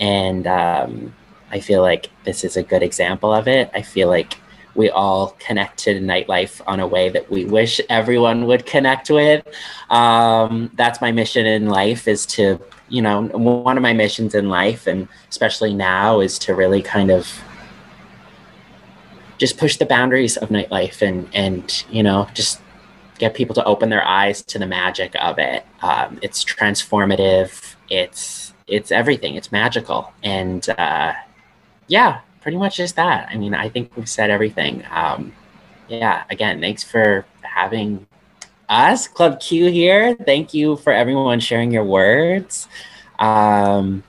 [0.00, 1.14] And um,
[1.50, 3.70] I feel like this is a good example of it.
[3.72, 4.36] I feel like
[4.74, 9.46] we all connect to nightlife on a way that we wish everyone would connect with.
[9.90, 12.58] Um, that's my mission in life is to
[12.92, 17.10] you know, one of my missions in life, and especially now, is to really kind
[17.10, 17.42] of
[19.38, 22.60] just push the boundaries of nightlife and and you know just
[23.18, 25.64] get people to open their eyes to the magic of it.
[25.80, 27.76] Um, it's transformative.
[27.88, 29.36] It's it's everything.
[29.36, 31.14] It's magical, and uh,
[31.86, 33.26] yeah, pretty much just that.
[33.30, 34.84] I mean, I think we've said everything.
[34.90, 35.32] Um,
[35.88, 38.06] yeah, again, thanks for having
[38.72, 40.14] us, Club Q here.
[40.14, 42.68] Thank you for everyone sharing your words.
[43.18, 44.02] Um,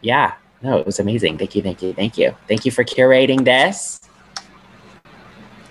[0.00, 1.36] yeah, no, it was amazing.
[1.36, 2.34] Thank you, thank you, thank you.
[2.46, 4.00] Thank you for curating this.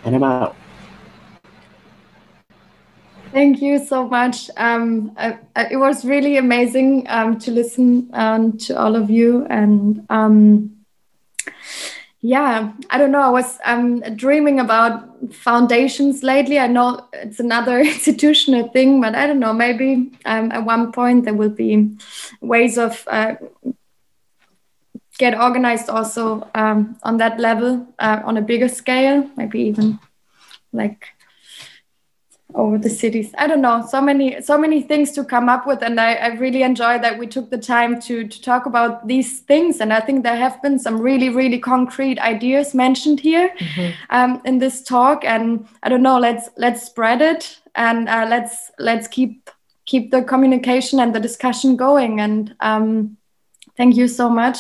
[0.04, 0.56] And I'm out.
[3.32, 4.52] Thank you so much.
[4.58, 9.48] Um, I, I, it was really amazing um, to listen um, to all of you
[9.50, 10.83] and um,
[12.24, 16.60] yeah i don't know i was um, dreaming about foundations lately.
[16.60, 21.26] I know it's another institutional thing but i don't know maybe um, at one point
[21.26, 21.98] there will be
[22.42, 23.36] ways of uh,
[25.20, 30.00] get organized also um, on that level uh, on a bigger scale maybe even
[30.72, 31.13] like
[32.56, 35.82] over the cities i don't know so many so many things to come up with
[35.82, 39.40] and i, I really enjoy that we took the time to to talk about these
[39.40, 43.92] things and i think there have been some really really concrete ideas mentioned here mm-hmm.
[44.10, 48.72] um, in this talk and i don't know let's let's spread it and uh, let's
[48.78, 49.50] let's keep
[49.86, 53.18] keep the communication and the discussion going and um,
[53.78, 54.58] thank you so much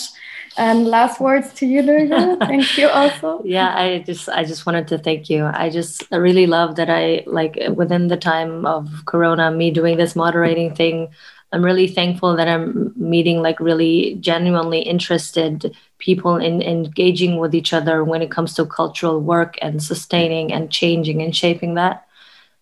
[0.57, 2.39] and last words to you, Duygu.
[2.39, 3.41] thank you also.
[3.45, 5.45] Yeah, I just I just wanted to thank you.
[5.45, 9.97] I just I really love that I like within the time of Corona, me doing
[9.97, 11.09] this moderating thing.
[11.51, 17.53] I'm really thankful that I'm meeting like really genuinely interested people in, in engaging with
[17.53, 22.07] each other when it comes to cultural work and sustaining and changing and shaping that.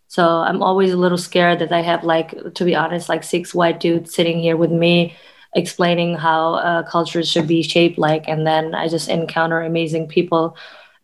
[0.10, 3.56] So I'm always a little scared that I have like, to be honest, like six
[3.56, 5.16] white dudes sitting here with me
[5.54, 10.56] explaining how uh, cultures should be shaped like and then i just encounter amazing people.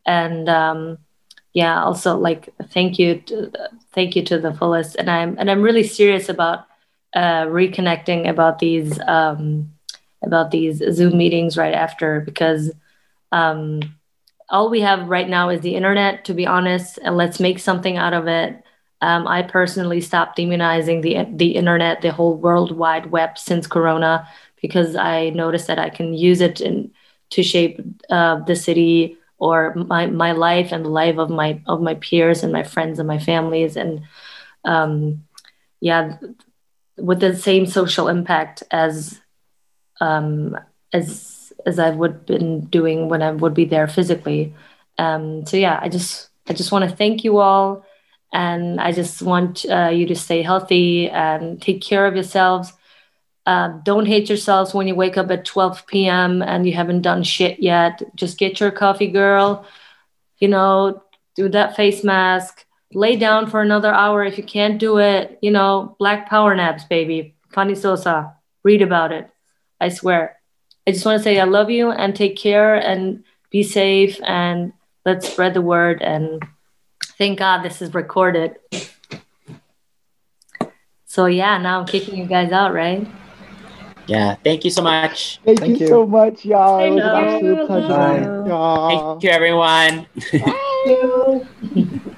[0.06, 1.00] And um,
[1.54, 3.52] yeah also like thank you to,
[3.94, 4.96] thank you to the fullest.
[4.96, 6.66] And i'm and i'm really serious about
[7.14, 9.72] uh, reconnecting about these um,
[10.24, 12.72] about these zoom meetings right after because
[13.32, 13.82] um,
[14.50, 17.98] all we have right now is the internet to be honest and let's make something
[17.98, 18.64] out of it
[19.02, 24.28] um, I personally stopped demonizing the the internet, the whole world wide web since Corona,
[24.62, 26.92] because I noticed that I can use it in,
[27.32, 27.80] to shape
[28.10, 32.44] uh, the city or my, my life and the life of my of my peers
[32.44, 34.02] and my friends and my families and
[34.66, 35.24] um,
[35.80, 36.18] yeah,
[36.98, 39.22] with the same social impact as
[40.02, 40.58] um,
[40.92, 44.56] as as I would been doing when I would be there physically.
[44.98, 47.86] Um, so yeah, I just I just want to thank you all
[48.38, 52.72] and I just want uh, you to stay healthy and take care of yourselves.
[53.48, 56.44] Uh, don't hate yourselves when you wake up at 12 p.m.
[56.44, 58.04] and you haven't done shit yet.
[58.16, 59.66] Just get your coffee, girl.
[60.38, 61.02] You know,
[61.36, 62.64] do that face mask.
[62.94, 65.40] Lay down for another hour if you can't do it.
[65.42, 67.34] You know, black power naps, baby.
[67.50, 68.36] Fannie Sosa.
[68.62, 69.32] Read about it.
[69.82, 70.38] I swear.
[70.86, 74.74] I just want to say I love you and take care and be safe and
[75.08, 76.46] let's spread the word and
[77.18, 78.58] Thank God this is recorded.
[81.06, 83.08] So yeah, now I'm kicking you guys out, right?
[84.06, 84.36] Yeah.
[84.44, 85.40] Thank you so much.
[85.44, 86.80] Thank, Thank you, you, so much, y'all.
[86.80, 88.46] It was an absolute pleasure.
[88.90, 90.08] Thank you, everyone.